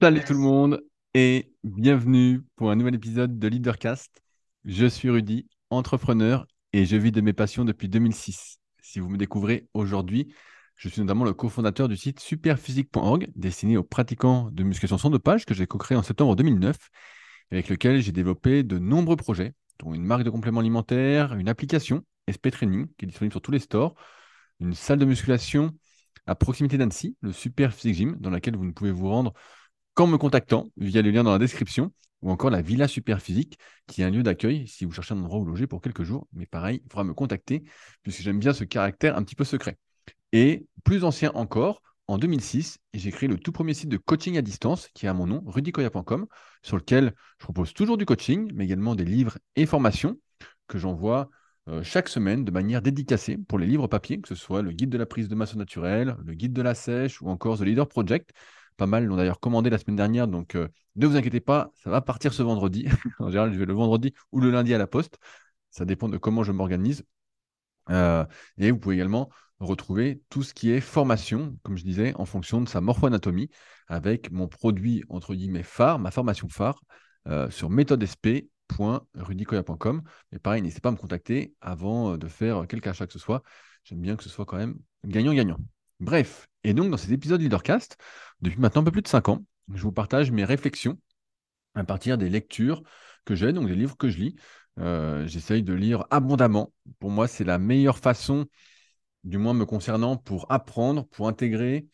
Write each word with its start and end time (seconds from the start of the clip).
Salut 0.00 0.22
tout 0.22 0.32
le 0.32 0.38
monde 0.38 0.80
et 1.12 1.52
bienvenue 1.64 2.42
pour 2.54 2.70
un 2.70 2.76
nouvel 2.76 2.94
épisode 2.94 3.36
de 3.36 3.48
Leadercast. 3.48 4.22
Je 4.64 4.86
suis 4.86 5.10
Rudy, 5.10 5.48
entrepreneur 5.70 6.46
et 6.72 6.84
je 6.84 6.96
vis 6.96 7.10
de 7.10 7.20
mes 7.20 7.32
passions 7.32 7.64
depuis 7.64 7.88
2006. 7.88 8.60
Si 8.80 9.00
vous 9.00 9.08
me 9.08 9.16
découvrez 9.16 9.66
aujourd'hui, 9.74 10.32
je 10.76 10.88
suis 10.88 11.00
notamment 11.00 11.24
le 11.24 11.32
cofondateur 11.32 11.88
du 11.88 11.96
site 11.96 12.20
superphysique.org 12.20 13.26
destiné 13.34 13.76
aux 13.76 13.82
pratiquants 13.82 14.50
de 14.52 14.62
musculation 14.62 14.98
sans 14.98 15.10
dopage 15.10 15.44
que 15.44 15.52
j'ai 15.52 15.66
co-créé 15.66 15.98
en 15.98 16.04
septembre 16.04 16.36
2009 16.36 16.76
avec 17.50 17.68
lequel 17.68 18.00
j'ai 18.00 18.12
développé 18.12 18.62
de 18.62 18.78
nombreux 18.78 19.16
projets 19.16 19.52
dont 19.80 19.94
une 19.94 20.04
marque 20.04 20.22
de 20.22 20.30
compléments 20.30 20.60
alimentaires, 20.60 21.34
une 21.34 21.48
application 21.48 22.04
SP 22.30 22.52
Training 22.52 22.86
qui 22.98 23.04
est 23.04 23.08
disponible 23.08 23.32
sur 23.32 23.42
tous 23.42 23.50
les 23.50 23.58
stores, 23.58 23.96
une 24.60 24.74
salle 24.74 25.00
de 25.00 25.06
musculation 25.06 25.72
à 26.28 26.36
proximité 26.36 26.78
d'Annecy, 26.78 27.16
le 27.20 27.32
Super 27.32 27.74
Physique 27.74 27.96
Gym, 27.96 28.16
dans 28.20 28.30
laquelle 28.30 28.54
vous 28.54 28.64
ne 28.64 28.70
pouvez 28.70 28.92
vous 28.92 29.08
rendre 29.08 29.34
qu'en 29.98 30.06
me 30.06 30.16
contactant 30.16 30.70
via 30.76 31.02
le 31.02 31.10
lien 31.10 31.24
dans 31.24 31.32
la 31.32 31.40
description, 31.40 31.92
ou 32.22 32.30
encore 32.30 32.50
la 32.50 32.62
Villa 32.62 32.86
Super 32.86 33.20
Physique, 33.20 33.58
qui 33.88 34.00
est 34.00 34.04
un 34.04 34.10
lieu 34.10 34.22
d'accueil 34.22 34.68
si 34.68 34.84
vous 34.84 34.92
cherchez 34.92 35.12
un 35.12 35.18
endroit 35.18 35.40
où 35.40 35.44
loger 35.44 35.66
pour 35.66 35.80
quelques 35.80 36.04
jours. 36.04 36.28
Mais 36.32 36.46
pareil, 36.46 36.82
il 36.84 36.88
faudra 36.88 37.02
me 37.02 37.14
contacter, 37.14 37.64
puisque 38.04 38.20
j'aime 38.20 38.38
bien 38.38 38.52
ce 38.52 38.62
caractère 38.62 39.16
un 39.16 39.24
petit 39.24 39.34
peu 39.34 39.42
secret. 39.42 39.76
Et 40.30 40.68
plus 40.84 41.02
ancien 41.02 41.32
encore, 41.34 41.82
en 42.06 42.16
2006, 42.16 42.78
j'ai 42.94 43.10
créé 43.10 43.28
le 43.28 43.38
tout 43.38 43.50
premier 43.50 43.74
site 43.74 43.88
de 43.88 43.96
coaching 43.96 44.38
à 44.38 44.42
distance 44.42 44.86
qui 44.94 45.08
a 45.08 45.12
mon 45.12 45.26
nom, 45.26 45.42
rudicoya.com, 45.44 46.26
sur 46.62 46.76
lequel 46.76 47.12
je 47.40 47.46
propose 47.46 47.74
toujours 47.74 47.96
du 47.96 48.06
coaching, 48.06 48.52
mais 48.54 48.66
également 48.66 48.94
des 48.94 49.04
livres 49.04 49.36
et 49.56 49.66
formations 49.66 50.16
que 50.68 50.78
j'envoie 50.78 51.28
euh, 51.66 51.82
chaque 51.82 52.08
semaine 52.08 52.44
de 52.44 52.52
manière 52.52 52.82
dédicacée 52.82 53.36
pour 53.36 53.58
les 53.58 53.66
livres 53.66 53.88
papier, 53.88 54.20
que 54.20 54.28
ce 54.28 54.36
soit 54.36 54.62
le 54.62 54.70
guide 54.70 54.90
de 54.90 54.98
la 54.98 55.06
prise 55.06 55.28
de 55.28 55.34
masse 55.34 55.56
naturelle, 55.56 56.14
le 56.24 56.34
guide 56.34 56.52
de 56.52 56.62
la 56.62 56.76
sèche 56.76 57.20
ou 57.20 57.28
encore 57.28 57.58
The 57.58 57.62
Leader 57.62 57.88
Project. 57.88 58.30
Pas 58.78 58.86
mal 58.86 59.04
l'ont 59.04 59.16
d'ailleurs 59.16 59.40
commandé 59.40 59.68
la 59.68 59.76
semaine 59.76 59.96
dernière, 59.96 60.26
donc 60.26 60.54
euh, 60.54 60.68
ne 60.96 61.06
vous 61.06 61.16
inquiétez 61.16 61.40
pas, 61.40 61.70
ça 61.74 61.90
va 61.90 62.00
partir 62.00 62.32
ce 62.32 62.42
vendredi. 62.42 62.88
en 63.18 63.28
général, 63.28 63.52
je 63.52 63.58
vais 63.58 63.66
le 63.66 63.74
vendredi 63.74 64.14
ou 64.32 64.40
le 64.40 64.50
lundi 64.50 64.72
à 64.72 64.78
la 64.78 64.86
poste. 64.86 65.18
Ça 65.70 65.84
dépend 65.84 66.08
de 66.08 66.16
comment 66.16 66.44
je 66.44 66.52
m'organise. 66.52 67.04
Euh, 67.90 68.24
et 68.56 68.70
vous 68.70 68.78
pouvez 68.78 68.94
également 68.94 69.28
retrouver 69.60 70.22
tout 70.30 70.42
ce 70.42 70.54
qui 70.54 70.70
est 70.70 70.80
formation, 70.80 71.58
comme 71.62 71.76
je 71.76 71.84
disais, 71.84 72.14
en 72.14 72.24
fonction 72.24 72.62
de 72.62 72.68
sa 72.70 72.80
morpho-anatomie, 72.80 73.50
avec 73.88 74.30
mon 74.30 74.48
produit, 74.48 75.04
entre 75.10 75.34
guillemets, 75.34 75.62
phare, 75.62 75.98
ma 75.98 76.10
formation 76.10 76.48
phare, 76.48 76.80
sur 77.50 77.68
méthode 77.68 78.02
SP 78.02 78.48
rudicoya.com. 79.14 80.02
Mais 80.32 80.38
pareil, 80.38 80.62
n'hésitez 80.62 80.80
pas 80.80 80.90
à 80.90 80.92
me 80.92 80.96
contacter 80.96 81.54
avant 81.60 82.12
euh, 82.12 82.18
de 82.18 82.28
faire 82.28 82.66
quelque 82.66 82.88
achat 82.88 83.06
que 83.06 83.12
ce 83.12 83.18
soit. 83.18 83.42
J'aime 83.84 84.00
bien 84.00 84.16
que 84.16 84.22
ce 84.22 84.28
soit 84.28 84.44
quand 84.44 84.56
même 84.56 84.78
gagnant-gagnant. 85.04 85.58
Bref, 86.00 86.48
et 86.64 86.74
donc 86.74 86.90
dans 86.90 86.96
ces 86.96 87.12
épisodes 87.12 87.40
Leadercast, 87.40 87.96
depuis 88.40 88.60
maintenant 88.60 88.82
un 88.82 88.84
peu 88.84 88.92
plus 88.92 89.02
de 89.02 89.08
5 89.08 89.28
ans, 89.28 89.44
je 89.74 89.82
vous 89.82 89.92
partage 89.92 90.30
mes 90.30 90.44
réflexions 90.44 90.98
à 91.74 91.84
partir 91.84 92.18
des 92.18 92.28
lectures 92.28 92.82
que 93.24 93.34
j'ai, 93.34 93.52
donc 93.52 93.68
des 93.68 93.74
livres 93.74 93.96
que 93.96 94.08
je 94.08 94.18
lis. 94.18 94.36
Euh, 94.78 95.26
j'essaye 95.26 95.62
de 95.62 95.72
lire 95.74 96.06
abondamment. 96.10 96.72
Pour 97.00 97.10
moi, 97.10 97.26
c'est 97.26 97.44
la 97.44 97.58
meilleure 97.58 97.98
façon, 97.98 98.46
du 99.24 99.38
moins 99.38 99.54
me 99.54 99.64
concernant, 99.66 100.16
pour 100.16 100.46
apprendre, 100.50 101.06
pour 101.08 101.28
intégrer, 101.28 101.88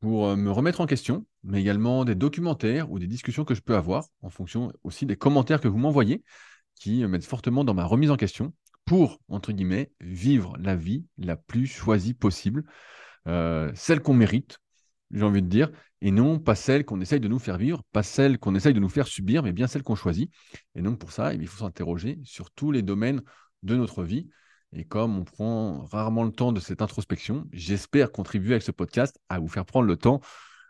pour 0.00 0.28
euh, 0.28 0.36
me 0.36 0.50
remettre 0.50 0.80
en 0.80 0.86
question, 0.86 1.26
mais 1.42 1.60
également 1.60 2.04
des 2.04 2.14
documentaires 2.14 2.90
ou 2.90 2.98
des 2.98 3.06
discussions 3.06 3.44
que 3.44 3.54
je 3.54 3.62
peux 3.62 3.76
avoir 3.76 4.04
en 4.22 4.30
fonction 4.30 4.72
aussi 4.84 5.06
des 5.06 5.16
commentaires 5.16 5.60
que 5.60 5.68
vous 5.68 5.78
m'envoyez 5.78 6.22
qui 6.74 7.04
m'aident 7.06 7.24
fortement 7.24 7.64
dans 7.64 7.74
ma 7.74 7.84
remise 7.84 8.10
en 8.10 8.16
question 8.16 8.52
pour, 8.84 9.20
entre 9.28 9.52
guillemets, 9.52 9.90
vivre 10.00 10.56
la 10.58 10.76
vie 10.76 11.04
la 11.18 11.36
plus 11.36 11.66
choisie 11.66 12.14
possible, 12.14 12.64
euh, 13.26 13.70
celle 13.74 14.00
qu'on 14.00 14.14
mérite, 14.14 14.58
j'ai 15.10 15.22
envie 15.22 15.42
de 15.42 15.48
dire, 15.48 15.70
et 16.00 16.10
non 16.10 16.38
pas 16.38 16.54
celle 16.54 16.84
qu'on 16.84 17.00
essaye 17.00 17.20
de 17.20 17.28
nous 17.28 17.38
faire 17.38 17.58
vivre, 17.58 17.82
pas 17.92 18.02
celle 18.02 18.38
qu'on 18.38 18.54
essaye 18.54 18.74
de 18.74 18.80
nous 18.80 18.88
faire 18.88 19.06
subir, 19.06 19.42
mais 19.42 19.52
bien 19.52 19.66
celle 19.66 19.82
qu'on 19.82 19.96
choisit. 19.96 20.30
Et 20.74 20.82
donc 20.82 20.98
pour 20.98 21.12
ça, 21.12 21.34
eh 21.34 21.36
il 21.36 21.46
faut 21.46 21.64
s'interroger 21.64 22.18
sur 22.24 22.50
tous 22.50 22.70
les 22.70 22.82
domaines 22.82 23.22
de 23.62 23.76
notre 23.76 24.04
vie. 24.04 24.28
Et 24.72 24.84
comme 24.84 25.18
on 25.18 25.24
prend 25.24 25.84
rarement 25.86 26.24
le 26.24 26.30
temps 26.30 26.52
de 26.52 26.60
cette 26.60 26.82
introspection, 26.82 27.46
j'espère 27.52 28.12
contribuer 28.12 28.52
avec 28.52 28.62
ce 28.62 28.70
podcast 28.70 29.18
à 29.28 29.38
vous 29.38 29.48
faire 29.48 29.64
prendre 29.64 29.86
le 29.86 29.96
temps 29.96 30.20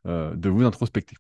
euh, 0.07 0.35
de 0.37 0.49
vous 0.49 0.65
introspecter. 0.65 1.17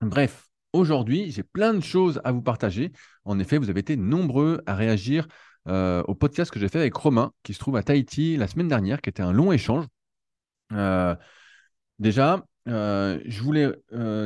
Bref, 0.00 0.48
aujourd'hui, 0.72 1.30
j'ai 1.30 1.42
plein 1.42 1.72
de 1.72 1.80
choses 1.80 2.20
à 2.24 2.32
vous 2.32 2.42
partager. 2.42 2.92
En 3.24 3.38
effet, 3.38 3.56
vous 3.56 3.70
avez 3.70 3.80
été 3.80 3.96
nombreux 3.96 4.60
à 4.66 4.74
réagir 4.74 5.26
euh, 5.66 6.02
au 6.06 6.14
podcast 6.14 6.50
que 6.50 6.60
j'ai 6.60 6.68
fait 6.68 6.78
avec 6.78 6.94
Romain, 6.94 7.32
qui 7.42 7.54
se 7.54 7.58
trouve 7.58 7.76
à 7.76 7.82
Tahiti 7.82 8.36
la 8.36 8.48
semaine 8.48 8.68
dernière, 8.68 9.00
qui 9.00 9.08
était 9.08 9.22
un 9.22 9.32
long 9.32 9.50
échange. 9.50 9.86
Euh, 10.74 11.14
déjà, 11.98 12.44
je 12.66 13.42
voulais 13.42 13.72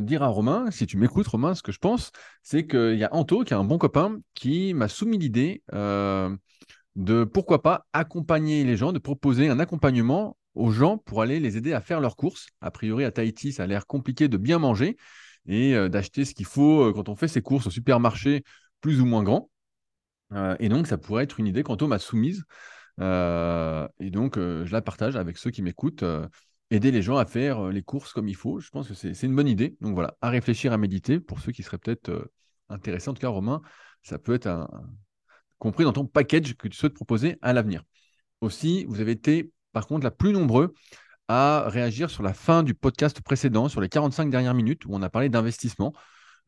dire 0.02 0.22
à 0.22 0.28
Romain, 0.28 0.70
si 0.70 0.86
tu 0.86 0.96
m'écoutes, 0.96 1.26
Romain, 1.26 1.54
ce 1.54 1.62
que 1.62 1.72
je 1.72 1.78
pense, 1.78 2.10
c'est 2.42 2.66
qu'il 2.66 2.98
y 2.98 3.04
a 3.04 3.14
Anto, 3.14 3.44
qui 3.44 3.52
est 3.52 3.56
un 3.56 3.64
bon 3.64 3.78
copain, 3.78 4.18
qui 4.34 4.74
m'a 4.74 4.88
soumis 4.88 5.18
l'idée 5.18 5.62
de 6.98 7.24
pourquoi 7.24 7.62
pas 7.62 7.86
accompagner 7.92 8.64
les 8.64 8.76
gens, 8.76 8.92
de 8.92 8.98
proposer 8.98 9.48
un 9.48 9.60
accompagnement 9.60 10.36
aux 10.54 10.72
gens 10.72 10.98
pour 10.98 11.22
aller 11.22 11.38
les 11.38 11.56
aider 11.56 11.72
à 11.72 11.80
faire 11.80 12.00
leurs 12.00 12.16
courses. 12.16 12.48
A 12.60 12.70
priori, 12.70 13.04
à 13.04 13.12
Tahiti, 13.12 13.52
ça 13.52 13.62
a 13.62 13.66
l'air 13.66 13.86
compliqué 13.86 14.28
de 14.28 14.36
bien 14.36 14.58
manger 14.58 14.96
et 15.46 15.74
euh, 15.74 15.88
d'acheter 15.88 16.24
ce 16.24 16.34
qu'il 16.34 16.46
faut 16.46 16.88
euh, 16.88 16.92
quand 16.92 17.08
on 17.08 17.14
fait 17.14 17.28
ses 17.28 17.40
courses 17.40 17.68
au 17.68 17.70
supermarché 17.70 18.42
plus 18.80 19.00
ou 19.00 19.06
moins 19.06 19.22
grand. 19.22 19.50
Euh, 20.32 20.56
et 20.58 20.68
donc, 20.68 20.88
ça 20.88 20.98
pourrait 20.98 21.24
être 21.24 21.38
une 21.38 21.46
idée 21.46 21.62
on 21.66 21.86
m'a 21.86 21.98
soumise. 21.98 22.44
Et 22.98 24.10
donc, 24.10 24.36
je 24.36 24.72
la 24.72 24.82
partage 24.82 25.16
avec 25.16 25.38
ceux 25.38 25.50
qui 25.50 25.62
m'écoutent. 25.62 26.04
aider 26.70 26.90
les 26.90 27.02
gens 27.02 27.16
à 27.16 27.24
faire 27.26 27.68
les 27.68 27.82
courses 27.82 28.12
comme 28.12 28.28
il 28.28 28.36
faut. 28.36 28.60
Je 28.60 28.70
pense 28.70 28.88
que 28.88 28.94
c'est 28.94 29.22
une 29.22 29.36
bonne 29.36 29.48
idée. 29.48 29.76
Donc 29.80 29.94
voilà, 29.94 30.16
à 30.20 30.30
réfléchir, 30.30 30.72
à 30.72 30.78
méditer 30.78 31.20
pour 31.20 31.40
ceux 31.40 31.52
qui 31.52 31.62
seraient 31.62 31.78
peut-être 31.78 32.30
intéressés. 32.68 33.08
En 33.08 33.14
tout 33.14 33.20
cas, 33.20 33.28
Romain, 33.28 33.62
ça 34.02 34.18
peut 34.18 34.34
être 34.34 34.46
un, 34.46 34.68
compris 35.58 35.84
dans 35.84 35.92
ton 35.92 36.06
package 36.06 36.54
que 36.56 36.68
tu 36.68 36.76
souhaites 36.76 36.94
proposer 36.94 37.36
à 37.42 37.52
l'avenir. 37.52 37.84
Aussi, 38.40 38.84
vous 38.86 39.00
avez 39.00 39.12
été 39.12 39.52
par 39.72 39.86
contre 39.86 40.04
la 40.04 40.10
plus 40.10 40.32
nombreux 40.32 40.74
à 41.28 41.68
réagir 41.68 42.10
sur 42.10 42.22
la 42.22 42.32
fin 42.32 42.62
du 42.62 42.74
podcast 42.74 43.20
précédent, 43.20 43.68
sur 43.68 43.80
les 43.80 43.88
45 43.88 44.30
dernières 44.30 44.54
minutes 44.54 44.86
où 44.86 44.90
on 44.92 45.02
a 45.02 45.10
parlé 45.10 45.28
d'investissement. 45.28 45.92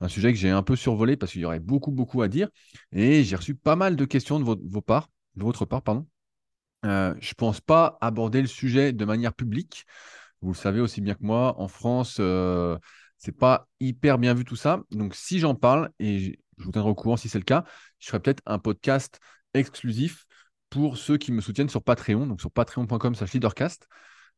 Un 0.01 0.09
sujet 0.09 0.33
que 0.33 0.39
j'ai 0.39 0.49
un 0.49 0.63
peu 0.63 0.77
survolé 0.77 1.17
parce 1.17 1.33
qu'il 1.33 1.43
y 1.43 1.45
aurait 1.45 1.61
beaucoup, 1.61 1.91
beaucoup 1.91 2.23
à 2.23 2.29
dire. 2.29 2.49
Et 2.93 3.23
j'ai 3.23 3.37
reçu 3.37 3.55
pas 3.55 3.77
mal 3.77 3.97
de 3.97 4.05
questions 4.07 4.41
de, 4.41 4.45
vos 4.45 4.57
de 4.57 4.63
votre 5.37 5.65
part. 5.67 5.83
Pardon. 5.83 6.07
Euh, 6.85 7.15
je 7.21 7.31
ne 7.31 7.35
pense 7.35 7.61
pas 7.61 7.99
aborder 8.01 8.41
le 8.41 8.47
sujet 8.47 8.93
de 8.93 9.05
manière 9.05 9.35
publique. 9.35 9.87
Vous 10.41 10.53
le 10.53 10.57
savez 10.57 10.81
aussi 10.81 11.01
bien 11.01 11.15
que 11.15 11.23
moi, 11.23 11.61
en 11.61 11.69
France, 11.69 12.17
euh, 12.21 12.79
c'est 13.19 13.37
pas 13.37 13.69
hyper 13.81 14.19
bien 14.19 14.33
vu 14.33 14.45
tout 14.45 14.57
ça. 14.57 14.83
Donc, 14.91 15.15
si 15.15 15.39
j'en 15.39 15.55
parle, 15.55 15.91
et 15.99 16.39
je 16.57 16.65
vous 16.65 16.73
tiendrai 16.73 16.91
au 16.91 16.95
courant 16.95 17.17
si 17.17 17.29
c'est 17.29 17.39
le 17.39 17.45
cas. 17.45 17.65
Je 17.99 18.09
ferai 18.09 18.21
peut-être 18.21 18.43
un 18.47 18.59
podcast 18.59 19.21
exclusif 19.53 20.27
pour 20.71 20.97
ceux 20.97 21.19
qui 21.19 21.33
me 21.33 21.41
soutiennent 21.41 21.69
sur 21.69 21.83
Patreon, 21.83 22.27
donc 22.27 22.41
sur 22.41 22.51
patreon.com 22.51 23.15
slash 23.15 23.33
leadercast, 23.33 23.89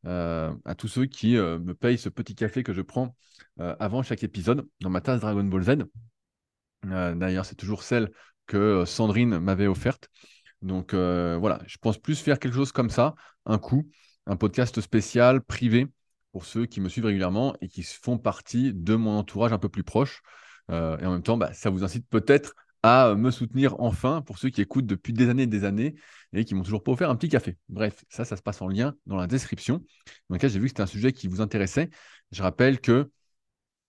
euh, 0.05 0.53
à 0.65 0.75
tous 0.75 0.87
ceux 0.87 1.05
qui 1.05 1.37
euh, 1.37 1.59
me 1.59 1.73
payent 1.73 1.97
ce 1.97 2.09
petit 2.09 2.35
café 2.35 2.63
que 2.63 2.73
je 2.73 2.81
prends 2.81 3.15
avant 3.57 4.01
chaque 4.01 4.23
épisode 4.23 4.67
dans 4.81 4.89
ma 4.89 4.99
tasse 4.99 5.21
Dragon 5.21 5.43
Ball 5.43 5.61
Z. 5.63 5.83
D'ailleurs, 6.83 7.45
c'est 7.45 7.55
toujours 7.55 7.83
celle 7.83 8.11
que 8.47 8.83
Sandrine 8.83 9.37
m'avait 9.37 9.67
offerte. 9.67 10.09
Donc 10.63 10.93
voilà, 10.93 11.59
je 11.67 11.77
pense 11.77 11.97
plus 11.97 12.19
faire 12.19 12.39
quelque 12.39 12.55
chose 12.55 12.71
comme 12.71 12.89
ça, 12.89 13.15
un 13.45 13.57
coup, 13.59 13.87
un 14.25 14.35
podcast 14.35 14.81
spécial, 14.81 15.41
privé, 15.41 15.87
pour 16.33 16.45
ceux 16.45 16.65
qui 16.65 16.81
me 16.81 16.89
suivent 16.89 17.05
régulièrement 17.05 17.55
et 17.61 17.69
qui 17.69 17.83
font 17.83 18.17
partie 18.17 18.73
de 18.73 18.95
mon 18.95 19.17
entourage 19.17 19.53
un 19.53 19.59
peu 19.59 19.69
plus 19.69 19.83
proche. 19.83 20.21
Euh, 20.71 20.97
et 20.97 21.05
en 21.05 21.11
même 21.11 21.23
temps, 21.23 21.37
bah, 21.37 21.53
ça 21.53 21.69
vous 21.69 21.83
incite 21.83 22.07
peut-être 22.09 22.55
à 22.81 23.15
me 23.15 23.31
soutenir 23.31 23.79
enfin 23.79 24.21
pour 24.21 24.37
ceux 24.39 24.49
qui 24.49 24.59
écoutent 24.59 24.87
depuis 24.87 25.13
des 25.13 25.29
années 25.29 25.43
et 25.43 25.47
des 25.47 25.63
années 25.63 25.95
et 26.33 26.43
qui 26.43 26.55
m'ont 26.55 26.63
toujours 26.63 26.83
pas 26.83 26.91
offert 26.91 27.09
un 27.09 27.15
petit 27.15 27.29
café. 27.29 27.55
Bref, 27.69 28.03
ça, 28.09 28.25
ça 28.25 28.35
se 28.35 28.41
passe 28.41 28.61
en 28.61 28.67
lien 28.67 28.95
dans 29.05 29.15
la 29.15 29.27
description. 29.27 29.83
Dans 30.29 30.35
le 30.35 30.39
cas, 30.39 30.47
j'ai 30.47 30.59
vu 30.59 30.65
que 30.65 30.69
c'était 30.71 30.81
un 30.81 30.87
sujet 30.87 31.13
qui 31.13 31.27
vous 31.27 31.39
intéressait. 31.39 31.89
Je 32.31 32.41
rappelle 32.41 32.81
que 32.81 33.09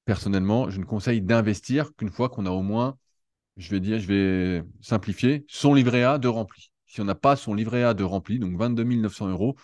personnellement, 0.05 0.69
je 0.69 0.79
ne 0.79 0.85
conseille 0.85 1.23
d'investir 1.23 1.95
qu'une 1.97 2.11
fois 2.11 2.29
qu'on 2.29 2.45
a 2.47 2.51
au 2.51 2.63
moins, 2.63 2.99
je 3.57 3.71
vais 3.71 3.81
dire, 3.81 3.99
je 3.99 4.07
vais 4.07 4.63
simplifier, 4.83 5.47
son 5.49 5.73
livret 5.73 6.03
A 6.03 6.19
de 6.19 6.29
rempli. 6.29 6.71
Si 6.95 7.01
on 7.01 7.05
n'a 7.07 7.17
pas 7.17 7.35
son 7.35 7.55
livret 7.55 7.83
A 7.83 7.93
de 7.93 8.05
rempli, 8.05 8.39
donc 8.39 8.57
22 8.57 8.85
900 8.85 9.29
euros, 9.31 9.57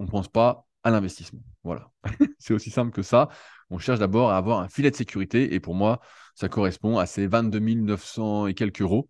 on 0.00 0.04
ne 0.04 0.10
pense 0.10 0.26
pas 0.26 0.66
à 0.82 0.90
l'investissement. 0.90 1.38
Voilà. 1.62 1.92
C'est 2.40 2.54
aussi 2.54 2.70
simple 2.70 2.90
que 2.90 3.02
ça. 3.02 3.28
On 3.70 3.78
cherche 3.78 4.00
d'abord 4.00 4.32
à 4.32 4.36
avoir 4.36 4.58
un 4.58 4.68
filet 4.68 4.90
de 4.90 4.96
sécurité 4.96 5.54
et 5.54 5.60
pour 5.60 5.76
moi, 5.76 6.00
ça 6.34 6.48
correspond 6.48 6.98
à 6.98 7.06
ces 7.06 7.28
22 7.28 7.60
900 7.60 8.48
et 8.48 8.54
quelques 8.54 8.80
euros. 8.80 9.08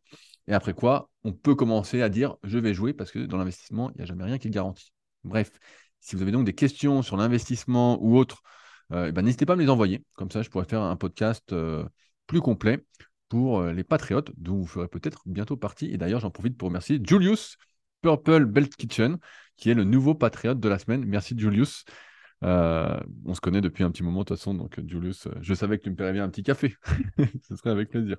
Et 0.48 0.52
après 0.52 0.74
quoi, 0.74 1.08
on 1.24 1.32
peut 1.32 1.54
commencer 1.54 2.02
à 2.02 2.10
dire 2.10 2.36
je 2.42 2.58
vais 2.58 2.74
jouer 2.74 2.92
parce 2.92 3.10
que 3.10 3.20
dans 3.20 3.38
l'investissement, 3.38 3.90
il 3.92 3.96
n'y 3.96 4.02
a 4.02 4.06
jamais 4.06 4.24
rien 4.24 4.36
qui 4.36 4.48
le 4.48 4.52
garantit. 4.52 4.92
Bref, 5.24 5.50
si 6.00 6.14
vous 6.14 6.20
avez 6.20 6.32
donc 6.32 6.44
des 6.44 6.54
questions 6.54 7.00
sur 7.00 7.16
l'investissement 7.16 7.96
ou 8.02 8.18
autre, 8.18 8.42
euh, 8.92 9.06
eh 9.08 9.12
ben, 9.12 9.22
n'hésitez 9.22 9.46
pas 9.46 9.54
à 9.54 9.56
me 9.56 9.62
les 9.62 9.70
envoyer. 9.70 10.04
Comme 10.16 10.30
ça, 10.30 10.42
je 10.42 10.50
pourrais 10.50 10.66
faire 10.66 10.82
un 10.82 10.96
podcast 10.96 11.54
euh, 11.54 11.88
plus 12.26 12.42
complet 12.42 12.84
pour 13.28 13.60
euh, 13.60 13.72
les 13.72 13.84
patriotes, 13.84 14.30
dont 14.36 14.56
vous 14.56 14.66
ferez 14.66 14.88
peut-être 14.88 15.22
bientôt 15.26 15.56
partie. 15.56 15.86
Et 15.86 15.98
d'ailleurs, 15.98 16.20
j'en 16.20 16.30
profite 16.30 16.56
pour 16.56 16.68
remercier 16.68 17.00
Julius 17.02 17.56
Purple 18.02 18.44
Belt 18.44 18.74
Kitchen, 18.74 19.18
qui 19.56 19.70
est 19.70 19.74
le 19.74 19.84
nouveau 19.84 20.14
patriote 20.14 20.60
de 20.60 20.68
la 20.68 20.78
semaine. 20.78 21.04
Merci 21.04 21.34
Julius. 21.36 21.84
on 22.42 23.34
se 23.34 23.40
connaît 23.40 23.60
depuis 23.60 23.84
un 23.84 23.90
petit 23.90 24.02
moment 24.02 24.20
de 24.20 24.24
toute 24.24 24.36
façon, 24.36 24.54
donc 24.54 24.78
Julius, 24.86 25.28
je 25.40 25.54
savais 25.54 25.78
que 25.78 25.84
tu 25.84 25.90
me 25.90 25.96
paierais 25.96 26.12
bien 26.12 26.24
un 26.24 26.28
petit 26.28 26.42
café. 26.42 26.76
Ce 27.48 27.56
serait 27.56 27.70
avec 27.70 27.90
plaisir. 27.90 28.16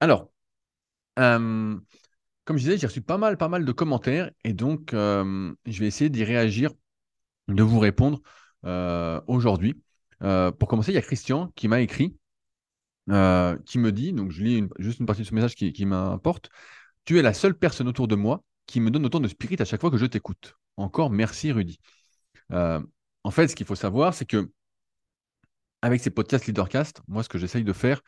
Alors, 0.00 0.30
comme 1.16 1.82
je 2.48 2.62
disais, 2.62 2.78
j'ai 2.78 2.86
reçu 2.86 3.02
pas 3.02 3.18
mal, 3.18 3.36
pas 3.36 3.48
mal 3.48 3.64
de 3.64 3.72
commentaires 3.72 4.30
et 4.44 4.52
donc 4.52 4.92
je 4.92 5.80
vais 5.80 5.86
essayer 5.86 6.08
d'y 6.08 6.24
réagir, 6.24 6.70
de 7.48 7.62
vous 7.62 7.80
répondre 7.80 8.22
aujourd'hui. 9.26 9.82
pour 10.20 10.68
commencer, 10.68 10.92
il 10.92 10.94
y 10.94 10.98
a 10.98 11.02
Christian 11.02 11.52
qui 11.56 11.68
m'a 11.68 11.80
écrit, 11.80 12.16
qui 13.06 13.78
me 13.78 13.90
dit, 13.90 14.12
donc 14.12 14.30
je 14.30 14.42
lis 14.42 14.64
juste 14.78 15.00
une 15.00 15.06
partie 15.06 15.22
de 15.22 15.26
ce 15.26 15.34
message 15.34 15.54
qui, 15.54 15.86
m'importe. 15.86 16.50
Tu 17.04 17.18
es 17.18 17.22
la 17.22 17.34
seule 17.34 17.54
personne 17.54 17.88
autour 17.88 18.08
de 18.08 18.14
moi 18.14 18.44
qui 18.66 18.80
me 18.80 18.90
donne 18.90 19.04
autant 19.04 19.20
de 19.20 19.28
spirit 19.28 19.56
à 19.58 19.64
chaque 19.64 19.80
fois 19.80 19.90
que 19.90 19.96
je 19.96 20.06
t'écoute. 20.06 20.56
Encore 20.76 21.10
merci, 21.10 21.52
Rudy. 21.52 21.78
Euh, 22.52 22.80
en 23.24 23.30
fait, 23.30 23.48
ce 23.48 23.56
qu'il 23.56 23.66
faut 23.66 23.74
savoir, 23.74 24.14
c'est 24.14 24.24
que 24.24 24.50
avec 25.82 26.00
ces 26.00 26.10
podcasts 26.10 26.46
Leadercast, 26.46 27.02
moi, 27.08 27.22
ce 27.22 27.28
que 27.28 27.38
j'essaye 27.38 27.64
de 27.64 27.72
faire, 27.72 28.00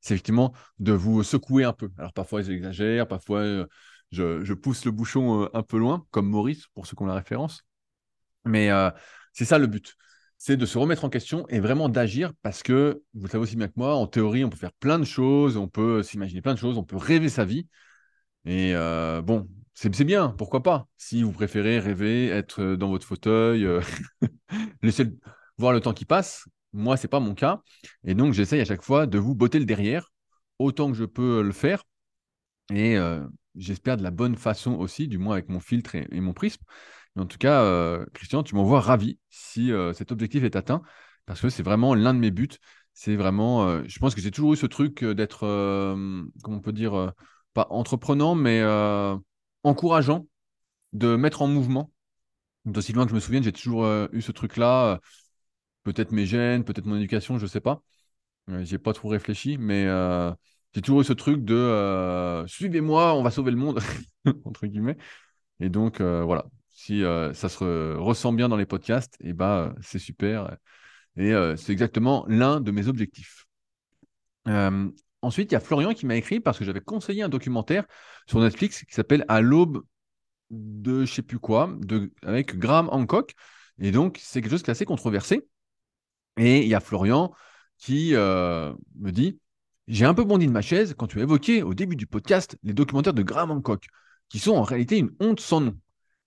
c'est 0.00 0.14
effectivement 0.14 0.54
de 0.78 0.92
vous 0.92 1.22
secouer 1.22 1.64
un 1.64 1.72
peu. 1.72 1.90
Alors, 1.98 2.12
parfois, 2.12 2.42
j'exagère, 2.42 3.08
parfois, 3.08 3.40
euh, 3.40 3.66
je, 4.12 4.52
pousse 4.54 4.84
le 4.84 4.92
bouchon 4.92 5.42
euh, 5.42 5.48
un 5.54 5.62
peu 5.62 5.78
loin, 5.78 6.06
comme 6.10 6.28
Maurice, 6.28 6.66
pour 6.68 6.86
ceux 6.86 6.96
qui 6.96 7.02
ont 7.02 7.06
la 7.06 7.14
référence. 7.14 7.62
Mais 8.44 8.70
c'est 9.32 9.44
ça 9.44 9.58
le 9.58 9.66
but. 9.66 9.96
C'est 10.38 10.56
de 10.56 10.66
se 10.66 10.78
remettre 10.78 11.04
en 11.04 11.08
question 11.08 11.46
et 11.48 11.60
vraiment 11.60 11.88
d'agir 11.88 12.32
parce 12.42 12.62
que, 12.62 13.02
vous 13.14 13.24
le 13.24 13.30
savez 13.30 13.42
aussi 13.42 13.56
bien 13.56 13.68
que 13.68 13.74
moi, 13.76 13.94
en 13.94 14.06
théorie, 14.06 14.44
on 14.44 14.50
peut 14.50 14.56
faire 14.56 14.72
plein 14.72 14.98
de 14.98 15.04
choses, 15.04 15.56
on 15.56 15.68
peut 15.68 16.02
s'imaginer 16.02 16.42
plein 16.42 16.54
de 16.54 16.58
choses, 16.58 16.76
on 16.76 16.84
peut 16.84 16.96
rêver 16.96 17.28
sa 17.28 17.44
vie. 17.44 17.68
Et 18.44 18.74
bon, 19.24 19.48
c'est 19.78 20.04
bien, 20.04 20.30
pourquoi 20.30 20.62
pas? 20.62 20.88
Si 20.96 21.22
vous 21.22 21.32
préférez 21.32 21.78
rêver, 21.78 22.28
être 22.28 22.62
euh, 22.62 22.76
dans 22.78 22.88
votre 22.88 23.06
fauteuil, 23.06 23.66
euh, 23.66 23.82
laisser 24.82 25.12
voir 25.58 25.74
le 25.74 25.80
temps 25.82 25.92
qui 25.92 26.06
passe, 26.06 26.48
moi, 26.72 26.96
ce 26.96 27.02
n'est 27.06 27.10
pas 27.10 27.20
mon 27.20 27.34
cas. 27.34 27.60
Et 28.02 28.14
donc, 28.14 28.32
j'essaye 28.32 28.62
à 28.62 28.64
chaque 28.64 28.80
fois 28.82 29.06
de 29.06 29.18
vous 29.18 29.34
botter 29.34 29.58
le 29.58 29.66
derrière, 29.66 30.12
autant 30.58 30.90
que 30.90 30.96
je 30.96 31.04
peux 31.04 31.42
le 31.42 31.52
faire. 31.52 31.84
Et 32.72 32.96
euh, 32.96 33.22
j'espère 33.54 33.98
de 33.98 34.02
la 34.02 34.10
bonne 34.10 34.36
façon 34.36 34.72
aussi, 34.76 35.08
du 35.08 35.18
moins 35.18 35.34
avec 35.34 35.50
mon 35.50 35.60
filtre 35.60 35.94
et, 35.94 36.20
mon 36.20 36.32
prisme. 36.32 36.62
En 37.16 37.26
tout 37.26 37.38
cas, 37.38 38.04
Christian, 38.12 38.42
tu 38.42 38.54
m'envoies 38.54 38.80
ravi 38.80 39.18
si 39.30 39.70
cet 39.94 40.12
objectif 40.12 40.44
est 40.44 40.56
atteint, 40.56 40.82
parce 41.24 41.40
que 41.40 41.48
c'est 41.48 41.62
vraiment 41.62 41.94
l'un 41.94 42.14
de 42.14 42.18
mes 42.18 42.30
buts. 42.30 42.48
C'est 42.92 43.16
vraiment, 43.16 43.82
je 43.86 43.98
pense 43.98 44.14
que 44.14 44.20
j'ai 44.20 44.30
toujours 44.30 44.52
eu 44.52 44.56
ce 44.56 44.66
truc 44.66 45.02
d'être, 45.04 45.40
comment 46.42 46.56
on 46.56 46.60
peut 46.60 46.72
dire, 46.72 47.14
pas 47.54 47.66
entreprenant, 47.70 48.34
mais 48.34 48.62
encourageant 49.62 50.26
de 50.92 51.16
mettre 51.16 51.42
en 51.42 51.48
mouvement. 51.48 51.92
D'aussi 52.64 52.92
loin 52.92 53.04
que 53.04 53.10
je 53.10 53.14
me 53.14 53.20
souvienne, 53.20 53.44
j'ai 53.44 53.52
toujours 53.52 53.84
euh, 53.84 54.08
eu 54.12 54.22
ce 54.22 54.32
truc-là. 54.32 54.94
Euh, 54.94 54.98
peut-être 55.84 56.12
mes 56.12 56.26
gènes, 56.26 56.64
peut-être 56.64 56.86
mon 56.86 56.96
éducation, 56.96 57.38
je 57.38 57.44
ne 57.44 57.48
sais 57.48 57.60
pas. 57.60 57.82
Euh, 58.50 58.64
j'ai 58.64 58.78
pas 58.78 58.92
trop 58.92 59.08
réfléchi, 59.08 59.58
mais 59.58 59.84
j'ai 60.74 60.82
toujours 60.82 61.00
eu 61.00 61.04
ce 61.04 61.12
truc 61.12 61.44
de 61.44 62.44
suivez-moi, 62.48 63.14
on 63.14 63.22
va 63.22 63.30
sauver 63.30 63.50
le 63.50 63.56
monde, 63.56 63.80
entre 64.44 64.66
guillemets. 64.66 64.96
Et 65.60 65.68
donc, 65.68 66.00
voilà, 66.00 66.46
si 66.86 67.02
ça 67.34 67.48
se 67.48 67.96
ressent 67.96 68.32
bien 68.32 68.48
dans 68.48 68.56
les 68.56 68.66
podcasts, 68.66 69.16
eh 69.20 69.32
ben, 69.32 69.74
c'est 69.80 69.98
super. 69.98 70.56
Et 71.16 71.32
c'est 71.56 71.72
exactement 71.72 72.24
l'un 72.28 72.60
de 72.60 72.70
mes 72.70 72.88
objectifs. 72.88 73.46
Ensuite, 75.26 75.50
il 75.50 75.54
y 75.54 75.56
a 75.56 75.60
Florian 75.60 75.92
qui 75.92 76.06
m'a 76.06 76.14
écrit 76.16 76.38
parce 76.38 76.58
que 76.58 76.64
j'avais 76.64 76.80
conseillé 76.80 77.22
un 77.22 77.28
documentaire 77.28 77.84
sur 78.28 78.38
Netflix 78.38 78.84
qui 78.84 78.94
s'appelle 78.94 79.24
À 79.28 79.40
l'aube 79.40 79.82
de 80.50 81.04
je 81.04 81.12
sais 81.12 81.22
plus 81.22 81.38
quoi, 81.40 81.74
de, 81.80 82.12
avec 82.22 82.56
Graham 82.56 82.88
Hancock. 82.92 83.34
Et 83.80 83.90
donc, 83.90 84.18
c'est 84.22 84.40
quelque 84.40 84.52
chose 84.52 84.62
qui 84.62 84.70
est 84.70 84.72
assez 84.72 84.84
controversé. 84.84 85.48
Et 86.36 86.62
il 86.62 86.68
y 86.68 86.74
a 86.74 86.80
Florian 86.80 87.32
qui 87.78 88.14
euh, 88.14 88.72
me 89.00 89.10
dit 89.10 89.40
J'ai 89.88 90.04
un 90.04 90.14
peu 90.14 90.24
bondi 90.24 90.46
de 90.46 90.52
ma 90.52 90.62
chaise 90.62 90.94
quand 90.96 91.06
tu 91.06 91.18
as 91.18 91.22
évoqué 91.22 91.62
au 91.62 91.74
début 91.74 91.96
du 91.96 92.06
podcast 92.06 92.56
les 92.62 92.72
documentaires 92.72 93.14
de 93.14 93.22
Graham 93.22 93.50
Hancock, 93.50 93.86
qui 94.28 94.38
sont 94.38 94.54
en 94.54 94.62
réalité 94.62 94.98
une 94.98 95.10
honte 95.20 95.40
sans 95.40 95.60
nom. 95.60 95.76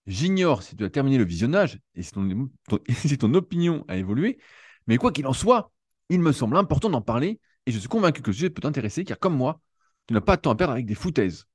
J'ignore 0.09 0.63
si 0.63 0.75
tu 0.75 0.83
as 0.83 0.89
terminé 0.89 1.19
le 1.19 1.23
visionnage 1.23 1.79
et 1.93 2.01
si 2.03 3.17
ton 3.17 3.33
opinion 3.35 3.85
a 3.87 3.95
évolué, 3.95 4.39
mais 4.87 4.97
quoi 4.97 5.11
qu'il 5.11 5.27
en 5.27 5.33
soit, 5.33 5.71
il 6.09 6.19
me 6.19 6.31
semble 6.31 6.57
important 6.57 6.89
d'en 6.89 7.01
parler 7.01 7.39
et 7.67 7.71
je 7.71 7.77
suis 7.77 7.87
convaincu 7.87 8.23
que 8.23 8.31
le 8.31 8.33
sujet 8.33 8.49
peut 8.49 8.61
t'intéresser 8.61 9.03
car, 9.05 9.19
comme 9.19 9.37
moi, 9.37 9.61
tu 10.07 10.15
n'as 10.15 10.21
pas 10.21 10.35
de 10.35 10.41
temps 10.41 10.49
à 10.49 10.55
perdre 10.55 10.73
avec 10.73 10.87
des 10.87 10.95
foutaises. 10.95 11.45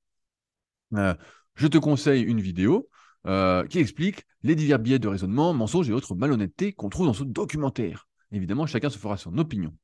Euh, 0.95 1.17
je 1.57 1.67
te 1.67 1.79
conseille 1.79 2.23
une 2.23 2.41
vidéo 2.41 2.89
euh, 3.27 3.67
qui 3.67 3.81
explique 3.81 4.25
les 4.45 4.55
divers 4.55 4.79
biais 4.79 5.01
de 5.01 5.09
raisonnement, 5.09 5.53
mensonges 5.53 5.91
et 5.91 5.93
autres 5.93 6.15
malhonnêtetés 6.15 6.73
qu'on 6.73 6.91
trouve 6.91 7.07
dans 7.07 7.13
ce 7.13 7.25
documentaire. 7.25 8.07
Évidemment, 8.31 8.67
chacun 8.67 8.89
se 8.89 8.99
fera 8.99 9.17
son 9.17 9.37
opinion. 9.37 9.75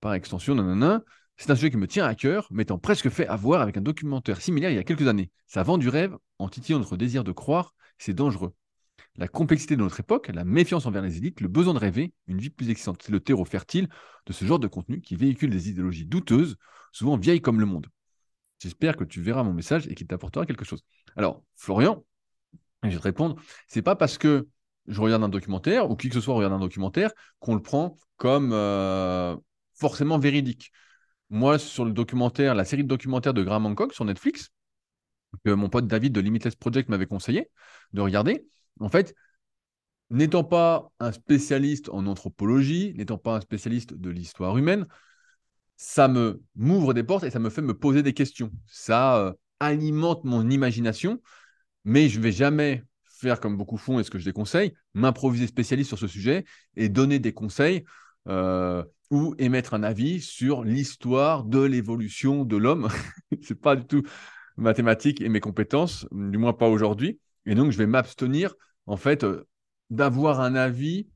Par 0.00 0.12
extension, 0.12 0.54
nanana, 0.54 1.02
c'est 1.38 1.50
un 1.50 1.54
sujet 1.54 1.70
qui 1.70 1.78
me 1.78 1.86
tient 1.86 2.04
à 2.04 2.14
cœur, 2.14 2.46
m'étant 2.50 2.76
presque 2.76 3.08
fait 3.08 3.26
avoir 3.26 3.62
avec 3.62 3.78
un 3.78 3.80
documentaire 3.80 4.42
similaire 4.42 4.70
il 4.70 4.76
y 4.76 4.78
a 4.78 4.84
quelques 4.84 5.06
années. 5.06 5.30
Ça 5.46 5.62
vend 5.62 5.78
du 5.78 5.88
rêve 5.88 6.14
en 6.38 6.50
titillant 6.50 6.78
notre 6.78 6.98
désir 6.98 7.24
de 7.24 7.32
croire, 7.32 7.74
c'est 7.98 8.14
dangereux 8.14 8.52
la 9.16 9.28
complexité 9.28 9.76
de 9.76 9.82
notre 9.82 10.00
époque, 10.00 10.30
la 10.32 10.44
méfiance 10.44 10.86
envers 10.86 11.02
les 11.02 11.16
élites, 11.16 11.40
le 11.40 11.48
besoin 11.48 11.74
de 11.74 11.78
rêver, 11.78 12.12
une 12.26 12.38
vie 12.38 12.50
plus 12.50 12.70
excitante. 12.70 13.02
C'est 13.02 13.12
le 13.12 13.20
terreau 13.20 13.44
fertile 13.44 13.88
de 14.26 14.32
ce 14.32 14.44
genre 14.44 14.58
de 14.58 14.66
contenu 14.66 15.00
qui 15.00 15.16
véhicule 15.16 15.50
des 15.50 15.70
idéologies 15.70 16.06
douteuses, 16.06 16.56
souvent 16.92 17.16
vieilles 17.16 17.40
comme 17.40 17.60
le 17.60 17.66
monde. 17.66 17.86
J'espère 18.58 18.96
que 18.96 19.04
tu 19.04 19.20
verras 19.20 19.42
mon 19.42 19.52
message 19.52 19.86
et 19.88 19.94
qu'il 19.94 20.06
t'apportera 20.06 20.46
quelque 20.46 20.64
chose. 20.64 20.82
Alors, 21.16 21.42
Florian, 21.56 22.04
je 22.82 22.90
vais 22.90 22.96
te 22.96 23.02
répondre, 23.02 23.36
c'est 23.68 23.82
pas 23.82 23.96
parce 23.96 24.18
que 24.18 24.48
je 24.86 25.00
regarde 25.00 25.22
un 25.22 25.28
documentaire 25.28 25.90
ou 25.90 25.96
qui 25.96 26.08
que 26.08 26.14
ce 26.14 26.20
soit 26.20 26.34
regarde 26.34 26.52
un 26.52 26.60
documentaire 26.60 27.10
qu'on 27.38 27.54
le 27.54 27.62
prend 27.62 27.96
comme 28.16 28.52
euh, 28.52 29.36
forcément 29.74 30.18
véridique. 30.18 30.72
Moi, 31.28 31.58
sur 31.58 31.84
le 31.84 31.92
documentaire, 31.92 32.54
la 32.54 32.64
série 32.64 32.84
de 32.84 32.88
documentaires 32.88 33.34
de 33.34 33.42
Graham 33.42 33.66
Hancock 33.66 33.92
sur 33.92 34.04
Netflix, 34.04 34.50
que 35.44 35.50
mon 35.50 35.68
pote 35.68 35.86
David 35.86 36.12
de 36.12 36.20
Limitless 36.20 36.54
Project 36.54 36.88
m'avait 36.88 37.06
conseillé 37.06 37.50
de 37.92 38.00
regarder, 38.00 38.46
en 38.80 38.88
fait, 38.88 39.14
n'étant 40.10 40.44
pas 40.44 40.90
un 41.00 41.12
spécialiste 41.12 41.88
en 41.90 42.06
anthropologie, 42.06 42.94
n'étant 42.96 43.18
pas 43.18 43.36
un 43.36 43.40
spécialiste 43.40 43.94
de 43.94 44.10
l'histoire 44.10 44.56
humaine, 44.56 44.86
ça 45.76 46.08
me 46.08 46.42
m'ouvre 46.54 46.94
des 46.94 47.02
portes 47.02 47.24
et 47.24 47.30
ça 47.30 47.38
me 47.38 47.50
fait 47.50 47.62
me 47.62 47.74
poser 47.74 48.02
des 48.02 48.14
questions. 48.14 48.50
Ça 48.66 49.18
euh, 49.18 49.32
alimente 49.60 50.24
mon 50.24 50.48
imagination, 50.48 51.20
mais 51.84 52.08
je 52.08 52.20
vais 52.20 52.32
jamais 52.32 52.82
faire 53.04 53.40
comme 53.40 53.56
beaucoup 53.56 53.78
font 53.78 53.98
et 53.98 54.04
ce 54.04 54.10
que 54.10 54.18
je 54.18 54.24
déconseille, 54.24 54.74
m'improviser 54.94 55.46
spécialiste 55.46 55.88
sur 55.88 55.98
ce 55.98 56.06
sujet 56.06 56.44
et 56.76 56.88
donner 56.88 57.18
des 57.18 57.32
conseils 57.32 57.84
euh, 58.28 58.84
ou 59.10 59.34
émettre 59.38 59.74
un 59.74 59.82
avis 59.82 60.20
sur 60.20 60.64
l'histoire 60.64 61.44
de 61.44 61.60
l'évolution 61.60 62.44
de 62.44 62.56
l'homme. 62.56 62.88
Ce 63.42 63.52
n'est 63.52 63.58
pas 63.58 63.76
du 63.76 63.86
tout 63.86 64.02
mathématique 64.56 65.20
et 65.20 65.28
mes 65.28 65.40
compétences, 65.40 66.06
du 66.12 66.38
moins 66.38 66.52
pas 66.52 66.68
aujourd'hui. 66.68 67.20
Et 67.44 67.54
donc, 67.54 67.72
je 67.72 67.78
vais 67.78 67.86
m'abstenir, 67.86 68.54
en 68.86 68.96
fait, 68.96 69.24
euh, 69.24 69.46
d'avoir 69.90 70.40
un 70.40 70.54
avis 70.54 71.08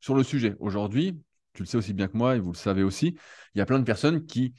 sur 0.00 0.14
le 0.14 0.22
sujet. 0.22 0.54
Aujourd'hui, 0.60 1.18
tu 1.54 1.62
le 1.62 1.66
sais 1.66 1.76
aussi 1.76 1.94
bien 1.94 2.08
que 2.08 2.16
moi, 2.16 2.36
et 2.36 2.40
vous 2.40 2.52
le 2.52 2.56
savez 2.56 2.82
aussi, 2.82 3.16
il 3.54 3.58
y 3.58 3.60
a 3.60 3.66
plein 3.66 3.78
de 3.78 3.84
personnes 3.84 4.26
qui 4.26 4.54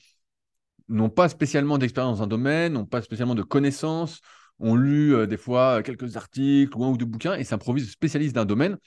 n'ont 0.88 1.10
pas 1.10 1.30
spécialement 1.30 1.78
d'expérience 1.78 2.18
dans 2.18 2.24
un 2.24 2.28
domaine, 2.28 2.74
n'ont 2.74 2.86
pas 2.86 3.02
spécialement 3.02 3.36
de 3.36 3.44
connaissances, 3.44 4.22
ont 4.60 4.76
lu 4.76 5.16
euh, 5.16 5.28
des 5.28 5.38
fois 5.38 5.84
quelques 5.84 6.18
articles 6.18 6.76
ou 6.76 6.84
un 6.84 6.90
ou 6.90 6.98
deux 6.98 7.06
bouquins 7.06 7.36
et 7.36 7.44
s'improvisent 7.44 7.90
spécialistes 7.92 8.36
d'un 8.36 8.46
domaine. 8.46 8.78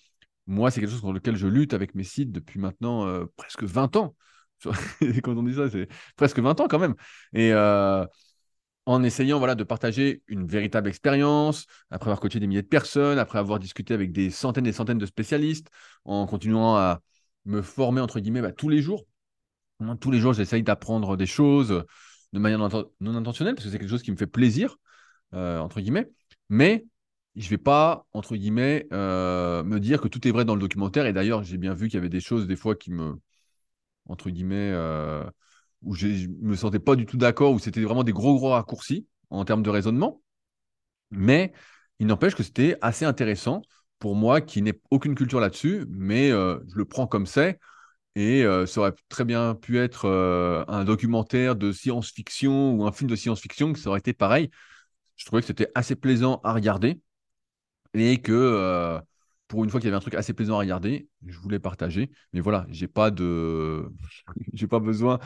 Moi, 0.47 0.71
c'est 0.71 0.80
quelque 0.80 0.90
chose 0.90 1.00
sur 1.00 1.12
lequel 1.12 1.37
je 1.37 1.47
lutte 1.47 1.73
avec 1.73 1.94
mes 1.94 2.04
sites 2.04 2.32
depuis 2.32 2.59
maintenant 2.59 3.06
euh, 3.06 3.25
presque 3.37 3.62
20 3.62 3.97
ans. 3.97 4.16
Quand 5.23 5.37
on 5.37 5.42
dit 5.44 5.54
ça, 5.54 5.71
c'est 5.71 5.88
presque 6.16 6.38
20 6.40 6.61
ans 6.61 6.68
quand 6.68 6.78
même. 6.78 6.94
Et, 7.32 7.52
en 8.86 9.02
essayant 9.02 9.38
de 9.54 9.64
partager 9.64 10.22
une 10.26 10.46
véritable 10.46 10.88
expérience, 10.88 11.66
après 11.90 12.10
avoir 12.10 12.20
coaché 12.20 12.40
des 12.40 12.46
milliers 12.46 12.62
de 12.62 12.66
personnes, 12.66 13.18
après 13.18 13.38
avoir 13.38 13.58
discuté 13.58 13.94
avec 13.94 14.12
des 14.12 14.30
centaines 14.30 14.66
et 14.66 14.72
centaines 14.72 14.98
de 14.98 15.06
spécialistes, 15.06 15.68
en 16.04 16.26
continuant 16.26 16.76
à 16.76 17.00
me 17.44 17.62
former, 17.62 18.00
entre 18.00 18.20
guillemets, 18.20 18.42
bah, 18.42 18.52
tous 18.52 18.68
les 18.68 18.82
jours. 18.82 19.06
Tous 20.00 20.10
les 20.10 20.18
jours, 20.20 20.32
j'essaye 20.32 20.62
d'apprendre 20.62 21.16
des 21.16 21.26
choses 21.26 21.84
de 22.32 22.38
manière 22.38 22.58
non 22.58 23.14
intentionnelle, 23.16 23.54
parce 23.54 23.66
que 23.66 23.70
c'est 23.70 23.78
quelque 23.78 23.90
chose 23.90 24.02
qui 24.02 24.12
me 24.12 24.16
fait 24.16 24.26
plaisir, 24.26 24.76
euh, 25.34 25.58
entre 25.58 25.80
guillemets. 25.80 26.10
Mais 26.48 26.84
je 27.36 27.44
ne 27.46 27.50
vais 27.50 27.58
pas, 27.58 28.06
entre 28.12 28.36
guillemets, 28.36 28.86
euh, 28.92 29.62
me 29.64 29.80
dire 29.80 30.00
que 30.00 30.08
tout 30.08 30.26
est 30.26 30.30
vrai 30.30 30.44
dans 30.44 30.54
le 30.54 30.60
documentaire. 30.60 31.06
Et 31.06 31.12
d'ailleurs, 31.12 31.42
j'ai 31.42 31.58
bien 31.58 31.74
vu 31.74 31.88
qu'il 31.88 31.94
y 31.94 31.98
avait 31.98 32.08
des 32.08 32.20
choses, 32.20 32.46
des 32.46 32.56
fois, 32.56 32.74
qui 32.76 32.90
me, 32.92 33.16
entre 34.08 34.30
guillemets, 34.30 34.70
euh, 34.72 35.24
où 35.82 35.94
je 35.94 36.28
me 36.40 36.56
sentais 36.56 36.78
pas 36.78 36.96
du 36.96 37.06
tout 37.06 37.16
d'accord, 37.16 37.52
où 37.52 37.58
c'était 37.58 37.82
vraiment 37.82 38.04
des 38.04 38.12
gros, 38.12 38.34
gros 38.36 38.50
raccourcis 38.50 39.06
en 39.30 39.44
termes 39.44 39.62
de 39.62 39.70
raisonnement. 39.70 40.22
Mais 41.10 41.52
il 41.98 42.06
n'empêche 42.06 42.34
que 42.34 42.42
c'était 42.42 42.76
assez 42.80 43.04
intéressant 43.04 43.62
pour 43.98 44.16
moi 44.16 44.40
qui 44.40 44.62
n'ai 44.62 44.80
aucune 44.90 45.14
culture 45.14 45.40
là-dessus, 45.40 45.86
mais 45.88 46.30
euh, 46.30 46.58
je 46.68 46.76
le 46.76 46.84
prends 46.84 47.06
comme 47.06 47.26
c'est. 47.26 47.58
Et 48.16 48.44
euh, 48.44 48.66
ça 48.66 48.80
aurait 48.80 48.94
très 49.08 49.24
bien 49.24 49.54
pu 49.54 49.78
être 49.78 50.06
euh, 50.06 50.64
un 50.68 50.84
documentaire 50.84 51.56
de 51.56 51.72
science-fiction 51.72 52.74
ou 52.74 52.86
un 52.86 52.92
film 52.92 53.10
de 53.10 53.16
science-fiction, 53.16 53.72
que 53.72 53.78
ça 53.78 53.90
aurait 53.90 54.00
été 54.00 54.12
pareil. 54.12 54.50
Je 55.16 55.24
trouvais 55.26 55.42
que 55.42 55.46
c'était 55.46 55.68
assez 55.74 55.96
plaisant 55.96 56.40
à 56.44 56.52
regarder 56.52 57.00
et 57.94 58.20
que 58.20 59.00
pour 59.48 59.64
une 59.64 59.70
fois 59.70 59.80
qu'il 59.80 59.86
y 59.86 59.90
avait 59.90 59.96
un 59.98 60.00
truc 60.00 60.14
assez 60.14 60.32
plaisant 60.32 60.56
à 60.56 60.60
regarder, 60.60 61.08
je 61.26 61.38
voulais 61.38 61.58
partager. 61.58 62.10
Mais 62.32 62.40
voilà, 62.40 62.66
j'ai 62.70 62.88
pas 62.88 63.10
de, 63.10 63.86
j'ai 64.54 64.66
pas 64.66 64.80
besoin 64.80 65.18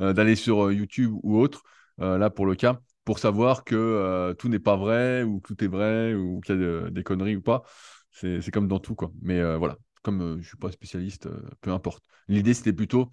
d'aller 0.00 0.36
sur 0.36 0.66
euh, 0.66 0.74
YouTube 0.74 1.14
ou 1.22 1.38
autre 1.38 1.62
euh, 2.00 2.18
là 2.18 2.30
pour 2.30 2.46
le 2.46 2.54
cas 2.54 2.80
pour 3.04 3.18
savoir 3.18 3.64
que 3.64 4.34
tout 4.38 4.48
n'est 4.48 4.60
pas 4.60 4.76
vrai 4.76 5.24
ou 5.24 5.40
que 5.40 5.48
tout 5.48 5.64
est 5.64 5.68
vrai 5.68 6.14
ou 6.14 6.40
qu'il 6.40 6.60
y 6.60 6.64
a 6.64 6.90
des 6.90 7.02
conneries 7.02 7.34
ou 7.34 7.40
pas. 7.42 7.64
C'est 8.12 8.50
comme 8.52 8.68
dans 8.68 8.78
tout 8.78 8.94
quoi. 8.94 9.10
Mais 9.22 9.56
voilà, 9.56 9.78
comme 10.02 10.38
je 10.40 10.46
suis 10.46 10.56
pas 10.58 10.70
spécialiste, 10.70 11.28
peu 11.60 11.72
importe. 11.72 12.04
L'idée 12.28 12.54
c'était 12.54 12.74
plutôt 12.74 13.10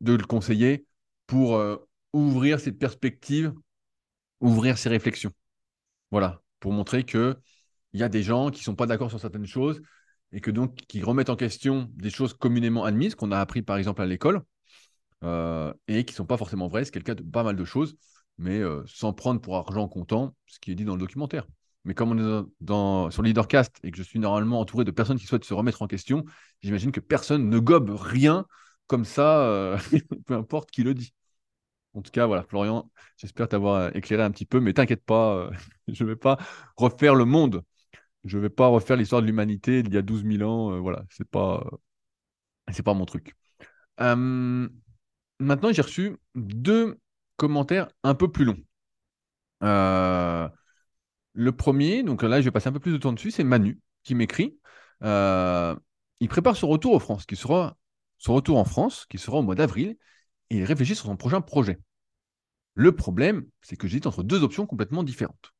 de 0.00 0.12
le 0.12 0.24
conseiller 0.24 0.86
pour 1.26 1.60
ouvrir 2.12 2.60
ses 2.60 2.70
perspectives, 2.70 3.52
ouvrir 4.38 4.78
ses 4.78 4.90
réflexions. 4.90 5.32
Voilà, 6.12 6.40
pour 6.60 6.72
montrer 6.72 7.02
que 7.02 7.36
il 7.94 8.00
y 8.00 8.04
a 8.04 8.08
des 8.08 8.22
gens 8.22 8.50
qui 8.50 8.60
ne 8.60 8.64
sont 8.64 8.76
pas 8.76 8.86
d'accord 8.86 9.10
sur 9.10 9.18
certaines 9.18 9.46
choses 9.46 9.82
et 10.30 10.40
que 10.40 10.50
donc 10.50 10.76
qui 10.76 11.02
remettent 11.02 11.30
en 11.30 11.36
question 11.36 11.90
des 11.94 12.10
choses 12.10 12.34
communément 12.34 12.84
admises 12.84 13.14
qu'on 13.14 13.32
a 13.32 13.38
appris 13.38 13.62
par 13.62 13.76
exemple 13.76 14.02
à 14.02 14.06
l'école 14.06 14.42
euh, 15.22 15.72
et 15.88 16.04
qui 16.04 16.12
ne 16.12 16.16
sont 16.16 16.26
pas 16.26 16.36
forcément 16.36 16.68
vraies. 16.68 16.84
C'est 16.84 16.94
le 16.96 17.02
cas 17.02 17.14
de 17.14 17.22
pas 17.22 17.42
mal 17.42 17.56
de 17.56 17.64
choses, 17.64 17.96
mais 18.38 18.58
euh, 18.58 18.82
sans 18.86 19.12
prendre 19.12 19.40
pour 19.40 19.56
argent 19.56 19.88
comptant 19.88 20.34
ce 20.46 20.58
qui 20.60 20.72
est 20.72 20.74
dit 20.74 20.84
dans 20.84 20.94
le 20.94 21.00
documentaire. 21.00 21.46
Mais 21.84 21.94
comme 21.94 22.12
on 22.12 22.42
est 22.42 22.46
dans, 22.60 23.10
sur 23.10 23.22
Leadercast 23.22 23.76
et 23.82 23.90
que 23.90 23.98
je 23.98 24.02
suis 24.02 24.18
normalement 24.18 24.60
entouré 24.60 24.84
de 24.84 24.90
personnes 24.90 25.18
qui 25.18 25.26
souhaitent 25.26 25.44
se 25.44 25.54
remettre 25.54 25.82
en 25.82 25.88
question, 25.88 26.24
j'imagine 26.62 26.92
que 26.92 27.00
personne 27.00 27.48
ne 27.48 27.58
gobe 27.58 27.90
rien 27.90 28.46
comme 28.86 29.04
ça, 29.04 29.40
euh, 29.46 29.78
peu 30.26 30.34
importe 30.34 30.70
qui 30.70 30.82
le 30.82 30.94
dit. 30.94 31.12
En 31.94 32.02
tout 32.02 32.10
cas, 32.10 32.26
voilà, 32.26 32.44
Florian, 32.44 32.90
j'espère 33.18 33.48
t'avoir 33.48 33.94
éclairé 33.96 34.22
un 34.22 34.30
petit 34.30 34.46
peu, 34.46 34.60
mais 34.60 34.72
t'inquiète 34.72 35.04
pas, 35.04 35.50
je 35.88 36.04
ne 36.04 36.10
vais 36.10 36.16
pas 36.16 36.38
refaire 36.76 37.14
le 37.14 37.24
monde 37.24 37.62
je 38.24 38.36
ne 38.38 38.42
vais 38.42 38.50
pas 38.50 38.68
refaire 38.68 38.96
l'histoire 38.96 39.22
de 39.22 39.26
l'humanité 39.26 39.82
d'il 39.82 39.94
y 39.94 39.98
a 39.98 40.02
12 40.02 40.24
000 40.24 40.42
ans. 40.42 40.80
Voilà, 40.80 41.04
c'est 41.10 41.28
pas, 41.28 41.64
c'est 42.72 42.82
pas 42.82 42.94
mon 42.94 43.04
truc. 43.04 43.34
Euh, 44.00 44.68
maintenant, 45.42 45.72
j'ai 45.72 45.82
reçu 45.82 46.16
deux 46.34 46.98
commentaires 47.36 47.88
un 48.02 48.14
peu 48.14 48.30
plus 48.30 48.44
longs. 48.44 48.62
Euh, 49.62 50.48
le 51.34 51.52
premier, 51.52 52.02
donc 52.02 52.22
là, 52.22 52.40
je 52.40 52.46
vais 52.46 52.50
passer 52.50 52.68
un 52.68 52.72
peu 52.72 52.80
plus 52.80 52.92
de 52.92 52.98
temps 52.98 53.12
dessus, 53.12 53.30
c'est 53.30 53.44
Manu 53.44 53.80
qui 54.02 54.14
m'écrit. 54.14 54.58
il 55.02 56.28
prépare 56.28 56.56
son 56.56 56.68
retour 56.68 56.94
en 56.94 56.98
France, 56.98 57.26
qui 57.26 57.36
sera 57.36 57.76
son 58.18 58.34
retour 58.34 58.58
en 58.58 58.64
France, 58.64 59.06
qui 59.08 59.18
sera 59.18 59.38
au 59.38 59.42
mois 59.42 59.54
d'avril, 59.54 59.96
et 60.50 60.58
il 60.58 60.64
réfléchit 60.64 60.94
sur 60.94 61.06
son 61.06 61.16
prochain 61.16 61.40
projet. 61.40 61.78
Le 62.74 62.92
problème, 62.94 63.46
c'est 63.60 63.76
que 63.76 63.86
j'hésite 63.86 64.06
entre 64.06 64.22
deux 64.22 64.42
options 64.42 64.66
complètement 64.66 65.02
différentes. 65.02 65.52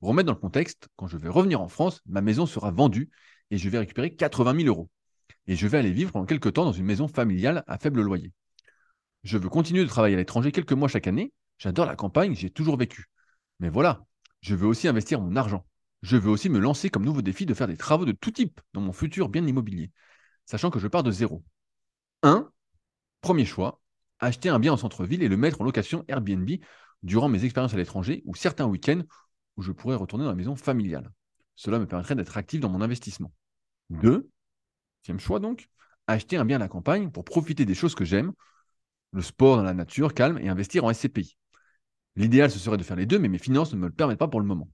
Pour 0.00 0.08
remettre 0.10 0.26
dans 0.26 0.32
le 0.32 0.38
contexte, 0.40 0.88
quand 0.96 1.06
je 1.06 1.16
vais 1.16 1.28
revenir 1.28 1.60
en 1.60 1.68
France, 1.68 2.02
ma 2.06 2.20
maison 2.20 2.46
sera 2.46 2.70
vendue 2.70 3.10
et 3.50 3.58
je 3.58 3.68
vais 3.68 3.78
récupérer 3.78 4.14
80 4.14 4.56
000 4.56 4.68
euros. 4.68 4.90
Et 5.46 5.56
je 5.56 5.66
vais 5.66 5.78
aller 5.78 5.92
vivre 5.92 6.12
pendant 6.12 6.26
quelques 6.26 6.52
temps 6.52 6.64
dans 6.64 6.72
une 6.72 6.84
maison 6.84 7.08
familiale 7.08 7.64
à 7.66 7.78
faible 7.78 8.02
loyer. 8.02 8.32
Je 9.26 9.38
veux 9.38 9.48
continuer 9.48 9.82
de 9.82 9.88
travailler 9.88 10.14
à 10.14 10.18
l'étranger 10.18 10.52
quelques 10.52 10.72
mois 10.72 10.86
chaque 10.86 11.08
année. 11.08 11.32
J'adore 11.58 11.86
la 11.86 11.96
campagne, 11.96 12.36
j'ai 12.36 12.48
toujours 12.48 12.76
vécu. 12.76 13.06
Mais 13.58 13.68
voilà, 13.68 14.06
je 14.40 14.54
veux 14.54 14.68
aussi 14.68 14.86
investir 14.86 15.20
mon 15.20 15.34
argent. 15.34 15.66
Je 16.02 16.16
veux 16.16 16.30
aussi 16.30 16.48
me 16.48 16.60
lancer 16.60 16.90
comme 16.90 17.04
nouveau 17.04 17.22
défi 17.22 17.44
de 17.44 17.52
faire 17.52 17.66
des 17.66 17.76
travaux 17.76 18.04
de 18.04 18.12
tout 18.12 18.30
type 18.30 18.60
dans 18.72 18.80
mon 18.80 18.92
futur 18.92 19.28
bien 19.28 19.44
immobilier, 19.44 19.90
sachant 20.44 20.70
que 20.70 20.78
je 20.78 20.86
pars 20.86 21.02
de 21.02 21.10
zéro. 21.10 21.42
1. 22.22 22.48
Premier 23.20 23.44
choix, 23.44 23.80
acheter 24.20 24.48
un 24.48 24.60
bien 24.60 24.72
en 24.72 24.76
centre-ville 24.76 25.24
et 25.24 25.28
le 25.28 25.36
mettre 25.36 25.60
en 25.60 25.64
location 25.64 26.04
Airbnb 26.06 26.48
durant 27.02 27.28
mes 27.28 27.44
expériences 27.44 27.74
à 27.74 27.78
l'étranger 27.78 28.22
ou 28.26 28.36
certains 28.36 28.66
week-ends 28.66 29.02
où 29.56 29.62
je 29.62 29.72
pourrais 29.72 29.96
retourner 29.96 30.22
dans 30.22 30.30
la 30.30 30.36
maison 30.36 30.54
familiale. 30.54 31.10
Cela 31.56 31.80
me 31.80 31.86
permettrait 31.88 32.14
d'être 32.14 32.36
actif 32.36 32.60
dans 32.60 32.70
mon 32.70 32.80
investissement. 32.80 33.32
Deux, 33.90 34.30
deuxième 35.02 35.18
choix 35.18 35.40
donc, 35.40 35.68
acheter 36.06 36.36
un 36.36 36.44
bien 36.44 36.58
à 36.58 36.60
la 36.60 36.68
campagne 36.68 37.10
pour 37.10 37.24
profiter 37.24 37.64
des 37.64 37.74
choses 37.74 37.96
que 37.96 38.04
j'aime, 38.04 38.32
le 39.12 39.22
sport 39.22 39.56
dans 39.56 39.62
la 39.62 39.74
nature, 39.74 40.14
calme, 40.14 40.38
et 40.38 40.48
investir 40.48 40.84
en 40.84 40.90
SCPI. 40.90 41.36
L'idéal, 42.16 42.50
ce 42.50 42.58
serait 42.58 42.76
de 42.76 42.82
faire 42.82 42.96
les 42.96 43.06
deux, 43.06 43.18
mais 43.18 43.28
mes 43.28 43.38
finances 43.38 43.72
ne 43.72 43.78
me 43.78 43.86
le 43.86 43.92
permettent 43.92 44.18
pas 44.18 44.28
pour 44.28 44.40
le 44.40 44.46
moment. 44.46 44.68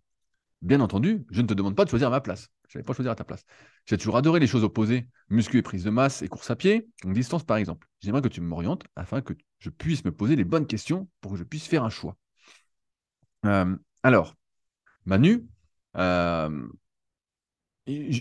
Bien 0.62 0.80
entendu, 0.80 1.24
je 1.30 1.42
ne 1.42 1.46
te 1.46 1.54
demande 1.54 1.74
pas 1.74 1.84
de 1.84 1.90
choisir 1.90 2.08
à 2.08 2.10
ma 2.10 2.20
place. 2.20 2.48
Je 2.68 2.78
n'allais 2.78 2.86
pas 2.86 2.94
choisir 2.94 3.10
à 3.10 3.16
ta 3.16 3.24
place. 3.24 3.44
J'ai 3.84 3.98
toujours 3.98 4.16
adoré 4.16 4.38
les 4.38 4.46
choses 4.46 4.62
opposées, 4.62 5.08
muscu 5.28 5.58
et 5.58 5.62
prise 5.62 5.82
de 5.82 5.90
masse 5.90 6.22
et 6.22 6.28
course 6.28 6.50
à 6.50 6.56
pied, 6.56 6.88
longue 7.02 7.14
distance 7.14 7.42
par 7.42 7.56
exemple. 7.56 7.88
J'aimerais 8.00 8.22
que 8.22 8.28
tu 8.28 8.40
m'orientes 8.40 8.84
afin 8.94 9.20
que 9.22 9.34
je 9.58 9.70
puisse 9.70 10.04
me 10.04 10.12
poser 10.12 10.36
les 10.36 10.44
bonnes 10.44 10.66
questions 10.66 11.08
pour 11.20 11.32
que 11.32 11.38
je 11.38 11.42
puisse 11.42 11.66
faire 11.66 11.82
un 11.82 11.90
choix. 11.90 12.16
Euh, 13.44 13.76
alors, 14.04 14.36
Manu, 15.04 15.44
euh, 15.96 16.68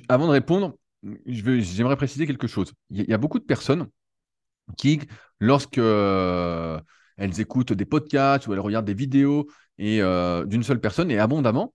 avant 0.10 0.27
de 0.27 0.32
répondre, 0.32 0.77
j'aimerais 1.25 1.96
préciser 1.96 2.25
quelque 2.25 2.48
chose. 2.48 2.74
Il 2.89 3.08
y, 3.08 3.13
a 3.13 3.18
beaucoup 3.18 3.39
de 3.39 3.46
personnes 3.46 3.88
qui, 4.75 5.00
lorsque 5.40 5.78
euh, 5.78 6.80
elles 7.18 7.40
écoutent 7.40 7.74
des 7.74 7.86
podcasts 7.86 8.48
ou 8.48 8.54
elles 8.54 8.60
regardent 8.60 8.86
des 8.86 8.94
vidéos 8.94 9.48
et 9.78 10.01
euh, 10.01 10.46
d'une 10.46 10.63
seule 10.63 10.80
personne 10.80 11.12
et 11.12 11.20
abondamment, 11.20 11.74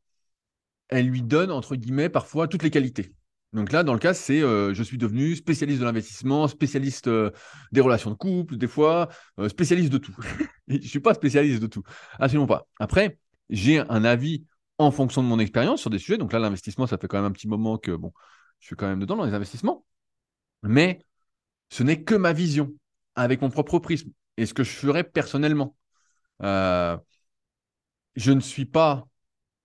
elles 0.89 1.07
lui 1.07 1.23
donnent 1.23 1.51
entre 1.51 1.77
guillemets 1.77 2.09
parfois 2.09 2.49
toutes 2.49 2.63
les 2.63 2.71
qualités. 2.71 3.13
Donc 3.53 3.73
là, 3.73 3.83
dans 3.85 3.95
le 3.95 3.99
cas, 3.99 4.13
c'est 4.13 4.41
je 4.41 4.83
suis 4.83 4.99
devenu 4.99 5.35
spécialiste 5.35 5.81
de 5.81 5.85
l'investissement, 5.85 6.47
spécialiste 6.47 7.09
des 7.09 7.81
relations 7.81 8.11
de 8.11 8.17
couple, 8.17 8.57
des 8.57 8.67
fois, 8.67 9.09
spécialiste 9.49 9.91
de 9.91 9.99
tout. 9.99 10.15
je 10.69 10.77
ne 10.77 10.81
suis 10.83 11.01
pas 11.01 11.15
spécialiste 11.15 11.63
de 11.63 11.67
tout, 11.67 11.83
absolument 12.19 12.47
pas. 12.47 12.67
Après, 12.79 13.19
j'ai 13.49 13.79
un 13.79 14.05
avis 14.05 14.45
en 14.79 14.91
fonction 14.91 15.23
de 15.23 15.29
mon 15.29 15.39
expérience 15.39 15.81
sur 15.81 15.91
des 15.91 15.99
sujets. 15.99 16.19
Donc 16.19 16.33
là, 16.33 16.39
l'investissement, 16.39 16.87
ça 16.87 16.99
fait 16.99 17.09
quand 17.09 17.19
même 17.19 17.27
un 17.27 17.33
petit 17.33 17.49
moment 17.49 17.79
que 17.79 17.93
bon, 17.93 18.13
je 18.61 18.67
suis 18.67 18.77
quand 18.77 18.87
même 18.87 19.01
dedans 19.01 19.17
dans 19.17 19.25
les 19.25 19.35
investissements. 19.35 19.85
Mais 20.63 21.01
ce 21.71 21.83
n'est 21.83 22.03
que 22.03 22.15
ma 22.15 22.33
vision 22.33 22.75
avec 23.17 23.41
mon 23.41 23.51
propre 23.51 23.79
prisme 23.79 24.11
et 24.37 24.47
ce 24.47 24.55
que 24.55 24.63
je 24.63 24.71
ferais 24.71 25.05
personnellement. 25.05 25.77
Euh, 26.43 26.97
je 28.15 28.33
ne 28.33 28.41
suis 28.41 28.67
pas, 28.67 29.07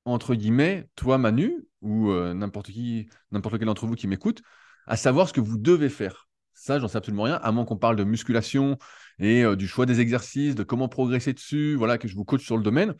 entre 0.05 0.35
guillemets, 0.35 0.87
toi, 0.95 1.17
Manu, 1.17 1.67
ou 1.81 2.09
euh, 2.11 2.33
n'importe 2.33 2.71
qui, 2.71 3.09
n'importe 3.31 3.57
quel 3.57 3.65
d'entre 3.65 3.85
vous 3.85 3.95
qui 3.95 4.07
m'écoute, 4.07 4.41
à 4.87 4.97
savoir 4.97 5.27
ce 5.27 5.33
que 5.33 5.41
vous 5.41 5.57
devez 5.57 5.89
faire. 5.89 6.27
Ça, 6.53 6.79
j'en 6.79 6.87
sais 6.87 6.97
absolument 6.97 7.23
rien, 7.23 7.35
à 7.35 7.51
moins 7.51 7.65
qu'on 7.65 7.77
parle 7.77 7.95
de 7.95 8.03
musculation 8.03 8.77
et 9.19 9.43
euh, 9.43 9.55
du 9.55 9.67
choix 9.67 9.85
des 9.85 9.99
exercices, 9.99 10.55
de 10.55 10.63
comment 10.63 10.89
progresser 10.89 11.33
dessus, 11.33 11.75
voilà, 11.75 11.97
que 11.97 12.07
je 12.07 12.15
vous 12.15 12.25
coach 12.25 12.43
sur 12.43 12.57
le 12.57 12.63
domaine. 12.63 12.95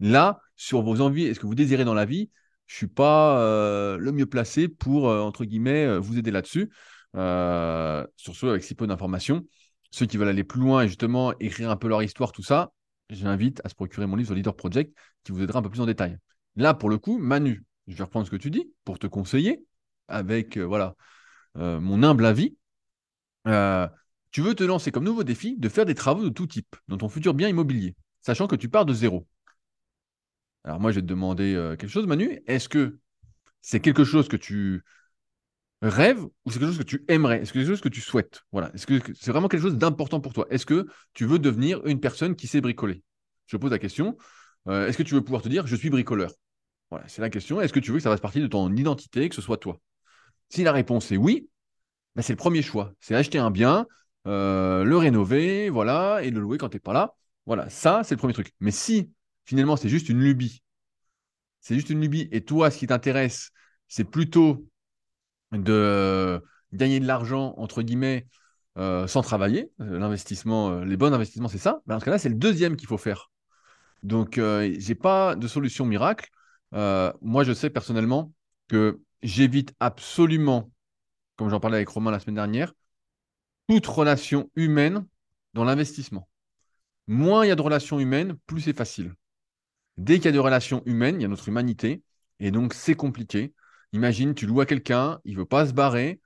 Là, 0.00 0.40
sur 0.56 0.82
vos 0.82 1.00
envies 1.00 1.24
et 1.26 1.34
ce 1.34 1.40
que 1.40 1.46
vous 1.46 1.54
désirez 1.54 1.84
dans 1.84 1.94
la 1.94 2.04
vie, 2.04 2.30
je 2.66 2.74
ne 2.74 2.76
suis 2.78 2.86
pas 2.88 3.96
le 3.98 4.12
mieux 4.12 4.26
placé 4.26 4.68
pour, 4.68 5.04
entre 5.04 5.44
guillemets, 5.44 5.98
vous 5.98 6.18
aider 6.18 6.30
là-dessus, 6.30 6.70
sur 7.12 8.34
ce, 8.34 8.46
avec 8.46 8.64
si 8.64 8.74
peu 8.74 8.86
d'informations. 8.86 9.44
Ceux 9.94 10.06
qui 10.06 10.16
veulent 10.16 10.26
aller 10.26 10.42
plus 10.42 10.60
loin 10.60 10.82
et 10.82 10.88
justement 10.88 11.38
écrire 11.38 11.70
un 11.70 11.76
peu 11.76 11.86
leur 11.86 12.02
histoire, 12.02 12.32
tout 12.32 12.42
ça, 12.42 12.72
j'invite 13.10 13.60
à 13.62 13.68
se 13.68 13.76
procurer 13.76 14.08
mon 14.08 14.16
livre 14.16 14.26
sur 14.26 14.34
Leader 14.34 14.56
Project 14.56 14.92
qui 15.22 15.30
vous 15.30 15.40
aidera 15.40 15.60
un 15.60 15.62
peu 15.62 15.70
plus 15.70 15.80
en 15.80 15.86
détail. 15.86 16.18
Là, 16.56 16.74
pour 16.74 16.90
le 16.90 16.98
coup, 16.98 17.16
Manu, 17.16 17.62
je 17.86 17.94
vais 17.94 18.02
reprendre 18.02 18.26
ce 18.26 18.30
que 18.32 18.36
tu 18.36 18.50
dis 18.50 18.72
pour 18.84 18.98
te 18.98 19.06
conseiller 19.06 19.64
avec 20.08 20.58
voilà 20.58 20.96
mon 21.54 22.02
humble 22.02 22.26
avis. 22.26 22.56
tu 24.32 24.40
veux 24.40 24.56
te 24.56 24.64
lancer 24.64 24.90
comme 24.90 25.04
nouveau 25.04 25.22
défi 25.22 25.56
de 25.56 25.68
faire 25.68 25.86
des 25.86 25.94
travaux 25.94 26.24
de 26.24 26.28
tout 26.28 26.48
type 26.48 26.74
dans 26.88 26.96
ton 26.96 27.08
futur 27.08 27.32
bien 27.32 27.48
immobilier, 27.48 27.94
sachant 28.20 28.48
que 28.48 28.56
tu 28.56 28.68
pars 28.68 28.86
de 28.86 28.94
zéro. 28.94 29.28
Alors 30.64 30.80
moi, 30.80 30.90
je 30.90 30.96
vais 30.96 31.02
te 31.02 31.06
demander 31.06 31.54
euh, 31.54 31.76
quelque 31.76 31.90
chose, 31.90 32.08
Manu. 32.08 32.42
Est-ce 32.48 32.68
que 32.68 32.98
c'est 33.60 33.78
quelque 33.78 34.02
chose 34.02 34.26
que 34.26 34.36
tu 34.36 34.82
rêves 35.88 36.22
ou 36.22 36.50
c'est 36.50 36.58
quelque 36.58 36.68
chose 36.68 36.78
que 36.78 36.82
tu 36.82 37.04
aimerais? 37.08 37.42
Est-ce 37.42 37.52
que 37.52 37.58
c'est 37.58 37.64
quelque 37.64 37.74
chose 37.74 37.80
que 37.80 37.88
tu 37.88 38.00
souhaites? 38.00 38.42
Voilà. 38.52 38.70
Est-ce 38.74 38.86
que 38.86 39.00
c'est 39.14 39.30
vraiment 39.30 39.48
quelque 39.48 39.62
chose 39.62 39.76
d'important 39.76 40.20
pour 40.20 40.32
toi? 40.32 40.46
Est-ce 40.50 40.66
que 40.66 40.86
tu 41.12 41.26
veux 41.26 41.38
devenir 41.38 41.84
une 41.86 42.00
personne 42.00 42.36
qui 42.36 42.46
sait 42.46 42.60
bricoler? 42.60 43.02
Je 43.46 43.56
pose 43.56 43.70
la 43.70 43.78
question. 43.78 44.16
Euh, 44.68 44.88
est-ce 44.88 44.96
que 44.96 45.02
tu 45.02 45.14
veux 45.14 45.22
pouvoir 45.22 45.42
te 45.42 45.48
dire 45.48 45.66
je 45.66 45.76
suis 45.76 45.90
bricoleur? 45.90 46.32
Voilà, 46.90 47.06
c'est 47.08 47.22
la 47.22 47.30
question. 47.30 47.60
Est-ce 47.60 47.72
que 47.72 47.80
tu 47.80 47.90
veux 47.90 47.98
que 47.98 48.02
ça 48.02 48.10
fasse 48.10 48.20
partie 48.20 48.40
de 48.40 48.46
ton 48.46 48.74
identité, 48.74 49.28
que 49.28 49.34
ce 49.34 49.42
soit 49.42 49.58
toi? 49.58 49.80
Si 50.48 50.62
la 50.62 50.72
réponse 50.72 51.10
est 51.12 51.16
oui, 51.16 51.48
ben, 52.14 52.22
c'est 52.22 52.32
le 52.32 52.38
premier 52.38 52.62
choix. 52.62 52.92
C'est 53.00 53.14
acheter 53.14 53.38
un 53.38 53.50
bien, 53.50 53.86
euh, 54.26 54.84
le 54.84 54.96
rénover, 54.96 55.70
voilà, 55.70 56.22
et 56.22 56.30
le 56.30 56.40
louer 56.40 56.58
quand 56.58 56.68
tu 56.68 56.76
n'es 56.76 56.80
pas 56.80 56.92
là. 56.92 57.14
Voilà, 57.46 57.68
ça, 57.68 58.02
c'est 58.04 58.14
le 58.14 58.18
premier 58.18 58.32
truc. 58.32 58.52
Mais 58.60 58.70
si 58.70 59.10
finalement, 59.44 59.76
c'est 59.76 59.88
juste 59.88 60.08
une 60.08 60.20
lubie. 60.20 60.62
C'est 61.60 61.74
juste 61.74 61.90
une 61.90 62.00
lubie. 62.00 62.28
Et 62.30 62.42
toi, 62.42 62.70
ce 62.70 62.78
qui 62.78 62.86
t'intéresse, 62.86 63.50
c'est 63.88 64.04
plutôt 64.04 64.66
de 65.62 66.42
gagner 66.72 67.00
de 67.00 67.06
l'argent, 67.06 67.54
entre 67.56 67.82
guillemets, 67.82 68.26
euh, 68.76 69.06
sans 69.06 69.22
travailler. 69.22 69.70
Euh, 69.80 69.98
l'investissement, 69.98 70.70
euh, 70.70 70.84
les 70.84 70.96
bons 70.96 71.12
investissements, 71.12 71.48
c'est 71.48 71.58
ça. 71.58 71.80
Mais 71.86 71.94
dans 71.94 72.00
ce 72.00 72.04
cas-là, 72.04 72.18
c'est 72.18 72.28
le 72.28 72.34
deuxième 72.34 72.76
qu'il 72.76 72.88
faut 72.88 72.98
faire. 72.98 73.30
Donc, 74.02 74.34
je 74.36 74.88
n'ai 74.88 74.94
pas 74.94 75.34
de 75.34 75.48
solution 75.48 75.86
miracle. 75.86 76.28
moi, 76.72 77.44
je 77.44 77.52
sais 77.54 77.70
personnellement 77.70 78.32
que 78.68 79.00
j'évite 79.22 79.74
absolument, 79.80 80.70
comme 81.36 81.48
j'en 81.48 81.60
parlais 81.60 81.76
avec 81.76 81.88
Romain 81.88 82.10
la 82.10 82.20
semaine 82.20 82.34
dernière, 82.34 82.74
toute 83.68 83.86
relation 83.86 84.50
humaine 84.56 85.06
dans 85.54 85.64
l'investissement. 85.64 86.28
Moins 87.06 87.46
il 87.46 87.48
y 87.48 87.50
a 87.50 87.56
de 87.56 87.62
relations 87.62 87.98
humaines, 87.98 88.36
plus 88.46 88.62
c'est 88.62 88.76
facile. 88.76 89.14
Dès 89.96 90.16
qu'il 90.16 90.26
y 90.26 90.28
a 90.28 90.32
des 90.32 90.38
relations 90.38 90.82
humaines, 90.84 91.16
il 91.16 91.22
y 91.22 91.24
a 91.24 91.28
notre 91.28 91.48
humanité, 91.48 92.02
et 92.40 92.50
donc 92.50 92.74
c'est 92.74 92.94
compliqué. 92.94 93.54
Imagine, 93.94 94.34
tu 94.34 94.46
loues 94.46 94.60
à 94.62 94.66
quelqu'un, 94.66 95.20
il 95.26 95.36
veut 95.36 95.46
pas 95.46 95.66
se 95.66 95.74
barrer. 95.74 96.20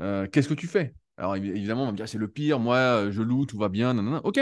euh, 0.00 0.26
Qu'est-ce 0.28 0.48
que 0.48 0.54
tu 0.54 0.66
fais? 0.68 0.94
Alors 1.18 1.36
évi- 1.36 1.50
évidemment, 1.50 1.82
on 1.84 1.86
va 1.86 1.92
me 1.92 1.96
dire 1.98 2.08
c'est 2.08 2.18
le 2.18 2.28
pire. 2.28 2.60
Moi, 2.60 2.76
euh, 2.78 3.12
je 3.12 3.22
loue, 3.22 3.46
tout 3.46 3.58
va 3.58 3.68
bien. 3.70 3.94
nanana. 3.94 4.20
Ok. 4.24 4.40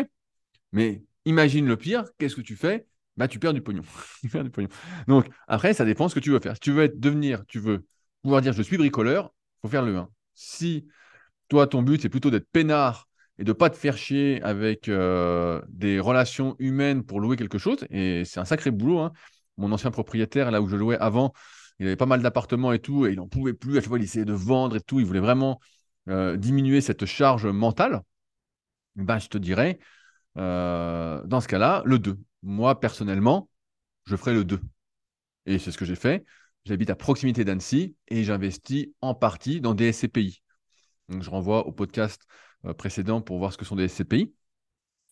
Mais 0.72 1.02
imagine 1.26 1.66
le 1.66 1.76
pire. 1.76 2.04
Qu'est-ce 2.18 2.36
que 2.36 2.40
tu 2.42 2.56
fais? 2.56 2.86
Bah, 3.16 3.28
tu 3.28 3.38
perds 3.40 3.54
du 3.54 3.62
pognon. 3.62 3.82
Perds 4.32 4.44
du 4.44 4.50
pognon. 4.50 4.68
Donc 5.08 5.26
après, 5.48 5.74
ça 5.74 5.84
dépend 5.84 6.08
ce 6.08 6.14
que 6.16 6.20
tu 6.20 6.30
veux 6.30 6.40
faire. 6.40 6.54
Si 6.54 6.60
tu 6.60 6.72
veux 6.72 6.88
devenir, 6.88 7.44
tu 7.48 7.58
veux 7.60 7.86
pouvoir 8.22 8.42
dire 8.42 8.52
je 8.54 8.62
suis 8.62 8.78
bricoleur, 8.78 9.34
faut 9.62 9.68
faire 9.68 9.84
le 9.84 9.96
1. 9.96 10.10
Si 10.34 10.88
toi, 11.48 11.66
ton 11.66 11.82
but, 11.82 12.00
c'est 12.02 12.08
plutôt 12.08 12.30
d'être 12.30 12.48
peinard 12.50 13.08
et 13.38 13.44
de 13.44 13.52
pas 13.52 13.70
te 13.70 13.76
faire 13.76 13.96
chier 13.96 14.40
avec 14.42 14.88
euh, 14.88 15.60
des 15.68 16.00
relations 16.00 16.56
humaines 16.58 17.04
pour 17.04 17.20
louer 17.20 17.36
quelque 17.36 17.58
chose. 17.58 17.78
Et 17.90 18.24
c'est 18.24 18.40
un 18.40 18.44
sacré 18.44 18.70
boulot. 18.70 19.00
hein. 19.00 19.12
Mon 19.56 19.70
ancien 19.72 19.90
propriétaire, 19.90 20.50
là 20.50 20.60
où 20.62 20.68
je 20.68 20.76
louais 20.76 20.96
avant, 20.98 21.32
il 21.78 21.86
avait 21.86 21.96
pas 21.96 22.06
mal 22.06 22.22
d'appartements 22.22 22.72
et 22.72 22.78
tout, 22.78 23.06
et 23.06 23.12
il 23.12 23.16
n'en 23.16 23.28
pouvait 23.28 23.54
plus. 23.54 23.78
À 23.78 23.80
chaque 23.80 23.88
fois, 23.88 23.98
il 23.98 24.04
essayait 24.04 24.24
de 24.24 24.32
vendre 24.32 24.76
et 24.76 24.80
tout. 24.80 25.00
Il 25.00 25.06
voulait 25.06 25.20
vraiment 25.20 25.60
euh, 26.08 26.36
diminuer 26.36 26.80
cette 26.80 27.06
charge 27.06 27.46
mentale. 27.46 28.02
Ben, 28.96 29.18
je 29.18 29.28
te 29.28 29.38
dirais, 29.38 29.78
euh, 30.38 31.22
dans 31.24 31.40
ce 31.40 31.48
cas-là, 31.48 31.82
le 31.84 31.98
2. 31.98 32.18
Moi, 32.42 32.78
personnellement, 32.78 33.48
je 34.06 34.16
ferai 34.16 34.34
le 34.34 34.44
2. 34.44 34.60
Et 35.46 35.58
c'est 35.58 35.72
ce 35.72 35.78
que 35.78 35.84
j'ai 35.84 35.96
fait. 35.96 36.24
J'habite 36.64 36.90
à 36.90 36.96
proximité 36.96 37.44
d'Annecy 37.44 37.96
et 38.08 38.24
j'investis 38.24 38.88
en 39.00 39.14
partie 39.14 39.60
dans 39.60 39.74
des 39.74 39.92
SCPI. 39.92 40.42
Je 41.08 41.28
renvoie 41.28 41.66
au 41.66 41.72
podcast 41.72 42.22
euh, 42.64 42.72
précédent 42.72 43.20
pour 43.20 43.38
voir 43.38 43.52
ce 43.52 43.58
que 43.58 43.64
sont 43.64 43.76
des 43.76 43.88
SCPI. 43.88 44.32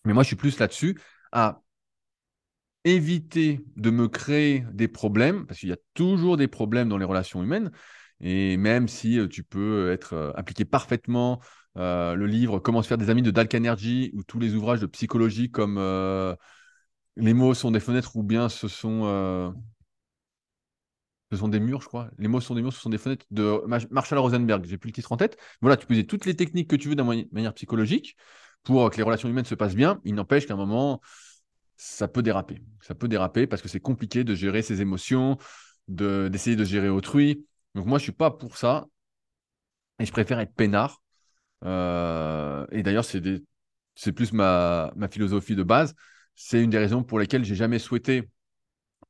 Mais 0.04 0.12
moi, 0.14 0.22
je 0.22 0.28
suis 0.28 0.36
plus 0.36 0.58
là-dessus 0.58 0.98
à 1.32 1.62
éviter 2.84 3.60
de 3.76 3.90
me 3.90 4.08
créer 4.08 4.64
des 4.72 4.88
problèmes, 4.88 5.46
parce 5.46 5.60
qu'il 5.60 5.68
y 5.68 5.72
a 5.72 5.76
toujours 5.94 6.36
des 6.36 6.48
problèmes 6.48 6.88
dans 6.88 6.98
les 6.98 7.04
relations 7.04 7.42
humaines. 7.42 7.70
Et 8.20 8.56
même 8.56 8.88
si 8.88 9.18
euh, 9.18 9.28
tu 9.28 9.42
peux 9.44 9.90
être 9.92 10.14
euh, 10.14 10.32
appliqué 10.36 10.64
parfaitement 10.64 11.40
euh, 11.76 12.14
le 12.14 12.26
livre 12.26 12.58
Comment 12.60 12.82
se 12.82 12.88
faire 12.88 12.98
des 12.98 13.10
amis 13.10 13.22
de 13.22 13.30
Dal 13.30 13.48
Carnegie 13.48 14.10
ou 14.14 14.22
tous 14.24 14.38
les 14.38 14.54
ouvrages 14.54 14.80
de 14.80 14.86
psychologie 14.86 15.50
comme 15.50 15.76
euh, 15.78 16.34
Les 17.16 17.34
mots 17.34 17.54
sont 17.54 17.70
des 17.72 17.80
fenêtres 17.80 18.16
ou 18.16 18.22
bien 18.24 18.48
ce 18.48 18.68
sont, 18.68 19.02
euh, 19.06 19.50
ce 21.30 21.38
sont 21.38 21.48
des 21.48 21.60
murs, 21.60 21.80
je 21.80 21.88
crois. 21.88 22.10
Les 22.18 22.28
mots 22.28 22.40
sont 22.40 22.54
des 22.54 22.62
murs, 22.62 22.72
ce 22.72 22.80
sont 22.80 22.90
des 22.90 22.98
fenêtres 22.98 23.24
de 23.30 23.62
Ma- 23.66 23.78
Marshall 23.90 24.18
Rosenberg. 24.18 24.64
J'ai 24.66 24.76
plus 24.78 24.88
le 24.88 24.92
titre 24.94 25.12
en 25.12 25.16
tête. 25.16 25.38
Voilà, 25.62 25.76
tu 25.76 25.86
peux 25.86 25.94
utiliser 25.94 26.06
toutes 26.06 26.26
les 26.26 26.36
techniques 26.36 26.68
que 26.68 26.76
tu 26.76 26.88
veux 26.88 26.94
d'une 26.94 27.26
manière 27.32 27.54
psychologique 27.54 28.16
pour 28.64 28.90
que 28.90 28.96
les 28.98 29.02
relations 29.02 29.28
humaines 29.28 29.44
se 29.46 29.54
passent 29.54 29.74
bien. 29.74 30.00
Il 30.04 30.14
n'empêche 30.14 30.46
qu'à 30.46 30.54
un 30.54 30.56
moment, 30.58 31.00
ça 31.76 32.08
peut 32.08 32.22
déraper. 32.22 32.62
Ça 32.80 32.94
peut 32.94 33.08
déraper 33.08 33.46
parce 33.46 33.62
que 33.62 33.68
c'est 33.68 33.80
compliqué 33.80 34.24
de 34.24 34.34
gérer 34.34 34.62
ses 34.62 34.80
émotions, 34.80 35.38
de, 35.88 36.28
d'essayer 36.28 36.56
de 36.56 36.64
gérer 36.64 36.88
autrui. 36.88 37.46
Donc 37.74 37.86
moi, 37.86 37.98
je 37.98 38.04
suis 38.04 38.12
pas 38.12 38.30
pour 38.30 38.56
ça. 38.56 38.86
Et 39.98 40.06
je 40.06 40.12
préfère 40.12 40.40
être 40.40 40.54
peinard. 40.54 41.02
Euh, 41.64 42.66
et 42.72 42.82
d'ailleurs, 42.82 43.04
c'est 43.04 44.12
plus 44.12 44.32
ma, 44.32 44.92
ma 44.96 45.08
philosophie 45.08 45.56
de 45.56 45.62
base. 45.62 45.94
C'est 46.34 46.62
une 46.62 46.70
des 46.70 46.78
raisons 46.78 47.02
pour 47.02 47.18
lesquelles 47.18 47.44
j'ai 47.44 47.54
jamais 47.54 47.78
souhaité 47.78 48.28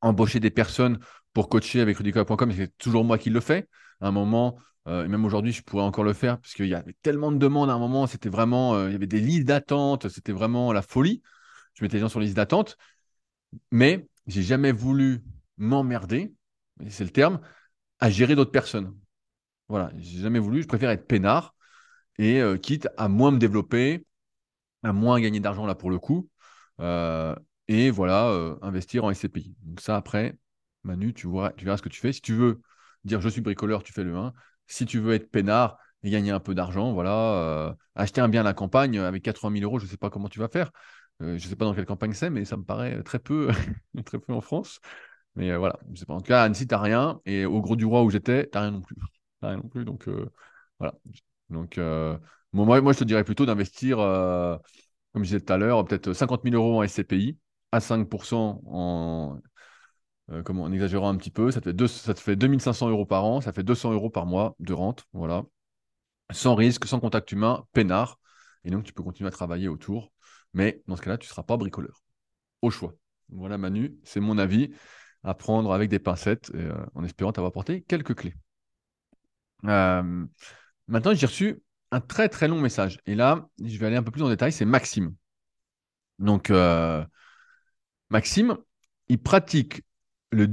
embaucher 0.00 0.40
des 0.40 0.50
personnes 0.50 0.98
pour 1.32 1.48
coacher 1.48 1.80
avec 1.80 1.96
rudicola.com, 1.96 2.52
c'est 2.52 2.76
toujours 2.78 3.04
moi 3.04 3.18
qui 3.18 3.30
le 3.30 3.40
fais. 3.40 3.68
À 4.00 4.08
un 4.08 4.10
moment, 4.10 4.58
euh, 4.88 5.04
et 5.04 5.08
même 5.08 5.24
aujourd'hui, 5.24 5.52
je 5.52 5.62
pourrais 5.62 5.84
encore 5.84 6.04
le 6.04 6.12
faire, 6.12 6.38
parce 6.38 6.54
qu'il 6.54 6.66
y 6.66 6.74
avait 6.74 6.94
tellement 7.02 7.32
de 7.32 7.38
demandes 7.38 7.70
à 7.70 7.74
un 7.74 7.78
moment, 7.78 8.06
c'était 8.06 8.28
vraiment, 8.28 8.74
euh, 8.74 8.88
il 8.88 8.92
y 8.92 8.96
avait 8.96 9.06
des 9.06 9.20
listes 9.20 9.46
d'attente, 9.46 10.08
c'était 10.08 10.32
vraiment 10.32 10.72
la 10.72 10.82
folie. 10.82 11.22
Je 11.74 11.84
mettais 11.84 11.96
les 11.96 12.00
gens 12.00 12.08
sur 12.08 12.20
liste 12.20 12.36
d'attente, 12.36 12.76
mais 13.70 14.08
j'ai 14.26 14.42
jamais 14.42 14.72
voulu 14.72 15.22
m'emmerder, 15.56 16.34
c'est 16.88 17.04
le 17.04 17.10
terme, 17.10 17.40
à 18.00 18.10
gérer 18.10 18.34
d'autres 18.34 18.50
personnes. 18.50 18.96
Voilà, 19.68 19.92
j'ai 19.96 20.20
jamais 20.20 20.38
voulu, 20.38 20.62
je 20.62 20.68
préfère 20.68 20.90
être 20.90 21.06
peinard, 21.06 21.54
et 22.18 22.40
euh, 22.40 22.56
quitte 22.56 22.88
à 22.96 23.08
moins 23.08 23.30
me 23.30 23.38
développer, 23.38 24.06
à 24.82 24.92
moins 24.92 25.20
gagner 25.20 25.40
d'argent 25.40 25.66
là 25.66 25.74
pour 25.74 25.90
le 25.90 25.98
coup, 25.98 26.28
euh, 26.80 27.34
et 27.68 27.90
voilà, 27.90 28.28
euh, 28.28 28.56
investir 28.62 29.04
en 29.04 29.10
SCPI. 29.10 29.54
Donc 29.62 29.80
ça, 29.80 29.96
après, 29.96 30.36
Manu, 30.84 31.14
tu 31.14 31.30
verras, 31.30 31.52
tu 31.52 31.64
verras 31.64 31.76
ce 31.76 31.82
que 31.82 31.88
tu 31.88 32.00
fais. 32.00 32.12
Si 32.12 32.20
tu 32.20 32.34
veux 32.34 32.60
dire 33.04 33.20
je 33.20 33.28
suis 33.28 33.40
bricoleur, 33.40 33.82
tu 33.82 33.92
fais 33.92 34.04
le 34.04 34.16
1. 34.16 34.32
Si 34.66 34.86
tu 34.86 34.98
veux 35.00 35.14
être 35.14 35.30
peinard 35.30 35.78
et 36.02 36.10
gagner 36.10 36.32
un 36.32 36.40
peu 36.40 36.54
d'argent, 36.54 36.92
voilà, 36.92 37.76
acheter 37.94 38.20
un 38.20 38.28
bien 38.28 38.40
à 38.42 38.44
la 38.44 38.54
campagne 38.54 38.98
avec 38.98 39.22
80 39.22 39.50
000 39.52 39.64
euros, 39.64 39.78
je 39.78 39.84
ne 39.84 39.90
sais 39.90 39.96
pas 39.96 40.10
comment 40.10 40.28
tu 40.28 40.40
vas 40.40 40.48
faire. 40.48 40.72
Euh, 41.20 41.38
je 41.38 41.44
ne 41.44 41.50
sais 41.50 41.56
pas 41.56 41.64
dans 41.64 41.74
quelle 41.74 41.86
campagne 41.86 42.12
c'est, 42.12 42.30
mais 42.30 42.44
ça 42.44 42.56
me 42.56 42.64
paraît 42.64 43.02
très 43.02 43.18
peu, 43.18 43.50
très 44.04 44.18
peu 44.18 44.32
en 44.32 44.40
France. 44.40 44.80
Mais 45.36 45.50
euh, 45.50 45.58
voilà, 45.58 45.78
je 45.92 46.00
sais 46.00 46.06
pas. 46.06 46.14
En 46.14 46.20
tout 46.20 46.28
cas, 46.28 46.42
à 46.42 46.44
Annecy, 46.44 46.66
tu 46.66 46.74
n'as 46.74 46.80
rien. 46.80 47.20
Et 47.26 47.44
au 47.44 47.60
Gros 47.60 47.76
du 47.76 47.84
Roi 47.84 48.02
où 48.02 48.10
j'étais, 48.10 48.44
tu 48.44 48.50
n'as 48.54 48.62
rien 48.62 48.70
non 48.72 48.82
plus. 48.82 48.96
T'as 49.40 49.48
rien 49.48 49.56
non 49.58 49.68
plus. 49.68 49.84
Donc 49.84 50.08
euh, 50.08 50.30
voilà. 50.78 50.94
Donc, 51.50 51.78
moi, 52.52 52.80
moi, 52.80 52.92
je 52.92 52.98
te 52.98 53.04
dirais 53.04 53.24
plutôt 53.24 53.46
d'investir, 53.46 53.98
comme 53.98 55.22
je 55.24 55.28
disais 55.28 55.40
tout 55.40 55.52
à 55.52 55.58
l'heure, 55.58 55.84
peut-être 55.84 56.12
50 56.12 56.42
000 56.44 56.54
euros 56.54 56.78
en 56.78 56.82
SCPI 56.82 57.38
à 57.72 57.80
5% 57.80 58.62
en, 58.66 59.40
exagérant 60.72 61.10
un 61.10 61.16
petit 61.16 61.30
peu. 61.30 61.50
Ça 61.50 61.60
te 61.60 61.64
fait, 61.66 61.72
deux, 61.74 61.88
ça 61.88 62.14
te 62.14 62.20
fait 62.20 62.36
2500 62.36 62.88
euros 62.88 63.06
par 63.06 63.24
an, 63.24 63.40
ça 63.40 63.52
fait 63.52 63.62
200 63.62 63.92
euros 63.92 64.10
par 64.10 64.26
mois 64.26 64.54
de 64.60 64.72
rente. 64.72 65.04
Voilà. 65.12 65.44
Sans 66.30 66.54
risque, 66.54 66.86
sans 66.86 67.00
contact 67.00 67.32
humain, 67.32 67.66
peinard. 67.72 68.18
Et 68.64 68.70
donc, 68.70 68.84
tu 68.84 68.92
peux 68.92 69.02
continuer 69.02 69.28
à 69.28 69.30
travailler 69.32 69.68
autour. 69.68 70.12
Mais 70.54 70.82
dans 70.86 70.96
ce 70.96 71.02
cas-là, 71.02 71.18
tu 71.18 71.26
ne 71.26 71.30
seras 71.30 71.42
pas 71.42 71.56
bricoleur. 71.56 72.02
Au 72.62 72.70
choix. 72.70 72.94
Voilà, 73.30 73.58
Manu, 73.58 73.96
c'est 74.04 74.20
mon 74.20 74.38
avis 74.38 74.72
à 75.24 75.34
prendre 75.34 75.72
avec 75.72 75.88
des 75.88 75.98
pincettes, 75.98 76.50
et, 76.54 76.58
euh, 76.58 76.74
en 76.94 77.04
espérant 77.04 77.32
t'avoir 77.32 77.50
apporté 77.50 77.82
quelques 77.82 78.14
clés. 78.14 78.34
Euh, 79.64 80.26
maintenant, 80.88 81.14
j'ai 81.14 81.26
reçu 81.26 81.62
un 81.92 82.00
très 82.00 82.28
très 82.28 82.48
long 82.48 82.60
message. 82.60 82.98
Et 83.06 83.14
là, 83.14 83.48
je 83.62 83.78
vais 83.78 83.86
aller 83.86 83.96
un 83.96 84.02
peu 84.02 84.10
plus 84.10 84.22
en 84.22 84.28
détail. 84.28 84.52
C'est 84.52 84.64
Maxime. 84.64 85.14
Donc, 86.18 86.50
euh, 86.50 87.04
Maxime, 88.10 88.56
il 89.08 89.18
pratique 89.20 89.82
le, 90.30 90.46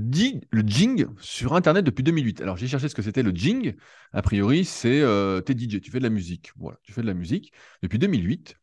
jing 0.65 1.07
sur 1.19 1.53
Internet 1.55 1.85
depuis 1.85 2.03
2008. 2.03 2.41
Alors, 2.41 2.57
j'ai 2.57 2.67
cherché 2.67 2.89
ce 2.89 2.95
que 2.95 3.01
c'était 3.01 3.23
le 3.23 3.31
jing. 3.31 3.75
A 4.12 4.21
priori, 4.21 4.65
c'est 4.65 5.01
euh, 5.01 5.41
t'es 5.41 5.53
DJ, 5.53 5.79
tu 5.81 5.91
fais 5.91 5.99
de 5.99 6.03
la 6.03 6.09
musique. 6.09 6.51
Voilà, 6.57 6.77
tu 6.83 6.91
fais 6.91 7.01
de 7.01 7.07
la 7.07 7.13
musique 7.13 7.53
depuis 7.81 7.99
2008, 7.99 8.55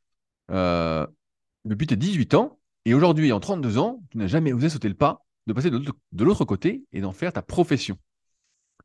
euh, 0.50 1.06
depuis 1.66 1.86
tes 1.86 1.96
18 1.96 2.34
ans. 2.34 2.58
Et 2.84 2.94
aujourd'hui, 2.94 3.32
en 3.32 3.40
32 3.40 3.78
ans, 3.78 4.02
tu 4.10 4.18
n'as 4.18 4.28
jamais 4.28 4.52
osé 4.52 4.68
sauter 4.68 4.88
le 4.88 4.94
pas 4.94 5.26
de 5.46 5.52
passer 5.52 5.70
de 5.70 6.24
l'autre- 6.24 6.44
côté 6.44 6.84
et 6.92 7.00
d'en 7.00 7.12
faire 7.12 7.32
ta 7.32 7.42
profession. 7.42 7.98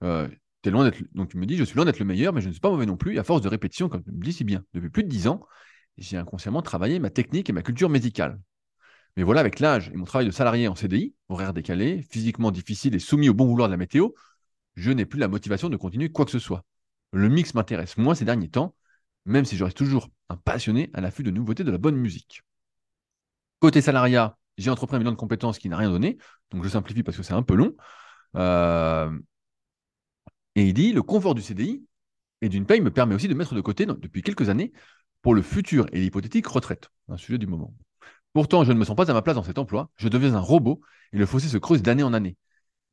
Euh, 0.04 0.28
loin 0.66 0.92
donc 1.14 1.30
tu 1.30 1.38
me 1.38 1.46
dis, 1.46 1.58
je 1.58 1.64
suis 1.64 1.76
loin 1.76 1.86
d'être 1.86 2.00
le 2.00 2.06
meilleur, 2.06 2.34
mais 2.34 2.42
je 2.42 2.48
ne 2.48 2.52
suis 2.52 2.60
pas 2.60 2.70
mauvais 2.70 2.86
non 2.86 2.98
plus. 2.98 3.18
À 3.18 3.24
force 3.24 3.42
de 3.42 3.48
répétition, 3.48 3.90
comme 3.90 4.04
tu 4.04 4.12
me 4.12 4.24
dis 4.24 4.34
si 4.34 4.44
bien, 4.44 4.64
depuis 4.74 4.90
plus 4.90 5.04
de 5.04 5.10
10 5.10 5.28
ans, 5.28 5.42
j'ai 5.98 6.18
inconsciemment 6.18 6.62
travaillé 6.62 7.00
ma 7.00 7.10
technique 7.10 7.50
et 7.50 7.54
ma 7.54 7.64
culture 7.64 7.90
médicale. 7.90 8.40
Mais 9.18 9.24
voilà, 9.24 9.42
avec 9.42 9.60
l'âge 9.60 9.90
et 9.90 9.98
mon 9.98 10.06
travail 10.06 10.28
de 10.28 10.32
salarié 10.32 10.68
en 10.68 10.76
CDI, 10.76 11.16
horaire 11.30 11.54
décalé, 11.54 12.02
physiquement 12.10 12.52
difficile 12.52 12.96
et 12.96 13.00
soumis 13.00 13.30
au 13.30 13.34
bon 13.34 13.46
vouloir 13.46 13.68
de 13.68 13.74
la 13.74 13.78
météo, 13.78 14.10
je 14.76 14.92
n'ai 14.92 15.06
plus 15.06 15.20
la 15.20 15.28
motivation 15.28 15.70
de 15.70 15.78
continuer 15.78 16.12
quoi 16.12 16.26
que 16.26 16.32
ce 16.32 16.40
soit. 16.40 16.64
Le 17.12 17.28
mix 17.28 17.54
m'intéresse 17.54 17.98
moins 17.98 18.16
ces 18.16 18.26
derniers 18.26 18.50
temps, 18.50 18.76
même 19.26 19.46
si 19.46 19.58
je 19.58 19.64
reste 19.64 19.78
toujours 19.78 20.10
un 20.30 20.38
passionné 20.38 20.90
à 20.94 21.02
l'affût 21.02 21.24
de 21.24 21.32
nouveautés 21.32 21.64
de 21.64 21.72
la 21.72 21.78
bonne 21.78 21.98
musique. 21.98 22.44
Côté 23.62 23.80
salariat, 23.80 24.38
j'ai 24.58 24.72
entrepris 24.72 24.96
un 24.96 25.00
bilan 25.00 25.12
de 25.12 25.18
compétences 25.18 25.60
qui 25.60 25.70
n'a 25.70 25.78
rien 25.78 25.90
donné, 25.90 26.18
donc 26.50 26.64
je 26.64 26.70
simplifie 26.70 27.04
parce 27.04 27.16
que 27.16 27.24
c'est 27.24 27.34
un 27.34 27.44
peu 27.44 27.54
long. 27.56 27.76
Euh, 28.36 29.12
et 30.56 30.64
il 30.66 30.74
dit, 30.74 30.94
le 30.94 31.04
confort 31.04 31.36
du 31.36 31.42
CDI 31.42 31.86
et 32.42 32.50
d'une 32.50 32.66
paye 32.66 32.82
me 32.82 32.92
permet 32.92 33.14
aussi 33.16 33.28
de 33.28 33.36
mettre 33.36 33.54
de 33.54 33.62
côté 33.62 33.86
depuis 33.86 34.24
quelques 34.24 34.50
années 34.50 34.74
pour 35.22 35.36
le 35.36 35.44
futur 35.44 35.86
et 35.94 36.00
l'hypothétique 36.00 36.48
retraite, 36.48 36.90
un 37.08 37.18
sujet 37.18 37.38
du 37.38 37.46
moment. 37.46 37.74
Pourtant, 38.34 38.64
je 38.64 38.72
ne 38.72 38.80
me 38.80 38.84
sens 38.84 38.96
pas 38.96 39.10
à 39.10 39.14
ma 39.14 39.22
place 39.22 39.36
dans 39.36 39.44
cet 39.44 39.60
emploi, 39.60 39.92
je 39.96 40.08
deviens 40.08 40.34
un 40.34 40.40
robot 40.40 40.82
et 41.14 41.18
le 41.18 41.26
fossé 41.28 41.48
se 41.48 41.58
creuse 41.58 41.84
d'année 41.84 42.04
en 42.04 42.14
année. 42.14 42.38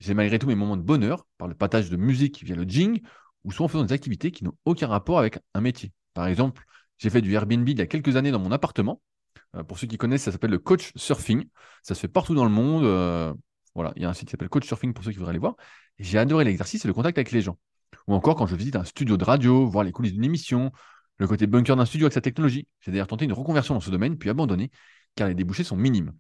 J'ai 0.01 0.13
malgré 0.13 0.39
tout 0.39 0.47
mes 0.47 0.55
moments 0.55 0.77
de 0.77 0.83
bonheur 0.83 1.27
par 1.39 1.49
le 1.49 1.55
partage 1.55 1.89
de 1.89 1.97
musique 1.97 2.45
via 2.45 2.55
le 2.55 2.65
jing 2.65 3.01
ou 3.45 3.53
soit 3.53 3.65
en 3.65 3.69
faisant 3.69 3.85
des 3.85 3.95
activités 3.95 4.31
qui 4.33 4.45
n'ont 4.45 4.57
aucun 4.67 4.87
rapport 4.89 5.19
avec 5.19 5.39
un 5.55 5.61
métier. 5.63 5.93
Par 6.13 6.27
exemple, 6.27 6.65
j'ai 6.99 7.09
fait 7.11 7.23
du 7.23 7.33
Airbnb 7.33 7.67
il 7.67 7.79
y 7.79 7.81
a 7.81 7.87
quelques 7.87 8.17
années 8.17 8.31
dans 8.31 8.39
mon 8.39 8.53
appartement. 8.53 9.01
Euh, 9.57 9.63
pour 9.65 9.79
ceux 9.79 9.87
qui 9.87 9.97
connaissent, 9.97 10.23
ça 10.23 10.33
s'appelle 10.33 10.51
le 10.51 10.59
coach 10.59 10.93
surfing. 10.97 11.45
Ça 11.83 11.95
se 11.95 12.01
fait 12.01 12.09
partout 12.09 12.35
dans 12.35 12.45
le 12.45 12.51
monde. 12.51 12.85
euh, 12.85 13.33
voilà, 13.75 13.93
il 13.97 14.03
y 14.03 14.05
a 14.05 14.09
un 14.09 14.15
site 14.15 14.29
qui 14.29 14.33
s'appelle 14.33 14.49
coach 14.49 14.67
surfing 14.67 14.93
pour 14.93 15.05
ceux 15.05 15.13
qui 15.13 15.19
voudraient 15.19 15.31
aller 15.31 15.39
voir. 15.39 15.57
J'ai 15.99 16.19
adoré 16.19 16.45
l'exercice 16.45 16.85
et 16.85 16.89
le 16.89 16.95
contact 16.95 17.19
avec 17.19 17.33
les 17.33 17.43
gens. 17.43 17.59
Ou 18.07 18.15
encore 18.15 18.35
quand 18.37 18.47
je 18.47 18.57
visite 18.57 18.77
un 18.77 18.85
studio 18.85 19.17
de 19.17 19.25
radio, 19.25 19.67
voir 19.67 19.85
les 19.85 19.93
coulisses 19.93 20.13
d'une 20.13 20.25
émission, 20.25 20.73
le 21.19 21.27
côté 21.27 21.47
bunker 21.47 21.77
d'un 21.77 21.85
studio 21.85 22.07
avec 22.07 22.15
sa 22.15 22.21
technologie. 22.21 22.67
J'ai 22.81 22.91
d'ailleurs 22.93 23.07
tenté 23.07 23.25
une 23.25 23.33
reconversion 23.33 23.75
dans 23.75 23.81
ce 23.81 23.91
domaine, 23.91 24.17
puis 24.17 24.31
abandonné, 24.31 24.71
car 25.15 25.29
les 25.29 25.35
débouchés 25.35 25.65
sont 25.65 25.77
minimes. 25.77 26.13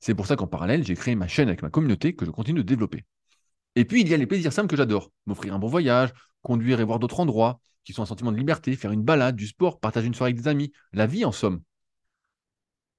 C'est 0.00 0.14
pour 0.14 0.26
ça 0.26 0.36
qu'en 0.36 0.46
parallèle, 0.46 0.84
j'ai 0.84 0.94
créé 0.94 1.14
ma 1.14 1.28
chaîne 1.28 1.48
avec 1.48 1.62
ma 1.62 1.70
communauté 1.70 2.14
que 2.14 2.24
je 2.24 2.30
continue 2.30 2.60
de 2.60 2.66
développer. 2.66 3.04
Et 3.76 3.84
puis, 3.84 4.00
il 4.00 4.08
y 4.08 4.14
a 4.14 4.16
les 4.16 4.26
plaisirs 4.26 4.52
simples 4.52 4.68
que 4.68 4.76
j'adore. 4.76 5.12
M'offrir 5.26 5.54
un 5.54 5.58
bon 5.58 5.68
voyage, 5.68 6.10
conduire 6.42 6.80
et 6.80 6.84
voir 6.84 6.98
d'autres 6.98 7.20
endroits, 7.20 7.60
qui 7.84 7.92
sont 7.92 8.02
un 8.02 8.06
sentiment 8.06 8.32
de 8.32 8.36
liberté, 8.36 8.74
faire 8.76 8.92
une 8.92 9.02
balade, 9.02 9.36
du 9.36 9.46
sport, 9.46 9.78
partager 9.78 10.06
une 10.06 10.14
soirée 10.14 10.30
avec 10.30 10.42
des 10.42 10.48
amis. 10.48 10.72
La 10.92 11.06
vie, 11.06 11.24
en 11.24 11.32
somme. 11.32 11.60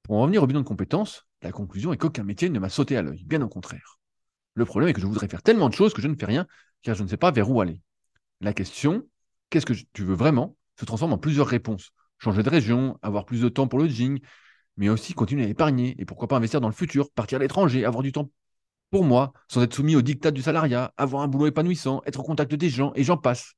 Pour 0.04 0.18
en 0.18 0.22
revenir 0.22 0.44
au 0.44 0.48
bilan 0.48 0.62
de 0.62 0.66
compétences, 0.66 1.26
la 1.42 1.52
conclusion 1.52 1.94
est 1.94 1.98
qu'aucun 1.98 2.24
métier 2.24 2.50
ne 2.50 2.60
m'a 2.60 2.70
sauté 2.70 2.98
à 2.98 3.02
l'œil, 3.02 3.24
bien 3.26 3.42
au 3.42 3.48
contraire. 3.48 4.00
Le 4.56 4.66
problème 4.66 4.90
est 4.90 4.94
que 4.94 5.02
je 5.02 5.06
voudrais 5.06 5.28
faire 5.28 5.44
tellement 5.44 5.70
de 5.70 5.74
choses 5.74 5.94
que 5.94 6.02
je 6.02 6.08
ne 6.08 6.16
fais 6.16 6.26
rien, 6.26 6.46
car 6.82 6.96
je 6.96 7.04
ne 7.04 7.08
sais 7.08 7.18
pas 7.18 7.32
vers 7.32 7.50
où 7.50 7.62
aller. 7.62 7.80
La 8.42 8.54
question, 8.54 9.08
qu'est-ce 9.50 9.66
que 9.66 9.74
tu 9.94 10.04
veux 10.04 10.16
vraiment, 10.16 10.56
se 10.80 10.86
transforme 10.86 11.14
en 11.14 11.18
plusieurs 11.18 11.48
réponses. 11.48 11.92
Changer 12.18 12.44
de 12.44 12.50
région, 12.50 12.98
avoir 13.02 13.26
plus 13.26 13.42
de 13.42 13.50
temps 13.50 13.68
pour 13.68 13.80
le 13.80 13.88
gym, 13.88 14.20
mais 14.78 14.90
aussi 14.90 15.14
continuer 15.14 15.46
à 15.46 15.48
épargner 15.48 15.96
et 16.00 16.06
pourquoi 16.06 16.28
pas 16.28 16.38
investir 16.38 16.62
dans 16.62 16.68
le 16.68 16.74
futur, 16.74 17.10
partir 17.12 17.38
à 17.38 17.40
l'étranger, 17.40 17.86
avoir 17.86 18.04
du 18.04 18.12
temps 18.12 18.30
pour 18.90 19.06
moi, 19.06 19.32
sans 19.48 19.64
être 19.64 19.74
soumis 19.74 19.96
au 19.96 20.02
dictat 20.02 20.32
du 20.32 20.42
salariat, 20.42 20.94
avoir 20.98 21.24
un 21.24 21.28
boulot 21.28 21.48
épanouissant, 21.48 22.02
être 22.06 22.20
au 22.20 22.24
contact 22.24 22.54
des 22.54 22.70
gens, 22.70 22.92
et 22.96 23.04
j'en 23.04 23.18
passe. 23.18 23.54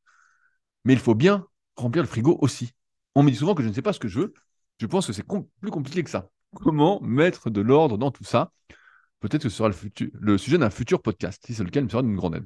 Mais 0.86 0.94
il 0.94 1.00
faut 1.00 1.16
bien 1.16 1.48
remplir 1.76 2.04
le 2.04 2.08
frigo 2.08 2.38
aussi. 2.42 2.72
On 3.16 3.24
me 3.24 3.32
dit 3.32 3.36
souvent 3.36 3.56
que 3.56 3.64
je 3.64 3.68
ne 3.68 3.74
sais 3.74 3.82
pas 3.82 3.94
ce 3.94 4.00
que 4.00 4.08
je 4.08 4.20
veux. 4.20 4.34
Je 4.84 4.88
pense 4.88 5.08
que 5.08 5.14
c'est 5.14 5.24
plus 5.24 5.72
compliqué 5.72 6.04
que 6.04 6.10
ça? 6.10 6.30
Comment 6.56 7.00
mettre 7.00 7.50
de 7.50 7.62
l'ordre 7.62 7.98
dans 7.98 8.12
tout 8.12 8.26
ça? 8.26 8.52
Peut-être 9.22 9.44
que 9.44 9.48
ce 9.48 9.56
sera 9.56 9.70
le, 10.20 10.38
sujet 10.38 10.58
d'un 10.58 10.70
futur 10.70 11.02
podcast, 11.02 11.42
si 11.46 11.54
c'est 11.54 11.64
lequel, 11.64 11.86
me 11.86 11.90
sera 11.90 12.02
d'une 12.02 12.18
grande 12.18 12.36
aide. 12.36 12.46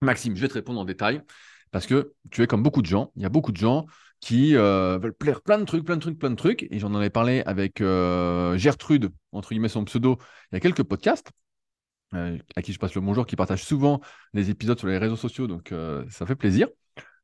Maxime, 0.00 0.34
je 0.34 0.40
vais 0.40 0.48
te 0.48 0.54
répondre 0.54 0.80
en 0.80 0.84
détail 0.84 1.22
parce 1.70 1.86
que 1.86 2.14
tu 2.32 2.42
es 2.42 2.48
comme 2.48 2.64
beaucoup 2.64 2.82
de 2.82 2.88
gens. 2.88 3.12
Il 3.14 3.22
y 3.22 3.26
a 3.26 3.28
beaucoup 3.28 3.52
de 3.52 3.58
gens 3.58 3.86
qui 4.18 4.56
euh, 4.56 4.98
veulent 5.00 5.14
plaire 5.14 5.40
plein 5.40 5.56
de 5.56 5.64
trucs, 5.64 5.84
plein 5.84 5.94
de 5.94 6.00
trucs, 6.00 6.18
plein 6.18 6.30
de 6.30 6.34
trucs. 6.34 6.66
Et 6.68 6.80
j'en 6.80 6.96
avais 6.96 7.10
parlé 7.10 7.44
avec 7.46 7.80
euh, 7.80 8.58
Gertrude, 8.58 9.12
entre 9.30 9.50
guillemets 9.50 9.68
son 9.68 9.84
pseudo, 9.84 10.18
il 10.50 10.56
y 10.56 10.58
a 10.58 10.60
quelques 10.60 10.82
podcasts. 10.82 11.30
Euh, 12.14 12.38
à 12.56 12.62
qui 12.62 12.72
je 12.72 12.80
passe 12.80 12.96
le 12.96 13.02
bonjour, 13.02 13.24
qui 13.24 13.36
partage 13.36 13.62
souvent 13.62 14.00
les 14.32 14.50
épisodes 14.50 14.80
sur 14.80 14.88
les 14.88 14.98
réseaux 14.98 15.14
sociaux, 15.14 15.46
donc 15.46 15.72
ça 16.10 16.26
fait 16.26 16.34
plaisir. 16.34 16.66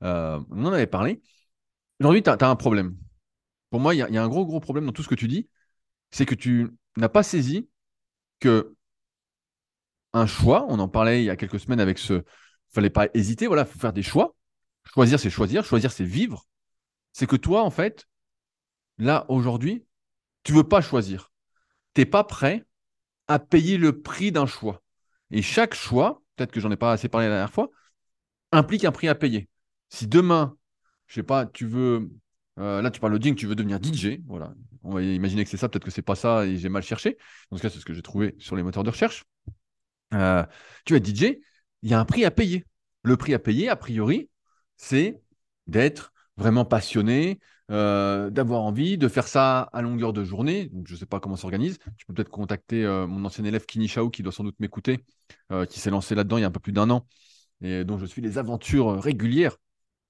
on 0.00 0.44
en 0.64 0.72
avait 0.72 0.86
parlé. 0.86 1.22
Aujourd'hui, 1.98 2.22
tu 2.22 2.30
as, 2.30 2.38
un 2.48 2.54
problème. 2.54 2.94
Pour 3.70 3.80
moi, 3.80 3.94
il 3.94 3.98
y, 3.98 4.02
a 4.02 4.22
un 4.22 4.28
gros, 4.28 4.46
gros 4.46 4.60
problème 4.60 4.86
dans 4.86 4.92
tout 4.92 5.02
ce 5.02 5.08
que 5.08 5.14
tu 5.14 5.28
dis, 5.28 5.48
c'est 6.10 6.26
que 6.26 6.34
tu 6.34 6.70
n'as 6.96 7.08
pas 7.08 7.22
saisi 7.22 7.68
que 8.40 8.74
un 10.12 10.26
choix, 10.26 10.66
on 10.68 10.78
en 10.78 10.88
parlait 10.88 11.22
il 11.22 11.26
y 11.26 11.30
a 11.30 11.36
quelques 11.36 11.60
semaines 11.60 11.80
avec 11.80 11.98
ce, 11.98 12.24
fallait 12.70 12.90
pas 12.90 13.08
hésiter, 13.14 13.46
voilà, 13.46 13.64
faut 13.64 13.78
faire 13.78 13.92
des 13.92 14.02
choix. 14.02 14.34
Choisir, 14.84 15.20
c'est 15.20 15.30
choisir, 15.30 15.64
choisir, 15.64 15.92
c'est 15.92 16.04
vivre. 16.04 16.46
C'est 17.12 17.26
que 17.26 17.36
toi, 17.36 17.62
en 17.62 17.70
fait, 17.70 18.06
là, 18.98 19.26
aujourd'hui, 19.28 19.86
tu 20.44 20.52
veux 20.52 20.64
pas 20.64 20.80
choisir. 20.80 21.30
Tu 21.94 22.00
n'es 22.00 22.06
pas 22.06 22.24
prêt 22.24 22.64
à 23.26 23.38
payer 23.38 23.76
le 23.76 24.00
prix 24.00 24.32
d'un 24.32 24.46
choix. 24.46 24.82
Et 25.30 25.42
chaque 25.42 25.74
choix, 25.74 26.22
peut-être 26.36 26.52
que 26.52 26.60
j'en 26.60 26.70
ai 26.70 26.76
pas 26.76 26.92
assez 26.92 27.08
parlé 27.08 27.26
la 27.26 27.34
dernière 27.34 27.52
fois, 27.52 27.68
implique 28.52 28.84
un 28.84 28.92
prix 28.92 29.08
à 29.08 29.14
payer. 29.14 29.48
Si 29.90 30.06
demain, 30.06 30.56
je 31.06 31.16
sais 31.16 31.22
pas, 31.22 31.46
tu 31.46 31.66
veux, 31.66 32.10
euh, 32.58 32.82
là 32.82 32.90
tu 32.90 33.00
parles 33.00 33.12
de 33.12 33.18
ding, 33.18 33.34
tu 33.34 33.46
veux 33.46 33.54
devenir 33.54 33.78
DJ, 33.80 34.20
voilà. 34.26 34.54
On 34.82 34.94
va 34.94 35.02
imaginer 35.02 35.44
que 35.44 35.50
c'est 35.50 35.56
ça, 35.56 35.68
peut-être 35.68 35.84
que 35.84 35.90
c'est 35.90 36.02
pas 36.02 36.14
ça 36.14 36.46
et 36.46 36.56
j'ai 36.56 36.68
mal 36.68 36.82
cherché. 36.82 37.18
En 37.50 37.56
tout 37.56 37.62
cas, 37.62 37.70
c'est 37.70 37.78
ce 37.78 37.84
que 37.84 37.94
j'ai 37.94 38.02
trouvé 38.02 38.34
sur 38.38 38.56
les 38.56 38.62
moteurs 38.62 38.84
de 38.84 38.90
recherche. 38.90 39.24
Euh, 40.14 40.44
tu 40.84 40.96
es 40.96 41.00
DJ, 41.00 41.40
il 41.82 41.90
y 41.90 41.94
a 41.94 42.00
un 42.00 42.04
prix 42.04 42.24
à 42.24 42.30
payer. 42.30 42.64
Le 43.02 43.16
prix 43.16 43.34
à 43.34 43.38
payer, 43.38 43.68
a 43.68 43.76
priori, 43.76 44.30
c'est 44.76 45.20
d'être 45.66 46.12
vraiment 46.36 46.64
passionné, 46.64 47.38
euh, 47.70 48.30
d'avoir 48.30 48.62
envie 48.62 48.96
de 48.96 49.08
faire 49.08 49.28
ça 49.28 49.62
à 49.72 49.82
longueur 49.82 50.12
de 50.12 50.24
journée. 50.24 50.70
je 50.86 50.94
ne 50.94 50.98
sais 50.98 51.06
pas 51.06 51.20
comment 51.20 51.36
ça 51.36 51.42
s'organise. 51.42 51.78
Tu 51.96 52.06
peux 52.06 52.14
peut-être 52.14 52.30
contacter 52.30 52.84
euh, 52.84 53.06
mon 53.06 53.24
ancien 53.24 53.44
élève 53.44 53.66
Kini 53.66 53.88
Chao, 53.88 54.10
qui 54.10 54.22
doit 54.22 54.32
sans 54.32 54.44
doute 54.44 54.58
m'écouter, 54.60 55.04
qui 55.68 55.80
s'est 55.80 55.90
lancé 55.90 56.14
là-dedans 56.14 56.38
il 56.38 56.40
y 56.42 56.44
a 56.44 56.48
un 56.48 56.50
peu 56.50 56.60
plus 56.60 56.72
d'un 56.72 56.88
an 56.90 57.06
et 57.60 57.84
dont 57.84 57.98
je 57.98 58.06
suis 58.06 58.22
les 58.22 58.38
aventures 58.38 59.02
régulières. 59.02 59.56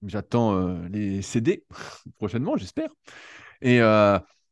J'attends 0.06 0.78
les 0.88 1.22
CD 1.22 1.64
prochainement, 2.18 2.56
j'espère. 2.56 2.90
Et 3.62 3.80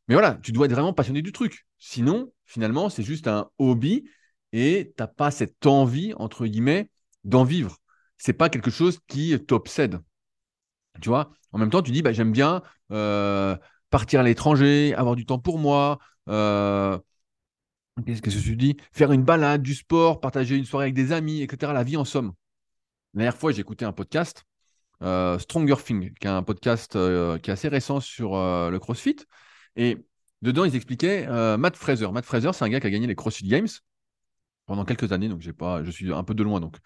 mais 0.07 0.15
voilà, 0.15 0.35
tu 0.41 0.51
dois 0.51 0.65
être 0.65 0.71
vraiment 0.71 0.93
passionné 0.93 1.21
du 1.21 1.31
truc. 1.31 1.65
Sinon, 1.79 2.31
finalement, 2.45 2.89
c'est 2.89 3.03
juste 3.03 3.27
un 3.27 3.49
hobby 3.57 4.09
et 4.53 4.93
tu 4.95 5.03
n'as 5.03 5.07
pas 5.07 5.31
cette 5.31 5.65
envie, 5.65 6.13
entre 6.15 6.45
guillemets, 6.45 6.89
d'en 7.23 7.43
vivre. 7.43 7.77
C'est 8.17 8.33
pas 8.33 8.49
quelque 8.49 8.71
chose 8.71 8.99
qui 9.07 9.37
t'obsède. 9.45 9.99
Tu 11.01 11.09
vois, 11.09 11.31
en 11.51 11.59
même 11.59 11.69
temps, 11.69 11.81
tu 11.81 11.91
dis, 11.91 12.01
bah, 12.01 12.13
j'aime 12.13 12.31
bien 12.31 12.61
euh, 12.91 13.55
partir 13.89 14.21
à 14.21 14.23
l'étranger, 14.23 14.93
avoir 14.95 15.15
du 15.15 15.25
temps 15.25 15.39
pour 15.39 15.59
moi. 15.59 15.99
Euh, 16.29 16.97
qu'est-ce 18.05 18.21
que 18.21 18.29
tu 18.29 18.55
dis 18.55 18.77
Faire 18.91 19.11
une 19.11 19.23
balade, 19.23 19.61
du 19.61 19.75
sport, 19.75 20.19
partager 20.19 20.55
une 20.55 20.65
soirée 20.65 20.85
avec 20.85 20.95
des 20.95 21.11
amis, 21.11 21.41
etc. 21.41 21.73
La 21.73 21.83
vie 21.83 21.97
en 21.97 22.05
somme. 22.05 22.33
La 23.13 23.19
dernière 23.23 23.37
fois, 23.37 23.51
j'ai 23.51 23.61
écouté 23.61 23.85
un 23.85 23.93
podcast, 23.93 24.43
euh, 24.43 24.56
Stronger 25.01 25.75
Thing, 25.83 26.13
qui 26.13 26.27
est 26.27 26.29
un 26.29 26.43
podcast 26.43 26.93
qui 26.93 27.49
est 27.49 27.53
assez 27.53 27.67
récent 27.67 27.99
sur 27.99 28.31
le 28.35 28.77
CrossFit. 28.77 29.17
Et 29.75 29.97
dedans, 30.41 30.65
ils 30.65 30.75
expliquaient 30.75 31.27
Matt 31.57 31.75
Fraser. 31.75 32.11
Matt 32.11 32.25
Fraser, 32.25 32.51
c'est 32.53 32.65
un 32.65 32.69
gars 32.69 32.79
qui 32.79 32.87
a 32.87 32.89
gagné 32.89 33.07
les 33.07 33.15
CrossFit 33.15 33.47
Games 33.47 33.67
pendant 34.65 34.85
quelques 34.85 35.11
années, 35.11 35.29
donc 35.29 35.49
pas, 35.53 35.83
je 35.83 35.91
suis 35.91 36.13
un 36.13 36.23
peu 36.23 36.33
de 36.33 36.43
loin, 36.43 36.59
donc 36.59 36.77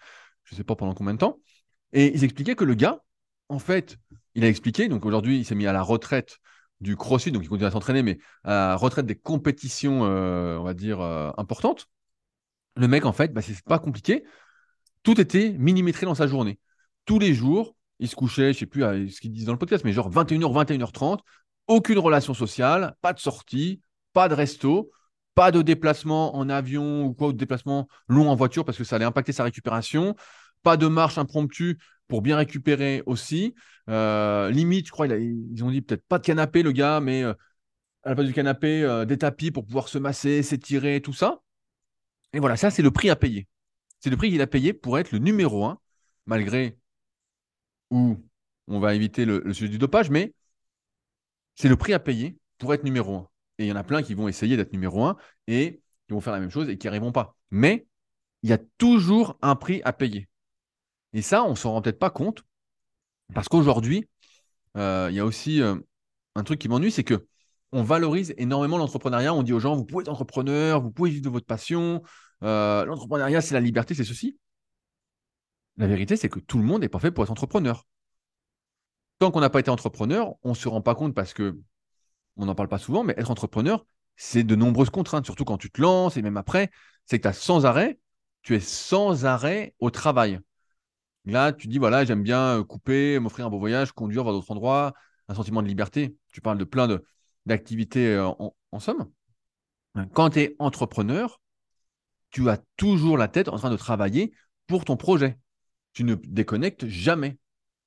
je 0.44 0.54
ne 0.54 0.56
sais 0.56 0.64
pas 0.64 0.76
pendant 0.76 0.94
combien 0.94 1.14
de 1.14 1.18
temps. 1.18 1.40
Et 1.92 2.14
ils 2.14 2.24
expliquaient 2.24 2.54
que 2.54 2.64
le 2.64 2.74
gars, 2.74 3.02
en 3.48 3.58
fait, 3.58 3.98
il 4.34 4.44
a 4.44 4.48
expliqué, 4.48 4.88
donc 4.88 5.04
aujourd'hui, 5.04 5.38
il 5.38 5.44
s'est 5.44 5.54
mis 5.54 5.66
à 5.66 5.72
la 5.72 5.82
retraite 5.82 6.38
du 6.80 6.96
crossfit, 6.96 7.32
donc 7.32 7.42
il 7.42 7.48
continue 7.48 7.66
à 7.66 7.70
s'entraîner, 7.70 8.02
mais 8.02 8.18
à 8.44 8.68
la 8.68 8.76
retraite 8.76 9.06
des 9.06 9.14
compétitions, 9.14 10.04
euh, 10.04 10.58
on 10.58 10.64
va 10.64 10.74
dire, 10.74 11.00
euh, 11.00 11.30
importantes. 11.36 11.88
Le 12.76 12.88
mec, 12.88 13.04
en 13.04 13.12
fait, 13.12 13.32
bah, 13.32 13.42
c'est 13.42 13.60
pas 13.62 13.78
compliqué. 13.78 14.24
Tout 15.02 15.20
était 15.20 15.52
millimétré 15.52 16.06
dans 16.06 16.14
sa 16.14 16.26
journée. 16.26 16.58
Tous 17.04 17.18
les 17.18 17.34
jours, 17.34 17.76
il 17.98 18.08
se 18.08 18.16
couchait, 18.16 18.52
je 18.52 18.60
sais 18.60 18.66
plus 18.66 18.82
ce 19.10 19.20
qu'ils 19.20 19.32
disent 19.32 19.46
dans 19.46 19.52
le 19.52 19.58
podcast, 19.58 19.84
mais 19.84 19.92
genre 19.92 20.10
21h, 20.10 20.64
21h30, 20.66 21.20
aucune 21.68 21.98
relation 21.98 22.34
sociale, 22.34 22.96
pas 23.00 23.12
de 23.12 23.20
sortie, 23.20 23.80
pas 24.12 24.28
de 24.28 24.34
resto, 24.34 24.90
pas 25.34 25.50
de 25.50 25.62
déplacement 25.62 26.36
en 26.36 26.48
avion 26.48 27.04
ou 27.04 27.14
quoi, 27.14 27.28
ou 27.28 27.32
de 27.32 27.38
déplacement 27.38 27.88
long 28.08 28.28
en 28.30 28.34
voiture 28.34 28.64
parce 28.64 28.78
que 28.78 28.84
ça 28.84 28.96
allait 28.96 29.04
impacter 29.04 29.32
sa 29.32 29.44
récupération. 29.44 30.14
Pas 30.62 30.76
de 30.76 30.86
marche 30.86 31.18
impromptue 31.18 31.78
pour 32.08 32.22
bien 32.22 32.36
récupérer 32.36 33.02
aussi. 33.06 33.54
Euh, 33.88 34.50
limite, 34.50 34.86
je 34.86 34.92
crois, 34.92 35.06
ils 35.06 35.64
ont 35.64 35.70
dit 35.70 35.82
peut-être 35.82 36.06
pas 36.06 36.18
de 36.18 36.24
canapé, 36.24 36.62
le 36.62 36.72
gars, 36.72 37.00
mais 37.00 37.22
euh, 37.22 37.32
à 38.04 38.10
la 38.10 38.14
place 38.14 38.26
du 38.26 38.34
canapé, 38.34 38.82
euh, 38.82 39.04
des 39.04 39.18
tapis 39.18 39.50
pour 39.50 39.64
pouvoir 39.64 39.88
se 39.88 39.98
masser, 39.98 40.42
s'étirer, 40.42 41.00
tout 41.00 41.12
ça. 41.12 41.40
Et 42.32 42.40
voilà, 42.40 42.56
ça, 42.56 42.70
c'est 42.70 42.82
le 42.82 42.90
prix 42.90 43.10
à 43.10 43.16
payer. 43.16 43.48
C'est 44.00 44.10
le 44.10 44.16
prix 44.16 44.30
qu'il 44.30 44.42
a 44.42 44.46
payé 44.46 44.72
pour 44.72 44.98
être 44.98 45.12
le 45.12 45.18
numéro 45.18 45.64
un, 45.64 45.78
malgré 46.26 46.78
où 47.92 48.18
on 48.66 48.80
va 48.80 48.94
éviter 48.96 49.24
le 49.24 49.52
sujet 49.52 49.68
du 49.70 49.78
dopage, 49.78 50.10
mais 50.10 50.34
c'est 51.54 51.68
le 51.68 51.76
prix 51.76 51.92
à 51.92 52.00
payer 52.00 52.36
pour 52.58 52.74
être 52.74 52.84
numéro 52.84 53.16
un. 53.16 53.28
Et 53.58 53.64
il 53.64 53.68
y 53.68 53.72
en 53.72 53.76
a 53.76 53.84
plein 53.84 54.02
qui 54.02 54.14
vont 54.14 54.28
essayer 54.28 54.56
d'être 54.56 54.72
numéro 54.72 55.04
un 55.04 55.16
et 55.46 55.82
qui 56.06 56.14
vont 56.14 56.20
faire 56.20 56.32
la 56.32 56.40
même 56.40 56.50
chose 56.50 56.68
et 56.68 56.78
qui 56.78 56.86
n'y 56.86 56.88
arriveront 56.88 57.12
pas. 57.12 57.36
Mais 57.50 57.86
il 58.42 58.50
y 58.50 58.52
a 58.52 58.58
toujours 58.78 59.36
un 59.42 59.54
prix 59.56 59.82
à 59.84 59.92
payer. 59.92 60.28
Et 61.12 61.22
ça, 61.22 61.44
on 61.44 61.50
ne 61.50 61.54
s'en 61.54 61.72
rend 61.72 61.82
peut-être 61.82 61.98
pas 61.98 62.10
compte 62.10 62.42
parce 63.34 63.48
qu'aujourd'hui, 63.48 64.08
euh, 64.76 65.08
il 65.10 65.16
y 65.16 65.20
a 65.20 65.24
aussi 65.24 65.60
euh, 65.62 65.76
un 66.34 66.42
truc 66.44 66.58
qui 66.58 66.68
m'ennuie, 66.68 66.90
c'est 66.90 67.04
que 67.04 67.26
on 67.72 67.82
valorise 67.82 68.34
énormément 68.36 68.76
l'entrepreneuriat. 68.76 69.32
On 69.32 69.42
dit 69.42 69.52
aux 69.52 69.60
gens, 69.60 69.76
vous 69.76 69.84
pouvez 69.84 70.02
être 70.02 70.08
entrepreneur, 70.08 70.80
vous 70.80 70.90
pouvez 70.90 71.10
vivre 71.10 71.24
de 71.24 71.30
votre 71.30 71.46
passion. 71.46 72.02
Euh, 72.42 72.84
l'entrepreneuriat, 72.84 73.40
c'est 73.40 73.54
la 73.54 73.60
liberté, 73.60 73.94
c'est 73.94 74.04
ceci. 74.04 74.38
La 75.76 75.86
vérité, 75.86 76.16
c'est 76.16 76.28
que 76.28 76.38
tout 76.38 76.58
le 76.58 76.64
monde 76.64 76.82
n'est 76.82 76.88
pas 76.88 76.98
fait 76.98 77.10
pour 77.10 77.24
être 77.24 77.30
entrepreneur. 77.30 77.86
Tant 79.18 79.30
qu'on 79.30 79.40
n'a 79.40 79.50
pas 79.50 79.60
été 79.60 79.70
entrepreneur, 79.70 80.34
on 80.42 80.50
ne 80.50 80.54
se 80.54 80.68
rend 80.68 80.80
pas 80.80 80.94
compte 80.94 81.14
parce 81.14 81.32
que 81.32 81.58
on 82.36 82.46
n'en 82.46 82.54
parle 82.54 82.68
pas 82.68 82.78
souvent, 82.78 83.04
mais 83.04 83.14
être 83.16 83.30
entrepreneur, 83.30 83.86
c'est 84.16 84.42
de 84.42 84.56
nombreuses 84.56 84.90
contraintes, 84.90 85.24
surtout 85.24 85.44
quand 85.44 85.58
tu 85.58 85.70
te 85.70 85.80
lances 85.80 86.16
et 86.16 86.22
même 86.22 86.36
après, 86.36 86.70
c'est 87.06 87.18
que 87.18 87.22
tu 87.22 87.28
as 87.28 87.32
sans 87.32 87.66
arrêt, 87.66 87.98
tu 88.42 88.54
es 88.54 88.60
sans 88.60 89.24
arrêt 89.24 89.74
au 89.78 89.90
travail. 89.90 90.40
Là, 91.24 91.52
tu 91.52 91.68
dis, 91.68 91.78
voilà, 91.78 92.04
j'aime 92.04 92.22
bien 92.22 92.58
euh, 92.58 92.64
couper, 92.64 93.18
m'offrir 93.18 93.46
un 93.46 93.50
beau 93.50 93.58
voyage, 93.58 93.92
conduire 93.92 94.24
vers 94.24 94.32
d'autres 94.32 94.50
endroits, 94.50 94.92
un 95.28 95.34
sentiment 95.34 95.62
de 95.62 95.68
liberté. 95.68 96.16
Tu 96.32 96.40
parles 96.40 96.58
de 96.58 96.64
plein 96.64 96.88
d'activités 97.46 98.14
euh, 98.14 98.26
en, 98.26 98.56
en, 98.72 98.80
somme. 98.80 99.08
Quand 100.14 100.30
tu 100.30 100.40
es 100.40 100.56
entrepreneur, 100.58 101.40
tu 102.30 102.48
as 102.48 102.58
toujours 102.76 103.18
la 103.18 103.28
tête 103.28 103.48
en 103.48 103.56
train 103.56 103.70
de 103.70 103.76
travailler 103.76 104.32
pour 104.66 104.84
ton 104.84 104.96
projet. 104.96 105.38
Tu 105.92 106.04
ne 106.04 106.14
déconnectes 106.14 106.86
jamais. 106.86 107.38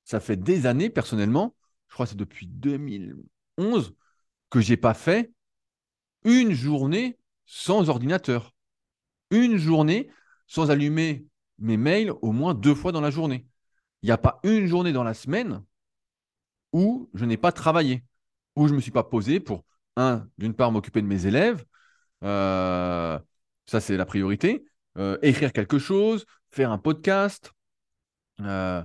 Ça 0.04 0.20
fait 0.20 0.36
des 0.36 0.66
années, 0.66 0.90
personnellement, 0.90 1.54
je 1.88 1.94
crois 1.94 2.06
que 2.06 2.10
c'est 2.10 2.16
depuis 2.16 2.46
2011, 2.46 3.94
que 4.50 4.60
j'ai 4.60 4.76
pas 4.76 4.94
fait 4.94 5.32
une 6.24 6.52
journée 6.52 7.18
sans 7.46 7.88
ordinateur. 7.88 8.54
Une 9.30 9.56
journée 9.56 10.10
sans 10.46 10.70
allumer 10.70 11.26
mes 11.58 11.76
mails 11.76 12.12
au 12.22 12.32
moins 12.32 12.54
deux 12.54 12.74
fois 12.74 12.92
dans 12.92 13.00
la 13.00 13.10
journée. 13.10 13.46
Il 14.02 14.06
n'y 14.06 14.12
a 14.12 14.18
pas 14.18 14.40
une 14.44 14.66
journée 14.66 14.92
dans 14.92 15.04
la 15.04 15.14
semaine 15.14 15.62
où 16.72 17.08
je 17.14 17.24
n'ai 17.24 17.36
pas 17.36 17.52
travaillé, 17.52 18.04
où 18.54 18.66
je 18.66 18.72
ne 18.72 18.76
me 18.76 18.80
suis 18.80 18.90
pas 18.90 19.04
posé 19.04 19.40
pour, 19.40 19.64
un, 19.96 20.28
d'une 20.38 20.54
part, 20.54 20.70
m'occuper 20.70 21.02
de 21.02 21.06
mes 21.06 21.26
élèves, 21.26 21.64
euh, 22.22 23.18
ça 23.66 23.80
c'est 23.80 23.96
la 23.96 24.04
priorité, 24.04 24.64
euh, 24.98 25.18
écrire 25.22 25.52
quelque 25.52 25.78
chose, 25.78 26.26
faire 26.50 26.70
un 26.70 26.78
podcast. 26.78 27.52
Euh, 28.40 28.82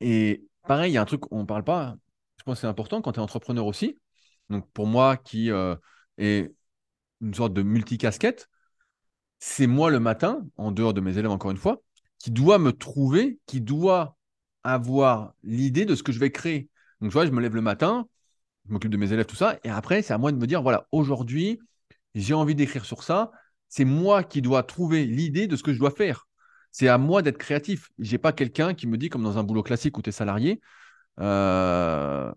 et 0.00 0.44
pareil, 0.66 0.92
il 0.92 0.94
y 0.94 0.98
a 0.98 1.02
un 1.02 1.06
truc, 1.06 1.30
on 1.32 1.40
ne 1.40 1.46
parle 1.46 1.64
pas, 1.64 1.96
je 2.38 2.44
pense 2.44 2.56
que 2.56 2.60
c'est 2.62 2.66
important 2.66 3.02
quand 3.02 3.12
tu 3.12 3.20
es 3.20 3.22
entrepreneur 3.22 3.66
aussi, 3.66 3.96
donc 4.48 4.70
pour 4.72 4.86
moi 4.86 5.16
qui 5.16 5.50
euh, 5.50 5.76
est 6.18 6.52
une 7.20 7.34
sorte 7.34 7.52
de 7.52 7.62
multicasquette, 7.62 8.48
c'est 9.38 9.66
moi 9.66 9.90
le 9.90 10.00
matin, 10.00 10.46
en 10.56 10.72
dehors 10.72 10.94
de 10.94 11.00
mes 11.00 11.18
élèves 11.18 11.30
encore 11.30 11.50
une 11.50 11.56
fois, 11.56 11.82
qui 12.18 12.30
doit 12.30 12.58
me 12.58 12.72
trouver, 12.72 13.38
qui 13.46 13.60
doit 13.60 14.16
avoir 14.64 15.32
l'idée 15.42 15.86
de 15.86 15.94
ce 15.94 16.02
que 16.02 16.12
je 16.12 16.18
vais 16.18 16.30
créer. 16.30 16.68
Donc, 17.00 17.10
tu 17.10 17.14
vois, 17.14 17.26
je 17.26 17.30
me 17.30 17.40
lève 17.40 17.54
le 17.54 17.62
matin, 17.62 18.06
je 18.66 18.72
m'occupe 18.72 18.90
de 18.90 18.96
mes 18.98 19.12
élèves, 19.12 19.26
tout 19.26 19.36
ça, 19.36 19.58
et 19.64 19.70
après, 19.70 20.02
c'est 20.02 20.12
à 20.12 20.18
moi 20.18 20.32
de 20.32 20.36
me 20.36 20.46
dire, 20.46 20.62
voilà, 20.62 20.86
aujourd'hui, 20.92 21.58
j'ai 22.14 22.34
envie 22.34 22.54
d'écrire 22.54 22.84
sur 22.84 23.02
ça. 23.02 23.30
C'est 23.68 23.84
moi 23.84 24.24
qui 24.24 24.42
dois 24.42 24.62
trouver 24.62 25.06
l'idée 25.06 25.46
de 25.46 25.56
ce 25.56 25.62
que 25.62 25.72
je 25.72 25.78
dois 25.78 25.90
faire. 25.90 26.28
C'est 26.70 26.88
à 26.88 26.98
moi 26.98 27.22
d'être 27.22 27.38
créatif. 27.38 27.90
Je 27.98 28.12
n'ai 28.12 28.18
pas 28.18 28.32
quelqu'un 28.32 28.74
qui 28.74 28.86
me 28.86 28.96
dit, 28.96 29.08
comme 29.08 29.22
dans 29.22 29.38
un 29.38 29.42
boulot 29.44 29.62
classique 29.62 29.98
où 29.98 30.02
tu 30.02 30.10
es 30.10 30.12
salarié, 30.12 30.60
euh, 31.20 32.32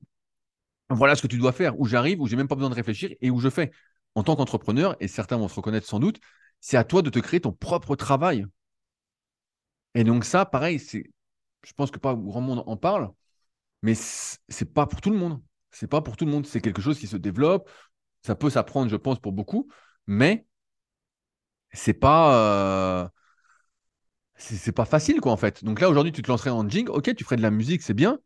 voilà 0.89 1.15
ce 1.15 1.21
que 1.21 1.27
tu 1.27 1.37
dois 1.37 1.51
faire, 1.51 1.79
où 1.79 1.85
j'arrive, 1.85 2.21
où 2.21 2.27
j'ai 2.27 2.35
même 2.35 2.47
pas 2.47 2.55
besoin 2.55 2.69
de 2.69 2.75
réfléchir 2.75 3.11
et 3.21 3.31
où 3.31 3.39
je 3.39 3.49
fais. 3.49 3.71
En 4.15 4.23
tant 4.23 4.35
qu'entrepreneur, 4.35 4.95
et 4.99 5.07
certains 5.07 5.37
vont 5.37 5.47
se 5.47 5.55
reconnaître 5.55 5.87
sans 5.87 5.99
doute, 5.99 6.19
c'est 6.59 6.77
à 6.77 6.83
toi 6.83 7.01
de 7.01 7.09
te 7.09 7.19
créer 7.19 7.41
ton 7.41 7.51
propre 7.51 7.95
travail. 7.95 8.45
Et 9.95 10.03
donc 10.03 10.25
ça, 10.25 10.45
pareil, 10.45 10.79
c'est, 10.79 11.03
je 11.65 11.73
pense 11.73 11.91
que 11.91 11.99
pas 11.99 12.15
grand 12.15 12.41
monde 12.41 12.63
en 12.65 12.77
parle, 12.77 13.11
mais 13.83 13.95
c'est 13.95 14.73
pas 14.73 14.87
pour 14.87 15.01
tout 15.01 15.11
le 15.11 15.17
monde. 15.17 15.41
C'est 15.71 15.87
pas 15.87 16.01
pour 16.01 16.17
tout 16.17 16.25
le 16.25 16.31
monde. 16.31 16.47
C'est 16.47 16.61
quelque 16.61 16.81
chose 16.81 16.99
qui 16.99 17.07
se 17.07 17.17
développe. 17.17 17.69
Ça 18.23 18.35
peut 18.35 18.49
s'apprendre, 18.49 18.89
je 18.89 18.95
pense, 18.97 19.19
pour 19.19 19.33
beaucoup, 19.33 19.69
mais 20.07 20.47
c'est 21.71 21.93
pas, 21.93 23.03
euh, 23.05 23.09
c'est 24.43 24.71
pas 24.71 24.85
facile, 24.85 25.21
quoi, 25.21 25.31
en 25.31 25.37
fait. 25.37 25.63
Donc 25.63 25.79
là, 25.79 25.89
aujourd'hui, 25.89 26.11
tu 26.11 26.21
te 26.21 26.27
lancerais 26.29 26.49
en 26.49 26.67
jing, 26.67 26.87
ok, 26.89 27.15
tu 27.15 27.23
ferais 27.23 27.37
de 27.37 27.41
la 27.41 27.51
musique, 27.51 27.81
c'est 27.81 27.93
bien, 27.93 28.19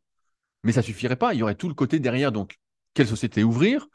mais 0.63 0.71
ça 0.71 0.81
suffirait 0.81 1.15
pas. 1.15 1.33
Il 1.33 1.39
y 1.39 1.43
aurait 1.43 1.55
tout 1.55 1.67
le 1.67 1.73
côté 1.73 1.99
derrière. 1.99 2.31
Donc, 2.31 2.57
quelle 2.93 3.07
société 3.07 3.43
ouvrir? 3.43 3.87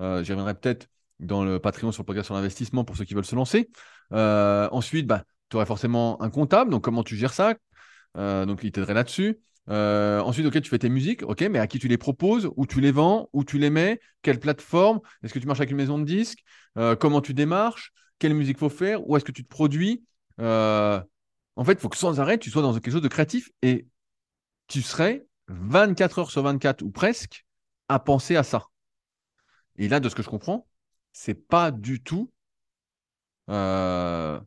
Euh, 0.00 0.22
J'y 0.22 0.32
reviendrai 0.32 0.54
peut-être 0.54 0.88
dans 1.20 1.44
le 1.44 1.58
Patreon 1.58 1.92
sur 1.92 2.02
le 2.02 2.06
podcast 2.06 2.26
sur 2.26 2.34
l'investissement 2.34 2.84
pour 2.84 2.96
ceux 2.96 3.04
qui 3.04 3.14
veulent 3.14 3.26
se 3.26 3.36
lancer. 3.36 3.68
Euh, 4.12 4.68
ensuite, 4.72 5.06
bah, 5.06 5.24
tu 5.50 5.56
aurais 5.56 5.66
forcément 5.66 6.20
un 6.22 6.30
comptable. 6.30 6.70
Donc, 6.70 6.82
comment 6.82 7.02
tu 7.02 7.16
gères 7.16 7.34
ça? 7.34 7.54
Euh, 8.16 8.46
Donc, 8.46 8.60
il 8.62 8.72
t'aiderait 8.72 8.94
là-dessus. 8.94 9.38
ensuite, 9.68 10.46
ok, 10.46 10.60
tu 10.60 10.70
fais 10.70 10.78
tes 10.78 10.88
musiques, 10.88 11.22
ok, 11.22 11.42
mais 11.42 11.58
à 11.58 11.66
qui 11.66 11.78
tu 11.78 11.88
les 11.88 11.98
proposes, 11.98 12.50
où 12.56 12.66
tu 12.66 12.80
les 12.80 12.92
vends, 12.92 13.28
où 13.32 13.44
tu 13.44 13.58
les 13.58 13.70
mets, 13.70 14.00
quelle 14.22 14.40
plateforme, 14.40 15.00
est-ce 15.22 15.34
que 15.34 15.38
tu 15.38 15.46
marches 15.46 15.60
avec 15.60 15.70
une 15.70 15.76
maison 15.76 15.98
de 15.98 16.04
disques, 16.04 16.42
comment 17.00 17.20
tu 17.20 17.34
démarches, 17.34 17.92
quelle 18.18 18.34
musique 18.34 18.58
faut 18.58 18.70
faire, 18.70 19.06
où 19.08 19.16
est-ce 19.16 19.24
que 19.24 19.32
tu 19.32 19.44
te 19.44 19.48
produis? 19.48 20.04
En 21.56 21.64
fait, 21.64 21.72
il 21.72 21.78
faut 21.78 21.88
que 21.88 21.96
sans 21.96 22.20
arrêt, 22.20 22.38
tu 22.38 22.50
sois 22.50 22.62
dans 22.62 22.74
quelque 22.74 22.90
chose 22.90 23.02
de 23.02 23.08
créatif 23.08 23.50
et 23.62 23.86
tu 24.68 24.82
serais 24.82 25.26
24 25.48 26.18
heures 26.18 26.30
sur 26.30 26.42
24 26.42 26.82
ou 26.82 26.90
presque 26.90 27.46
à 27.88 27.98
penser 27.98 28.36
à 28.36 28.42
ça. 28.42 28.66
Et 29.76 29.88
là, 29.88 30.00
de 30.00 30.08
ce 30.08 30.14
que 30.14 30.22
je 30.22 30.28
comprends, 30.28 30.66
c'est 31.12 31.34
pas 31.34 31.70
du 31.70 32.02
tout 32.02 32.30
euh, 33.48 34.40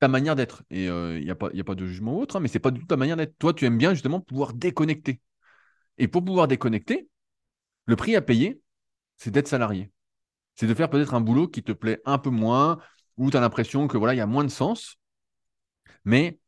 ta 0.00 0.08
manière 0.08 0.36
d'être. 0.36 0.62
Et 0.70 0.84
il 0.84 0.90
euh, 0.90 1.20
n'y 1.20 1.30
a, 1.30 1.34
pas, 1.34 1.48
a 1.48 1.64
pas 1.64 1.74
de 1.74 1.86
jugement 1.86 2.18
autre, 2.18 2.36
hein, 2.36 2.40
mais 2.40 2.48
c'est 2.48 2.58
pas 2.58 2.70
du 2.70 2.80
tout 2.80 2.86
ta 2.86 2.96
manière 2.96 3.16
d'être. 3.16 3.38
Toi, 3.38 3.54
tu 3.54 3.64
aimes 3.64 3.78
bien 3.78 3.94
justement 3.94 4.20
pouvoir 4.20 4.52
déconnecter. 4.52 5.20
Et 5.98 6.08
pour 6.08 6.24
pouvoir 6.24 6.48
déconnecter, 6.48 7.08
le 7.86 7.96
prix 7.96 8.16
à 8.16 8.22
payer, 8.22 8.60
c'est 9.16 9.30
d'être 9.30 9.48
salarié. 9.48 9.92
C'est 10.56 10.66
de 10.66 10.74
faire 10.74 10.90
peut-être 10.90 11.14
un 11.14 11.20
boulot 11.20 11.48
qui 11.48 11.62
te 11.62 11.72
plaît 11.72 12.00
un 12.04 12.18
peu 12.18 12.30
moins, 12.30 12.78
où 13.16 13.30
tu 13.30 13.36
as 13.36 13.40
l'impression 13.40 13.88
que 13.88 13.96
voilà, 13.96 14.14
il 14.14 14.18
y 14.18 14.20
a 14.20 14.26
moins 14.26 14.44
de 14.44 14.48
sens. 14.48 14.98
Mais 16.04 16.38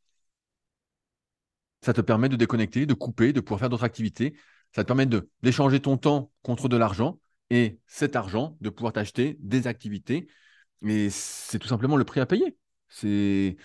ça 1.82 1.92
te 1.92 2.00
permet 2.00 2.28
de 2.28 2.36
déconnecter, 2.36 2.86
de 2.86 2.94
couper, 2.94 3.32
de 3.32 3.40
pouvoir 3.40 3.60
faire 3.60 3.68
d'autres 3.68 3.84
activités. 3.84 4.34
Ça 4.74 4.82
te 4.82 4.86
permet 4.88 5.06
d'échanger 5.42 5.80
ton 5.80 5.96
temps 5.96 6.32
contre 6.42 6.68
de 6.68 6.76
l'argent 6.76 7.20
et 7.50 7.78
cet 7.86 8.16
argent 8.16 8.56
de 8.60 8.70
pouvoir 8.70 8.92
t'acheter 8.92 9.36
des 9.40 9.66
activités. 9.66 10.26
Et 10.86 11.10
c'est 11.10 11.58
tout 11.58 11.68
simplement 11.68 11.96
le 11.96 12.04
prix 12.04 12.20
à 12.20 12.26
payer. 12.26 12.56
C'est 12.88 13.56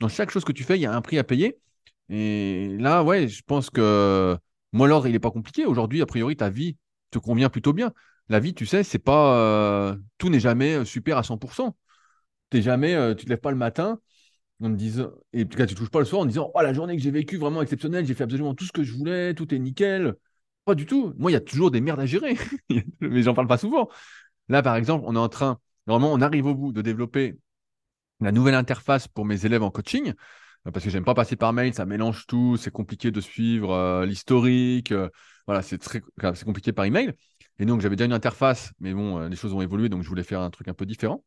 dans 0.00 0.08
chaque 0.08 0.30
chose 0.30 0.44
que 0.44 0.52
tu 0.52 0.64
fais, 0.64 0.76
il 0.76 0.82
y 0.82 0.86
a 0.86 0.94
un 0.94 1.00
prix 1.00 1.18
à 1.18 1.24
payer. 1.24 1.60
Et 2.08 2.76
là, 2.78 3.04
ouais, 3.04 3.28
je 3.28 3.42
pense 3.42 3.70
que 3.70 4.36
moi, 4.72 4.88
l'ordre, 4.88 5.06
il 5.06 5.12
n'est 5.12 5.18
pas 5.18 5.30
compliqué. 5.30 5.66
Aujourd'hui, 5.66 6.02
a 6.02 6.06
priori, 6.06 6.36
ta 6.36 6.50
vie 6.50 6.76
te 7.10 7.18
convient 7.18 7.48
plutôt 7.50 7.72
bien. 7.72 7.92
La 8.28 8.40
vie, 8.40 8.54
tu 8.54 8.66
sais, 8.66 8.82
c'est 8.82 8.98
pas 8.98 9.38
euh, 9.38 9.96
tout 10.18 10.28
n'est 10.28 10.40
jamais 10.40 10.84
super 10.84 11.16
à 11.18 11.22
100%. 11.22 11.76
T'es 12.50 12.62
jamais, 12.62 12.94
euh, 12.94 13.14
tu 13.14 13.24
te 13.24 13.30
lèves 13.30 13.40
pas 13.40 13.50
le 13.50 13.56
matin 13.56 14.00
en 14.62 14.70
disant, 14.70 15.10
et 15.32 15.44
en 15.44 15.46
tout 15.46 15.56
cas, 15.56 15.66
tu 15.66 15.74
touches 15.74 15.90
pas 15.90 16.00
le 16.00 16.04
soir 16.04 16.22
en 16.22 16.26
disant 16.26 16.50
Oh, 16.54 16.60
la 16.60 16.72
journée 16.72 16.96
que 16.96 17.02
j'ai 17.02 17.10
vécue, 17.10 17.36
vraiment 17.36 17.62
exceptionnelle, 17.62 18.06
j'ai 18.06 18.14
fait 18.14 18.24
absolument 18.24 18.54
tout 18.54 18.64
ce 18.64 18.72
que 18.72 18.82
je 18.82 18.92
voulais, 18.94 19.34
tout 19.34 19.54
est 19.54 19.58
nickel. 19.58 20.14
Pas 20.64 20.74
du 20.74 20.86
tout. 20.86 21.14
Moi, 21.16 21.30
il 21.30 21.34
y 21.34 21.36
a 21.36 21.40
toujours 21.40 21.70
des 21.70 21.80
merdes 21.80 22.00
à 22.00 22.06
gérer, 22.06 22.36
mais 23.00 23.22
j'en 23.22 23.34
parle 23.34 23.46
pas 23.46 23.58
souvent. 23.58 23.88
Là, 24.48 24.62
par 24.62 24.76
exemple, 24.76 25.04
on 25.06 25.14
est 25.14 25.18
en 25.18 25.28
train, 25.28 25.60
vraiment, 25.86 26.12
on 26.12 26.20
arrive 26.20 26.46
au 26.46 26.54
bout 26.54 26.72
de 26.72 26.82
développer 26.82 27.38
la 28.20 28.32
nouvelle 28.32 28.54
interface 28.54 29.08
pour 29.08 29.24
mes 29.24 29.46
élèves 29.46 29.62
en 29.62 29.70
coaching, 29.70 30.14
euh, 30.66 30.70
parce 30.72 30.84
que 30.84 30.90
j'aime 30.90 31.04
pas 31.04 31.14
passer 31.14 31.36
par 31.36 31.52
mail, 31.52 31.74
ça 31.74 31.86
mélange 31.86 32.26
tout, 32.26 32.56
c'est 32.56 32.70
compliqué 32.70 33.10
de 33.10 33.20
suivre 33.20 33.72
euh, 33.72 34.06
l'historique, 34.06 34.92
euh, 34.92 35.08
voilà, 35.46 35.62
c'est 35.62 35.78
très, 35.78 36.02
c'est 36.34 36.44
compliqué 36.44 36.72
par 36.72 36.84
email. 36.84 37.12
Et 37.58 37.66
donc, 37.66 37.80
j'avais 37.80 37.96
déjà 37.96 38.06
une 38.06 38.12
interface, 38.12 38.72
mais 38.80 38.94
bon, 38.94 39.20
les 39.28 39.36
choses 39.36 39.52
ont 39.54 39.62
évolué, 39.62 39.88
donc 39.88 40.02
je 40.02 40.08
voulais 40.08 40.22
faire 40.22 40.40
un 40.40 40.50
truc 40.50 40.68
un 40.68 40.74
peu 40.74 40.86
différent 40.86 41.24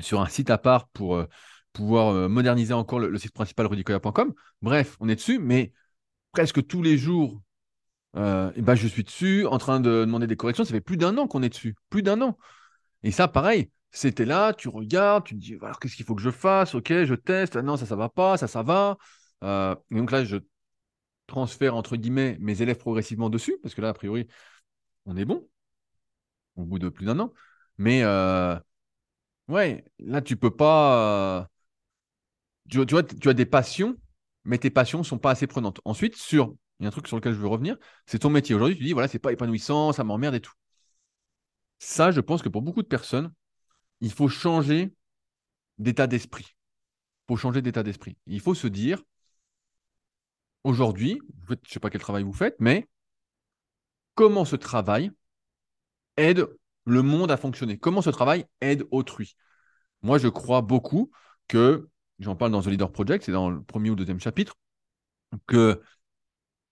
sur 0.00 0.20
un 0.20 0.26
site 0.26 0.50
à 0.50 0.58
part 0.58 0.88
pour 0.88 1.26
pouvoir 1.72 2.14
euh, 2.14 2.28
moderniser 2.28 2.74
encore 2.74 2.98
le, 2.98 3.18
site 3.18 3.32
principal 3.32 3.66
rudicoya.com. 3.66 4.34
Bref, 4.62 4.96
on 5.00 5.08
est 5.08 5.16
dessus, 5.16 5.38
mais 5.38 5.72
presque 6.32 6.66
tous 6.66 6.82
les 6.82 6.98
jours, 6.98 7.42
euh, 8.16 8.52
ben, 8.56 8.74
je 8.74 8.86
suis 8.86 9.04
dessus 9.04 9.46
en 9.46 9.58
train 9.58 9.80
de 9.80 10.04
demander 10.04 10.26
des 10.26 10.36
corrections. 10.36 10.64
Ça 10.64 10.72
fait 10.72 10.80
plus 10.80 10.96
d'un 10.96 11.16
an 11.18 11.26
qu'on 11.26 11.42
est 11.42 11.48
dessus, 11.48 11.74
plus 11.90 12.02
d'un 12.02 12.20
an. 12.22 12.38
Et 13.02 13.10
ça, 13.10 13.28
pareil, 13.28 13.70
c'était 13.90 14.24
là, 14.24 14.52
tu 14.54 14.68
regardes, 14.68 15.24
tu 15.24 15.34
te 15.34 15.40
dis, 15.40 15.56
alors 15.62 15.80
qu'est-ce 15.80 15.96
qu'il 15.96 16.06
faut 16.06 16.14
que 16.14 16.22
je 16.22 16.30
fasse? 16.30 16.74
Ok, 16.74 16.88
je 16.88 17.14
teste, 17.14 17.56
non, 17.56 17.76
ça, 17.76 17.86
ça 17.86 17.96
va 17.96 18.08
pas, 18.08 18.36
ça, 18.36 18.48
ça 18.48 18.62
va. 18.62 18.98
Euh, 19.44 19.74
et 19.90 19.96
donc 19.96 20.10
là, 20.12 20.24
je 20.24 20.36
transfère, 21.26 21.74
entre 21.76 21.96
guillemets, 21.96 22.36
mes 22.40 22.62
élèves 22.62 22.78
progressivement 22.78 23.30
dessus, 23.30 23.56
parce 23.62 23.74
que 23.74 23.80
là, 23.80 23.90
a 23.90 23.94
priori, 23.94 24.28
on 25.06 25.16
est 25.16 25.24
bon, 25.24 25.48
au 26.56 26.64
bout 26.64 26.78
de 26.78 26.88
plus 26.88 27.06
d'un 27.06 27.18
an. 27.20 27.32
Mais 27.78 28.04
ouais, 29.48 29.84
là, 29.98 30.22
tu 30.22 30.36
peux 30.36 30.54
pas 30.54 31.51
tu, 32.72 33.28
as 33.28 33.34
des 33.34 33.46
passions, 33.46 33.96
mais 34.44 34.58
tes 34.58 34.70
passions 34.70 34.98
ne 34.98 35.04
sont 35.04 35.18
pas 35.18 35.30
assez 35.30 35.46
prenantes. 35.46 35.80
Ensuite, 35.84 36.16
sur, 36.16 36.54
il 36.80 36.84
y 36.84 36.86
a 36.86 36.88
un 36.88 36.90
truc 36.90 37.06
sur 37.06 37.16
lequel 37.16 37.34
je 37.34 37.38
veux 37.38 37.46
revenir, 37.46 37.76
c'est 38.06 38.20
ton 38.20 38.30
métier. 38.30 38.54
Aujourd'hui, 38.54 38.76
tu 38.76 38.84
dis, 38.84 38.92
voilà, 38.92 39.08
c'est 39.08 39.18
pas 39.18 39.32
épanouissant, 39.32 39.92
ça 39.92 40.04
m'emmerde 40.04 40.34
et 40.34 40.40
tout. 40.40 40.52
Ça, 41.78 42.10
je 42.10 42.20
pense 42.20 42.42
que 42.42 42.48
pour 42.48 42.62
beaucoup 42.62 42.82
de 42.82 42.88
personnes, 42.88 43.32
il 44.00 44.12
faut 44.12 44.28
changer 44.28 44.94
d'état 45.78 46.06
d'esprit. 46.06 46.46
Il 46.46 47.26
faut 47.28 47.36
changer 47.36 47.62
d'état 47.62 47.82
d'esprit. 47.82 48.16
Il 48.26 48.40
faut 48.40 48.54
se 48.54 48.66
dire, 48.66 49.02
aujourd'hui, 50.64 51.20
je 51.48 51.54
ne 51.54 51.58
sais 51.68 51.80
pas 51.80 51.90
quel 51.90 52.00
travail 52.00 52.22
vous 52.22 52.32
faites, 52.32 52.56
mais 52.58 52.88
comment 54.14 54.44
ce 54.44 54.56
travail 54.56 55.10
aide 56.16 56.46
le 56.84 57.02
monde 57.02 57.30
à 57.30 57.36
fonctionner? 57.36 57.78
Comment 57.78 58.02
ce 58.02 58.10
travail 58.10 58.46
aide 58.60 58.84
autrui? 58.90 59.36
Moi, 60.02 60.18
je 60.18 60.28
crois 60.28 60.62
beaucoup 60.62 61.10
que 61.48 61.88
j'en 62.22 62.36
parle 62.36 62.52
dans 62.52 62.62
The 62.62 62.66
Leader 62.66 62.90
Project, 62.90 63.24
c'est 63.24 63.32
dans 63.32 63.50
le 63.50 63.62
premier 63.62 63.90
ou 63.90 63.94
deuxième 63.94 64.20
chapitre, 64.20 64.54
que 65.46 65.82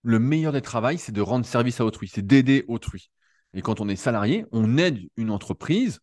le 0.02 0.18
meilleur 0.18 0.52
des 0.52 0.62
travails, 0.62 0.98
c'est 0.98 1.12
de 1.12 1.20
rendre 1.20 1.44
service 1.44 1.80
à 1.80 1.84
autrui, 1.84 2.08
c'est 2.08 2.26
d'aider 2.26 2.64
autrui. 2.68 3.10
Et 3.54 3.62
quand 3.62 3.80
on 3.80 3.88
est 3.88 3.96
salarié, 3.96 4.46
on 4.52 4.78
aide 4.78 5.00
une 5.16 5.30
entreprise 5.30 6.00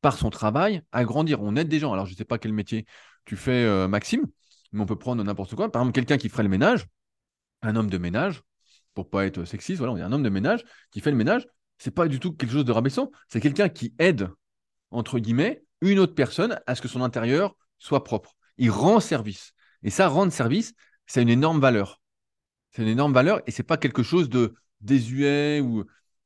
par 0.00 0.16
son 0.16 0.30
travail 0.30 0.82
à 0.92 1.04
grandir. 1.04 1.42
On 1.42 1.56
aide 1.56 1.68
des 1.68 1.78
gens. 1.78 1.92
Alors, 1.92 2.06
je 2.06 2.12
ne 2.12 2.16
sais 2.16 2.24
pas 2.24 2.38
quel 2.38 2.52
métier 2.52 2.86
tu 3.24 3.36
fais, 3.36 3.64
euh, 3.64 3.88
Maxime, 3.88 4.26
mais 4.72 4.80
on 4.82 4.86
peut 4.86 4.98
prendre 4.98 5.22
n'importe 5.22 5.54
quoi. 5.54 5.70
Par 5.70 5.82
exemple, 5.82 5.94
quelqu'un 5.94 6.18
qui 6.18 6.28
ferait 6.28 6.42
le 6.42 6.48
ménage, 6.48 6.86
un 7.62 7.76
homme 7.76 7.90
de 7.90 7.98
ménage, 7.98 8.42
pour 8.94 9.08
pas 9.08 9.26
être 9.26 9.44
sexiste, 9.44 9.78
voilà, 9.78 9.94
on 9.94 9.96
est 9.96 10.02
un 10.02 10.12
homme 10.12 10.22
de 10.22 10.28
ménage 10.28 10.64
qui 10.90 11.00
fait 11.00 11.10
le 11.10 11.16
ménage. 11.16 11.46
C'est 11.78 11.90
pas 11.90 12.08
du 12.08 12.20
tout 12.20 12.32
quelque 12.32 12.52
chose 12.52 12.64
de 12.64 12.72
rabaissant. 12.72 13.10
C'est 13.28 13.40
quelqu'un 13.40 13.68
qui 13.68 13.94
aide, 13.98 14.28
entre 14.90 15.18
guillemets, 15.18 15.62
une 15.80 15.98
autre 15.98 16.14
personne 16.14 16.60
à 16.66 16.74
ce 16.74 16.82
que 16.82 16.88
son 16.88 17.02
intérieur 17.02 17.56
soit 17.78 18.04
propre 18.04 18.34
il 18.60 18.70
rend 18.70 19.00
service. 19.00 19.52
Et 19.82 19.90
ça, 19.90 20.06
rendre 20.06 20.32
service, 20.32 20.74
c'est 21.06 21.22
une 21.22 21.28
énorme 21.28 21.60
valeur. 21.60 22.00
C'est 22.70 22.82
une 22.82 22.88
énorme 22.88 23.12
valeur 23.12 23.40
et 23.46 23.50
c'est 23.50 23.64
pas 23.64 23.76
quelque 23.76 24.04
chose 24.04 24.28
de 24.28 24.54
désuet 24.80 25.60
ou, 25.60 25.84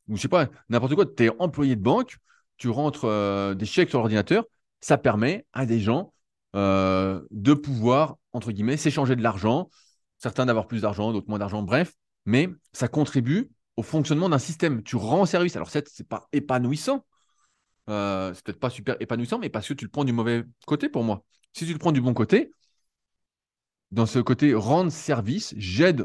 ou 0.08 0.16
je 0.16 0.20
sais 0.20 0.28
pas, 0.28 0.48
n'importe 0.68 0.94
quoi. 0.94 1.06
Tu 1.06 1.24
es 1.24 1.30
employé 1.38 1.76
de 1.76 1.80
banque, 1.80 2.18
tu 2.58 2.68
rentres 2.68 3.04
euh, 3.06 3.54
des 3.54 3.64
chèques 3.64 3.88
sur 3.88 4.00
l'ordinateur, 4.00 4.44
ça 4.80 4.98
permet 4.98 5.46
à 5.54 5.64
des 5.64 5.80
gens 5.80 6.12
euh, 6.54 7.22
de 7.30 7.54
pouvoir, 7.54 8.16
entre 8.32 8.52
guillemets, 8.52 8.76
s'échanger 8.76 9.16
de 9.16 9.22
l'argent, 9.22 9.70
certains 10.18 10.44
d'avoir 10.44 10.66
plus 10.66 10.82
d'argent, 10.82 11.12
d'autres 11.12 11.28
moins 11.28 11.38
d'argent, 11.38 11.62
bref, 11.62 11.94
mais 12.26 12.48
ça 12.72 12.88
contribue 12.88 13.50
au 13.76 13.82
fonctionnement 13.82 14.28
d'un 14.28 14.38
système. 14.38 14.82
Tu 14.82 14.96
rends 14.96 15.24
service. 15.24 15.56
Alors, 15.56 15.70
c'est 15.70 16.08
pas 16.08 16.28
épanouissant, 16.32 17.04
euh, 17.88 18.32
c'est 18.34 18.44
peut-être 18.44 18.60
pas 18.60 18.70
super 18.70 18.96
épanouissant, 19.00 19.38
mais 19.38 19.48
parce 19.48 19.68
que 19.68 19.74
tu 19.74 19.84
le 19.84 19.90
prends 19.90 20.04
du 20.04 20.12
mauvais 20.12 20.44
côté 20.66 20.88
pour 20.88 21.04
moi. 21.04 21.24
Si 21.54 21.66
tu 21.66 21.72
le 21.72 21.78
prends 21.78 21.92
du 21.92 22.00
bon 22.02 22.12
côté, 22.14 22.50
dans 23.90 24.06
ce 24.06 24.18
côté 24.18 24.54
rendre 24.54 24.90
service, 24.90 25.54
j'aide 25.56 26.04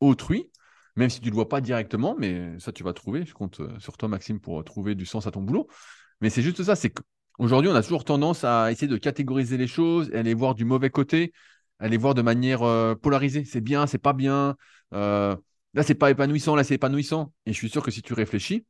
autrui, 0.00 0.50
même 0.96 1.10
si 1.10 1.20
tu 1.20 1.26
ne 1.26 1.30
le 1.30 1.34
vois 1.36 1.48
pas 1.48 1.60
directement, 1.60 2.16
mais 2.18 2.58
ça 2.58 2.72
tu 2.72 2.82
vas 2.82 2.92
trouver. 2.92 3.24
Je 3.24 3.32
compte 3.34 3.60
euh, 3.60 3.78
sur 3.78 3.96
toi, 3.96 4.08
Maxime, 4.08 4.40
pour 4.40 4.62
trouver 4.64 4.94
du 4.94 5.06
sens 5.06 5.26
à 5.26 5.30
ton 5.30 5.42
boulot. 5.42 5.68
Mais 6.20 6.30
c'est 6.30 6.42
juste 6.42 6.62
ça, 6.64 6.74
c'est 6.76 6.90
qu'aujourd'hui, 6.90 7.70
on 7.70 7.74
a 7.74 7.82
toujours 7.82 8.04
tendance 8.04 8.44
à 8.44 8.72
essayer 8.72 8.88
de 8.88 8.96
catégoriser 8.96 9.56
les 9.56 9.68
choses 9.68 10.10
aller 10.12 10.34
voir 10.34 10.54
du 10.54 10.64
mauvais 10.64 10.90
côté. 10.90 11.32
à 11.78 11.88
les 11.88 11.96
voir 11.96 12.14
de 12.14 12.22
manière 12.22 12.62
euh, 12.62 12.94
polarisée. 12.96 13.44
C'est 13.44 13.60
bien, 13.60 13.86
c'est 13.86 13.98
pas 13.98 14.12
bien. 14.12 14.56
Euh, 14.94 15.36
là, 15.74 15.82
c'est 15.84 15.94
pas 15.94 16.10
épanouissant, 16.10 16.56
là, 16.56 16.64
c'est 16.64 16.74
épanouissant. 16.74 17.32
Et 17.46 17.52
je 17.52 17.58
suis 17.58 17.70
sûr 17.70 17.82
que 17.84 17.90
si 17.92 18.02
tu 18.02 18.14
réfléchis, 18.14 18.66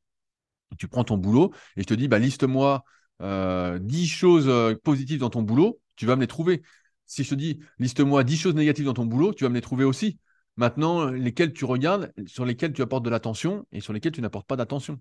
tu 0.78 0.88
prends 0.88 1.04
ton 1.04 1.16
boulot 1.16 1.52
et 1.76 1.82
je 1.82 1.86
te 1.86 1.94
dis, 1.94 2.08
bah, 2.08 2.18
liste-moi 2.18 2.84
10 3.20 3.26
euh, 3.26 3.78
choses 4.06 4.76
positives 4.84 5.20
dans 5.20 5.30
ton 5.30 5.42
boulot, 5.42 5.80
tu 5.98 6.06
vas 6.06 6.16
me 6.16 6.22
les 6.22 6.26
trouver. 6.26 6.62
Si 7.06 7.24
je 7.24 7.30
te 7.30 7.34
dis, 7.34 7.60
liste-moi 7.78 8.24
10 8.24 8.36
choses 8.38 8.54
négatives 8.54 8.86
dans 8.86 8.94
ton 8.94 9.04
boulot, 9.04 9.34
tu 9.34 9.44
vas 9.44 9.50
me 9.50 9.54
les 9.54 9.60
trouver 9.60 9.84
aussi. 9.84 10.18
Maintenant, 10.56 11.06
lesquelles 11.06 11.52
tu 11.52 11.64
regardes, 11.64 12.12
sur 12.26 12.44
lesquelles 12.44 12.72
tu 12.72 12.82
apportes 12.82 13.04
de 13.04 13.10
l'attention 13.10 13.66
et 13.72 13.80
sur 13.80 13.92
lesquelles 13.92 14.12
tu 14.12 14.22
n'apportes 14.22 14.46
pas 14.46 14.56
d'attention. 14.56 15.00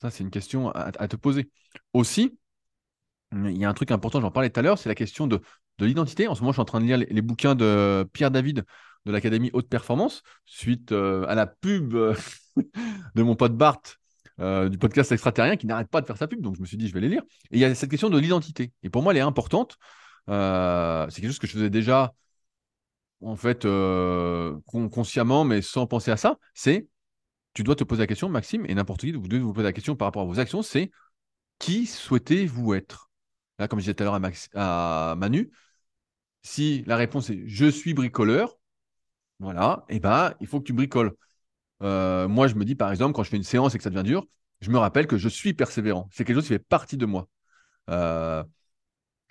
Ça, 0.00 0.10
c'est 0.10 0.24
une 0.24 0.30
question 0.30 0.70
à, 0.70 0.90
te 0.92 1.16
poser. 1.16 1.50
Aussi, 1.92 2.36
il 3.32 3.56
y 3.56 3.64
a 3.64 3.68
un 3.68 3.74
truc 3.74 3.90
important, 3.90 4.20
j'en 4.20 4.30
parlais 4.30 4.50
tout 4.50 4.60
à 4.60 4.62
l'heure, 4.62 4.78
c'est 4.78 4.88
la 4.88 4.94
question 4.94 5.26
de, 5.26 5.40
l'identité. 5.78 6.28
En 6.28 6.34
ce 6.34 6.40
moment, 6.40 6.52
je 6.52 6.56
suis 6.56 6.62
en 6.62 6.66
train 6.66 6.80
de 6.80 6.84
lire 6.84 6.98
les, 6.98 7.22
bouquins 7.22 7.54
de 7.54 8.08
Pierre 8.12 8.30
David 8.30 8.64
de 9.04 9.12
l'Académie 9.12 9.50
Haute 9.52 9.68
Performance, 9.68 10.22
suite 10.44 10.92
euh, 10.92 11.24
à 11.26 11.34
la 11.34 11.46
pub 11.46 11.94
euh, 11.94 12.14
de 13.14 13.22
mon 13.22 13.34
pote 13.34 13.56
Bart 13.56 13.80
euh, 14.40 14.68
du 14.68 14.78
podcast 14.78 15.12
extraterrien 15.12 15.56
qui 15.56 15.66
n'arrête 15.66 15.88
pas 15.88 16.00
de 16.00 16.06
faire 16.06 16.16
sa 16.16 16.26
pub. 16.26 16.40
Donc, 16.40 16.56
je 16.56 16.60
me 16.60 16.66
suis 16.66 16.76
dit, 16.76 16.88
je 16.88 16.94
vais 16.94 17.00
les 17.00 17.08
lire. 17.08 17.22
Et 17.50 17.56
il 17.56 17.58
y 17.58 17.64
a 17.64 17.74
cette 17.74 17.90
question 17.90 18.10
de 18.10 18.18
l'identité. 18.18 18.72
Et 18.82 18.90
pour 18.90 19.02
moi, 19.02 19.12
elle 19.12 19.18
est 19.18 19.22
importante. 19.22 19.76
C'est 20.28 21.20
quelque 21.20 21.30
chose 21.30 21.38
que 21.38 21.46
je 21.46 21.52
faisais 21.52 21.70
déjà, 21.70 22.14
en 23.20 23.36
fait, 23.36 23.66
consciemment, 24.90 25.44
mais 25.44 25.62
sans 25.62 25.86
penser 25.86 26.10
à 26.10 26.16
ça. 26.16 26.38
C'est 26.54 26.86
tu 27.54 27.62
dois 27.62 27.76
te 27.76 27.84
poser 27.84 28.00
la 28.02 28.06
question, 28.06 28.28
Maxime, 28.28 28.64
et 28.66 28.74
n'importe 28.74 29.00
qui, 29.00 29.12
vous 29.12 29.28
devez 29.28 29.42
vous 29.42 29.52
poser 29.52 29.64
la 29.64 29.72
question 29.72 29.96
par 29.96 30.06
rapport 30.08 30.22
à 30.22 30.24
vos 30.24 30.40
actions, 30.40 30.62
c'est 30.62 30.90
qui 31.58 31.86
souhaitez-vous 31.86 32.74
être? 32.74 33.10
Là, 33.58 33.68
comme 33.68 33.78
je 33.78 33.84
disais 33.84 33.94
tout 33.94 34.02
à 34.02 34.06
l'heure 34.06 34.20
à, 34.54 35.14
Manu, 35.16 35.50
si 36.42 36.82
la 36.86 36.96
réponse 36.96 37.30
est 37.30 37.42
je 37.46 37.66
suis 37.66 37.94
bricoleur, 37.94 38.58
voilà, 39.38 39.84
et 39.88 39.96
eh 39.96 40.00
ben 40.00 40.34
il 40.40 40.46
faut 40.46 40.60
que 40.60 40.66
tu 40.66 40.72
bricoles. 40.72 41.14
Euh, 41.82 42.28
moi, 42.28 42.48
je 42.48 42.54
me 42.54 42.64
dis 42.64 42.74
par 42.74 42.90
exemple, 42.90 43.14
quand 43.14 43.24
je 43.24 43.30
fais 43.30 43.36
une 43.36 43.42
séance 43.42 43.74
et 43.74 43.78
que 43.78 43.84
ça 43.84 43.90
devient 43.90 44.04
dur, 44.04 44.26
je 44.60 44.70
me 44.70 44.78
rappelle 44.78 45.06
que 45.06 45.18
je 45.18 45.28
suis 45.28 45.54
persévérant. 45.54 46.08
C'est 46.12 46.24
quelque 46.24 46.36
chose 46.36 46.44
qui 46.44 46.50
fait 46.50 46.58
partie 46.58 46.96
de 46.96 47.06
moi. 47.06 47.28
Euh, 47.90 48.44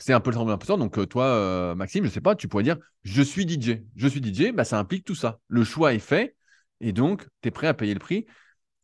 c'est 0.01 0.13
un 0.13 0.19
peu 0.19 0.31
le 0.31 0.35
syndrome 0.35 0.57
de 0.57 0.77
Donc, 0.77 0.97
euh, 0.97 1.05
toi, 1.05 1.75
Maxime, 1.75 2.03
je 2.03 2.09
ne 2.09 2.13
sais 2.13 2.21
pas, 2.21 2.35
tu 2.35 2.47
pourrais 2.47 2.63
dire 2.63 2.77
je 3.03 3.21
suis 3.21 3.45
DJ. 3.45 3.85
Je 3.95 4.07
suis 4.07 4.19
DJ, 4.21 4.51
bah, 4.51 4.63
ça 4.63 4.79
implique 4.79 5.05
tout 5.05 5.15
ça. 5.15 5.39
Le 5.47 5.63
choix 5.63 5.93
est 5.93 5.99
fait. 5.99 6.35
Et 6.79 6.91
donc, 6.91 7.27
tu 7.41 7.49
es 7.49 7.51
prêt 7.51 7.67
à 7.67 7.73
payer 7.75 7.93
le 7.93 7.99
prix. 7.99 8.25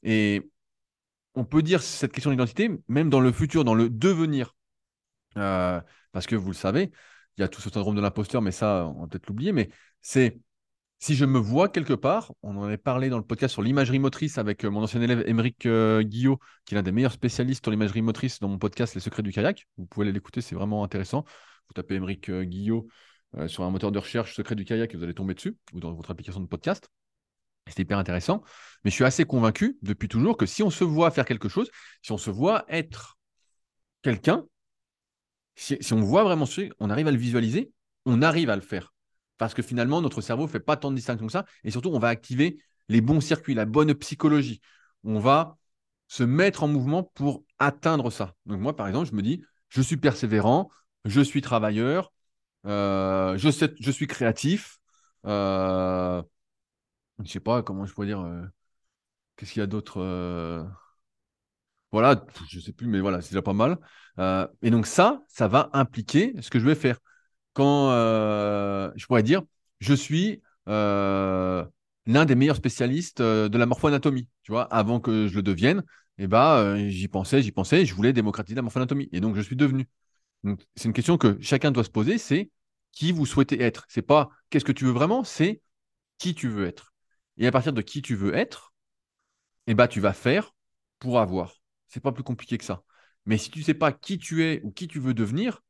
Et 0.03 0.49
on 1.33 1.43
peut 1.45 1.63
dire 1.63 1.81
cette 1.81 2.11
question 2.11 2.31
d'identité, 2.31 2.69
même 2.87 3.09
dans 3.09 3.19
le 3.19 3.31
futur, 3.31 3.63
dans 3.63 3.75
le 3.75 3.89
devenir. 3.89 4.55
Euh, 5.37 5.81
parce 6.11 6.27
que 6.27 6.35
vous 6.35 6.49
le 6.49 6.55
savez, 6.55 6.91
il 7.37 7.41
y 7.41 7.43
a 7.43 7.47
tout 7.47 7.61
ce 7.61 7.69
syndrome 7.69 7.95
de 7.95 8.01
l'imposteur, 8.01 8.41
mais 8.41 8.51
ça, 8.51 8.87
on 8.95 9.01
va 9.01 9.07
peut-être 9.07 9.27
l'oublier. 9.27 9.53
Mais 9.53 9.69
c'est 10.01 10.39
si 10.99 11.15
je 11.15 11.25
me 11.25 11.37
vois 11.39 11.69
quelque 11.69 11.93
part, 11.93 12.33
on 12.41 12.57
en 12.57 12.63
avait 12.63 12.77
parlé 12.77 13.09
dans 13.09 13.17
le 13.17 13.23
podcast 13.23 13.53
sur 13.53 13.61
l'imagerie 13.61 13.99
motrice 13.99 14.37
avec 14.37 14.65
euh, 14.65 14.69
mon 14.69 14.83
ancien 14.83 15.01
élève 15.01 15.23
Émeric 15.27 15.65
euh, 15.65 16.01
Guillot, 16.01 16.39
qui 16.65 16.73
est 16.73 16.77
l'un 16.77 16.83
des 16.83 16.91
meilleurs 16.91 17.11
spécialistes 17.11 17.63
sur 17.63 17.71
l'imagerie 17.71 18.01
motrice 18.01 18.39
dans 18.39 18.47
mon 18.47 18.57
podcast 18.57 18.95
Les 18.95 19.01
secrets 19.01 19.23
du 19.23 19.31
kayak. 19.31 19.67
Vous 19.77 19.85
pouvez 19.85 20.11
l'écouter, 20.11 20.41
c'est 20.41 20.55
vraiment 20.55 20.83
intéressant. 20.83 21.23
Vous 21.67 21.73
tapez 21.73 21.95
Émeric 21.95 22.31
Guillot 22.31 22.87
sur 23.47 23.63
un 23.63 23.69
moteur 23.69 23.91
de 23.91 23.99
recherche 23.99 24.35
secret 24.35 24.55
du 24.55 24.63
kayak 24.63 24.93
et 24.93 24.97
vous 24.97 25.03
allez 25.03 25.13
tomber 25.13 25.33
dessus, 25.33 25.57
ou 25.73 25.79
dans 25.79 25.93
votre 25.93 26.09
application 26.09 26.39
de 26.39 26.47
podcast. 26.47 26.89
C'est 27.67 27.79
hyper 27.79 27.97
intéressant. 27.97 28.43
Mais 28.83 28.91
je 28.91 28.95
suis 28.95 29.03
assez 29.03 29.25
convaincu 29.25 29.77
depuis 29.81 30.07
toujours 30.07 30.37
que 30.37 30.45
si 30.45 30.63
on 30.63 30.69
se 30.69 30.83
voit 30.83 31.11
faire 31.11 31.25
quelque 31.25 31.49
chose, 31.49 31.69
si 32.01 32.11
on 32.11 32.17
se 32.17 32.29
voit 32.29 32.65
être 32.69 33.17
quelqu'un, 34.01 34.45
si, 35.55 35.77
on 35.91 36.01
voit 36.01 36.23
vraiment 36.23 36.45
ce 36.45 36.69
on 36.79 36.89
arrive 36.89 37.07
à 37.07 37.11
le 37.11 37.17
visualiser, 37.17 37.71
on 38.05 38.21
arrive 38.21 38.49
à 38.49 38.55
le 38.55 38.61
faire. 38.61 38.93
Parce 39.37 39.53
que 39.53 39.61
finalement, 39.61 40.01
notre 40.01 40.21
cerveau 40.21 40.43
ne 40.43 40.47
fait 40.47 40.59
pas 40.59 40.77
tant 40.77 40.91
de 40.91 40.95
distinction 40.95 41.25
que 41.27 41.31
ça. 41.31 41.45
Et 41.63 41.71
surtout, 41.71 41.89
on 41.89 41.99
va 41.99 42.09
activer 42.09 42.57
les 42.89 43.01
bons 43.01 43.21
circuits, 43.21 43.53
la 43.53 43.65
bonne 43.65 43.93
psychologie. 43.95 44.61
On 45.03 45.19
va 45.19 45.57
se 46.07 46.23
mettre 46.23 46.63
en 46.63 46.67
mouvement 46.67 47.03
pour 47.03 47.43
atteindre 47.59 48.09
ça. 48.11 48.33
Donc 48.45 48.59
moi, 48.59 48.75
par 48.75 48.87
exemple, 48.87 49.09
je 49.09 49.15
me 49.15 49.21
dis, 49.21 49.43
je 49.69 49.81
suis 49.81 49.97
persévérant, 49.97 50.69
je 51.05 51.21
suis 51.21 51.41
travailleur, 51.41 52.11
euh, 52.65 53.37
je, 53.37 53.91
suis 53.91 54.07
créatif, 54.07 54.79
euh, 55.25 56.21
je 57.23 57.29
sais 57.29 57.39
pas 57.39 57.63
comment 57.63 57.85
je 57.85 57.93
pourrais 57.93 58.07
dire. 58.07 58.21
Euh, 58.21 58.43
qu'est-ce 59.35 59.53
qu'il 59.53 59.59
y 59.61 59.63
a 59.63 59.67
d'autre 59.67 59.99
Voilà, 61.91 62.25
je 62.49 62.59
sais 62.59 62.73
plus, 62.73 62.87
mais 62.87 62.99
voilà, 62.99 63.21
c'est 63.21 63.31
déjà 63.31 63.41
pas 63.41 63.53
mal. 63.53 63.77
Et 64.61 64.71
donc 64.71 64.87
ça, 64.87 65.23
ça 65.27 65.47
va 65.47 65.69
impliquer 65.73 66.33
ce 66.41 66.49
que 66.49 66.59
je 66.59 66.65
vais 66.65 66.75
faire. 66.75 66.99
Quand 67.57 67.89
je 68.95 69.05
pourrais 69.07 69.23
dire, 69.23 69.41
je 69.79 69.95
suis 69.95 70.43
l'un 70.67 71.65
des 72.05 72.35
meilleurs 72.35 72.55
spécialistes 72.55 73.19
de 73.19 73.57
la 73.57 73.65
morpho-anatomie, 73.65 74.27
tu 74.43 74.51
vois, 74.51 74.65
avant 74.65 74.99
que 74.99 75.27
je 75.27 75.33
le 75.33 75.41
devienne, 75.41 75.83
eh 76.19 76.27
ben, 76.27 76.87
j'y 76.87 77.07
pensais, 77.07 77.41
j'y 77.41 77.51
pensais, 77.51 77.83
je 77.83 77.95
voulais 77.95 78.13
démocratiser 78.13 78.55
la 78.55 78.61
morpho-anatomie. 78.61 79.09
Et 79.11 79.21
donc, 79.21 79.35
je 79.35 79.41
suis 79.41 79.55
devenu. 79.55 79.87
C'est 80.75 80.85
une 80.85 80.93
question 80.93 81.17
que 81.17 81.39
chacun 81.41 81.71
doit 81.71 81.83
se 81.83 81.89
poser, 81.89 82.19
c'est 82.19 82.51
qui 82.91 83.11
vous 83.11 83.25
souhaitez 83.25 83.59
être. 83.59 83.85
C'est 83.89 84.03
pas 84.03 84.29
qu'est-ce 84.51 84.63
que 84.63 84.71
tu 84.71 84.85
veux 84.85 84.91
vraiment, 84.91 85.23
c'est 85.23 85.63
qui 86.19 86.35
tu 86.35 86.49
veux 86.49 86.67
être. 86.67 86.93
Et 87.37 87.47
à 87.47 87.51
partir 87.51 87.73
de 87.73 87.81
qui 87.81 88.03
tu 88.03 88.13
veux 88.13 88.35
être, 88.35 88.71
eh 89.65 89.73
ben, 89.73 89.87
tu 89.87 89.99
vas 89.99 90.13
faire 90.13 90.53
pour 90.99 91.19
avoir. 91.19 91.55
C'est 91.87 92.03
pas 92.03 92.11
plus 92.11 92.23
compliqué 92.23 92.59
que 92.59 92.65
ça. 92.65 92.83
Mais 93.25 93.39
si 93.39 93.49
tu 93.49 93.59
ne 93.59 93.63
sais 93.63 93.73
pas 93.73 93.91
qui 93.91 94.19
tu 94.19 94.43
es 94.43 94.61
ou 94.61 94.69
qui 94.69 94.87
tu 94.87 94.99
veux 94.99 95.15
devenir, 95.15 95.63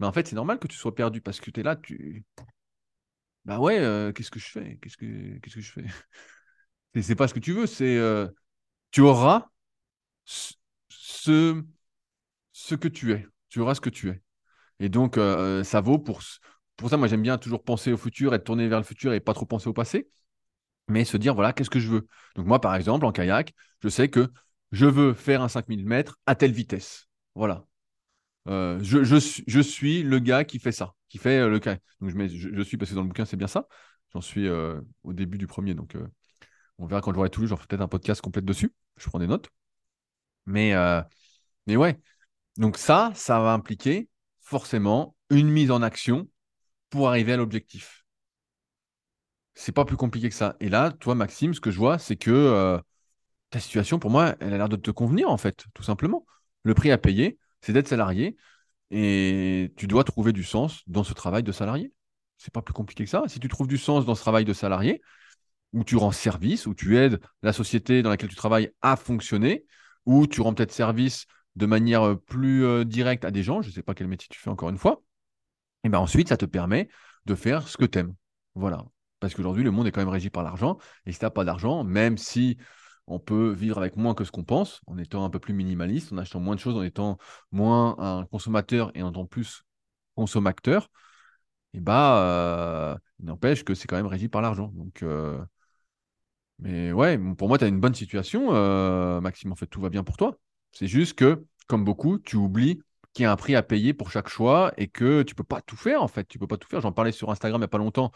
ben 0.00 0.08
en 0.08 0.12
fait, 0.12 0.26
c'est 0.28 0.36
normal 0.36 0.58
que 0.58 0.66
tu 0.68 0.76
sois 0.76 0.94
perdu 0.94 1.20
parce 1.20 1.40
que 1.40 1.50
tu 1.52 1.60
es 1.60 1.62
là, 1.62 1.76
tu. 1.76 2.24
Bah 3.44 3.58
ouais, 3.58 3.78
euh, 3.78 4.12
qu'est-ce 4.12 4.30
que 4.30 4.38
je 4.38 4.48
fais? 4.48 4.78
Qu'est-ce 4.82 4.96
que 4.96 5.38
que 5.38 5.60
je 5.60 5.72
fais? 5.72 5.84
C'est 7.02 7.14
pas 7.14 7.28
ce 7.28 7.34
que 7.34 7.40
tu 7.40 7.52
veux, 7.52 7.66
c'est 7.66 7.96
euh, 7.98 8.28
tu 8.92 9.02
auras 9.02 9.48
ce 10.26 11.62
ce 12.52 12.74
que 12.74 12.88
tu 12.88 13.12
es. 13.12 13.26
Tu 13.48 13.60
auras 13.60 13.74
ce 13.74 13.80
que 13.80 13.90
tu 13.90 14.10
es. 14.10 14.22
Et 14.80 14.88
donc, 14.88 15.18
euh, 15.18 15.64
ça 15.64 15.80
vaut 15.80 15.98
pour 15.98 16.22
pour 16.76 16.90
ça. 16.90 16.96
Moi, 16.98 17.08
j'aime 17.08 17.22
bien 17.22 17.38
toujours 17.38 17.64
penser 17.64 17.92
au 17.92 17.96
futur, 17.98 18.34
être 18.34 18.44
tourné 18.44 18.68
vers 18.68 18.78
le 18.80 18.84
futur 18.84 19.12
et 19.14 19.20
pas 19.20 19.34
trop 19.34 19.46
penser 19.46 19.68
au 19.68 19.72
passé 19.74 20.10
mais 20.88 21.04
se 21.04 21.16
dire, 21.16 21.34
voilà, 21.34 21.52
qu'est-ce 21.54 21.70
que 21.70 21.80
je 21.80 21.88
veux? 21.88 22.08
Donc 22.36 22.46
moi, 22.46 22.60
par 22.60 22.74
exemple, 22.76 23.06
en 23.06 23.12
kayak, 23.12 23.54
je 23.82 23.88
sais 23.88 24.10
que 24.10 24.30
je 24.72 24.86
veux 24.86 25.14
faire 25.14 25.42
un 25.42 25.48
5000 25.48 25.86
mètres 25.86 26.18
à 26.26 26.34
telle 26.36 26.52
vitesse. 26.52 27.08
Voilà. 27.36 27.66
Euh, 28.50 28.78
je, 28.82 29.60
suis 29.60 30.02
le 30.02 30.18
gars 30.18 30.44
qui 30.44 30.58
fait 30.58 30.72
ça, 30.72 30.94
qui 31.08 31.18
fait 31.18 31.38
euh, 31.38 31.48
le 31.48 31.60
kayak. 31.60 31.80
Donc 32.00 32.10
je, 32.10 32.62
suis, 32.62 32.76
parce 32.76 32.90
que 32.90 32.96
dans 32.96 33.02
le 33.02 33.08
bouquin, 33.08 33.24
c'est 33.24 33.36
bien 33.36 33.46
ça. 33.46 33.68
J'en 34.12 34.20
suis 34.20 34.48
euh, 34.48 34.80
au 35.04 35.12
début 35.12 35.38
du 35.38 35.46
premier, 35.46 35.74
donc 35.74 35.96
on 36.78 36.86
verra 36.86 37.00
quand 37.00 37.12
je 37.12 37.16
l'aurai 37.16 37.30
tout 37.30 37.42
lu, 37.42 37.46
j'en 37.46 37.56
ferai 37.56 37.68
peut-être 37.68 37.82
un 37.82 37.88
podcast 37.88 38.20
complet 38.20 38.42
dessus. 38.42 38.72
Je 38.96 39.08
prends 39.08 39.20
des 39.20 39.28
notes. 39.28 39.50
Mais, 40.46 40.74
mais 41.66 41.76
ouais, 41.76 42.00
donc 42.56 42.76
ça, 42.76 43.12
ça 43.14 43.38
va 43.38 43.52
impliquer 43.52 44.08
forcément 44.40 45.14
une 45.28 45.48
mise 45.48 45.70
en 45.70 45.82
action 45.82 46.28
pour 46.88 47.08
arriver 47.08 47.34
à 47.34 47.36
l'objectif. 47.36 48.04
C'est 49.54 49.72
pas 49.72 49.84
plus 49.84 49.96
compliqué 49.96 50.28
que 50.28 50.34
ça. 50.34 50.56
Et 50.58 50.68
là, 50.68 50.90
toi, 50.90 51.14
Maxime, 51.14 51.54
ce 51.54 51.60
que 51.60 51.70
je 51.70 51.78
vois, 51.78 51.98
c'est 51.98 52.16
que 52.16 52.80
ta 53.50 53.60
situation, 53.60 54.00
pour 54.00 54.10
moi, 54.10 54.34
elle 54.40 54.54
a 54.54 54.56
l'air 54.56 54.68
de 54.68 54.76
te 54.76 54.90
convenir, 54.90 55.30
en 55.30 55.36
fait, 55.36 55.66
tout 55.72 55.84
simplement. 55.84 56.26
Le 56.64 56.74
prix 56.74 56.90
à 56.90 56.98
payer, 56.98 57.38
c'est 57.60 57.72
d'être 57.72 57.88
salarié 57.88 58.36
et 58.90 59.72
tu 59.76 59.86
dois 59.86 60.04
trouver 60.04 60.32
du 60.32 60.44
sens 60.44 60.82
dans 60.86 61.04
ce 61.04 61.12
travail 61.12 61.42
de 61.42 61.52
salarié. 61.52 61.92
C'est 62.38 62.52
pas 62.52 62.62
plus 62.62 62.74
compliqué 62.74 63.04
que 63.04 63.10
ça. 63.10 63.22
Si 63.28 63.38
tu 63.38 63.48
trouves 63.48 63.68
du 63.68 63.78
sens 63.78 64.04
dans 64.04 64.14
ce 64.14 64.22
travail 64.22 64.44
de 64.44 64.52
salarié, 64.52 65.02
où 65.72 65.84
tu 65.84 65.96
rends 65.96 66.10
service, 66.10 66.66
où 66.66 66.74
tu 66.74 66.96
aides 66.96 67.20
la 67.42 67.52
société 67.52 68.02
dans 68.02 68.10
laquelle 68.10 68.30
tu 68.30 68.36
travailles 68.36 68.72
à 68.82 68.96
fonctionner, 68.96 69.64
ou 70.06 70.26
tu 70.26 70.40
rends 70.40 70.54
peut-être 70.54 70.72
service 70.72 71.26
de 71.56 71.66
manière 71.66 72.18
plus 72.26 72.64
euh, 72.64 72.84
directe 72.84 73.24
à 73.24 73.30
des 73.30 73.42
gens, 73.42 73.62
je 73.62 73.68
ne 73.68 73.72
sais 73.72 73.82
pas 73.82 73.94
quel 73.94 74.08
métier 74.08 74.28
tu 74.30 74.40
fais 74.40 74.50
encore 74.50 74.70
une 74.70 74.78
fois, 74.78 75.02
et 75.84 75.88
ben 75.88 75.98
ensuite, 75.98 76.28
ça 76.28 76.36
te 76.36 76.44
permet 76.44 76.88
de 77.26 77.34
faire 77.34 77.68
ce 77.68 77.76
que 77.76 77.84
tu 77.84 77.98
aimes. 77.98 78.14
Voilà. 78.54 78.84
Parce 79.20 79.34
qu'aujourd'hui, 79.34 79.64
le 79.64 79.70
monde 79.70 79.86
est 79.86 79.92
quand 79.92 80.00
même 80.00 80.08
régi 80.08 80.30
par 80.30 80.42
l'argent. 80.42 80.78
Et 81.06 81.12
si 81.12 81.18
tu 81.18 81.24
n'as 81.24 81.30
pas 81.30 81.44
d'argent, 81.44 81.84
même 81.84 82.16
si 82.16 82.56
on 83.06 83.18
peut 83.18 83.50
vivre 83.50 83.78
avec 83.78 83.96
moins 83.96 84.14
que 84.14 84.24
ce 84.24 84.30
qu'on 84.30 84.44
pense, 84.44 84.80
en 84.86 84.98
étant 84.98 85.24
un 85.24 85.30
peu 85.30 85.38
plus 85.38 85.54
minimaliste, 85.54 86.12
en 86.12 86.18
achetant 86.18 86.40
moins 86.40 86.54
de 86.54 86.60
choses, 86.60 86.76
en 86.76 86.82
étant 86.82 87.18
moins 87.52 87.96
un 87.98 88.24
consommateur 88.26 88.90
et 88.94 89.02
en 89.02 89.10
étant 89.10 89.26
plus 89.26 89.62
consommateur, 90.14 90.90
et 91.72 91.78
eh 91.78 91.80
bah, 91.80 92.18
euh, 92.24 92.96
il 93.20 93.26
n'empêche 93.26 93.64
que 93.64 93.74
c'est 93.74 93.86
quand 93.86 93.96
même 93.96 94.06
régi 94.06 94.28
par 94.28 94.42
l'argent. 94.42 94.72
Donc, 94.74 95.04
euh, 95.04 95.40
mais 96.58 96.92
ouais, 96.92 97.18
pour 97.38 97.48
moi, 97.48 97.58
tu 97.58 97.64
as 97.64 97.68
une 97.68 97.80
bonne 97.80 97.94
situation, 97.94 98.48
euh, 98.52 99.20
Maxime. 99.20 99.52
En 99.52 99.56
fait, 99.56 99.66
tout 99.66 99.80
va 99.80 99.88
bien 99.88 100.04
pour 100.04 100.16
toi. 100.16 100.38
C'est 100.72 100.86
juste 100.86 101.14
que, 101.14 101.44
comme 101.68 101.84
beaucoup, 101.84 102.18
tu 102.18 102.36
oublies 102.36 102.82
qu'il 103.12 103.22
y 103.22 103.26
a 103.26 103.32
un 103.32 103.36
prix 103.36 103.54
à 103.54 103.62
payer 103.62 103.94
pour 103.94 104.10
chaque 104.10 104.28
choix 104.28 104.72
et 104.76 104.88
que 104.88 105.22
tu 105.22 105.34
peux 105.34 105.44
pas 105.44 105.60
tout 105.62 105.76
faire, 105.76 106.02
en 106.02 106.08
fait. 106.08 106.26
Tu 106.28 106.38
peux 106.38 106.46
pas 106.46 106.56
tout 106.56 106.68
faire. 106.68 106.80
J'en 106.80 106.92
parlais 106.92 107.12
sur 107.12 107.30
Instagram 107.30 107.60
il 107.60 107.62
n'y 107.62 107.64
a 107.66 107.68
pas 107.68 107.78
longtemps 107.78 108.10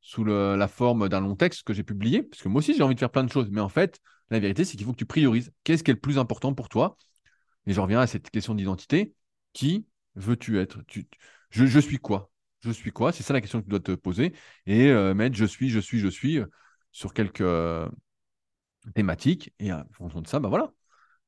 sous 0.00 0.24
la 0.24 0.68
forme 0.68 1.08
d'un 1.08 1.20
long 1.20 1.36
texte 1.36 1.62
que 1.62 1.72
j'ai 1.72 1.84
publié, 1.84 2.24
parce 2.24 2.42
que 2.42 2.48
moi 2.48 2.58
aussi 2.58 2.74
j'ai 2.74 2.82
envie 2.82 2.96
de 2.96 2.98
faire 2.98 3.10
plein 3.10 3.22
de 3.22 3.30
choses, 3.30 3.48
mais 3.52 3.60
en 3.60 3.68
fait, 3.68 4.00
la 4.32 4.40
vérité, 4.40 4.64
c'est 4.64 4.76
qu'il 4.76 4.86
faut 4.86 4.92
que 4.92 4.98
tu 4.98 5.06
priorises. 5.06 5.52
Qu'est-ce 5.64 5.84
qui 5.84 5.90
est 5.90 5.94
le 5.94 6.00
plus 6.00 6.18
important 6.18 6.54
pour 6.54 6.68
toi? 6.68 6.96
Et 7.66 7.72
je 7.72 7.80
reviens 7.80 8.00
à 8.00 8.06
cette 8.06 8.30
question 8.30 8.54
d'identité. 8.54 9.14
Qui 9.52 9.86
veux-tu 10.14 10.58
être? 10.58 10.80
Je, 11.50 11.78
suis 11.80 11.98
quoi? 11.98 12.30
Je 12.60 12.70
suis 12.70 12.90
quoi? 12.92 13.12
C'est 13.12 13.22
ça 13.22 13.32
la 13.32 13.40
question 13.40 13.60
que 13.60 13.64
tu 13.64 13.70
dois 13.70 13.80
te 13.80 13.92
poser. 13.92 14.32
Et 14.66 14.90
euh, 14.90 15.14
mettre 15.14 15.36
je 15.36 15.44
suis, 15.44 15.70
je 15.70 15.80
suis, 15.80 15.98
je 15.98 16.08
suis 16.08 16.38
euh, 16.38 16.46
sur 16.92 17.14
quelques 17.14 17.42
euh, 17.42 17.88
thématiques. 18.94 19.52
Et 19.58 19.72
en 19.72 19.84
fonction 19.92 20.20
de 20.20 20.26
ça, 20.26 20.40
bah 20.40 20.48
voilà. 20.48 20.72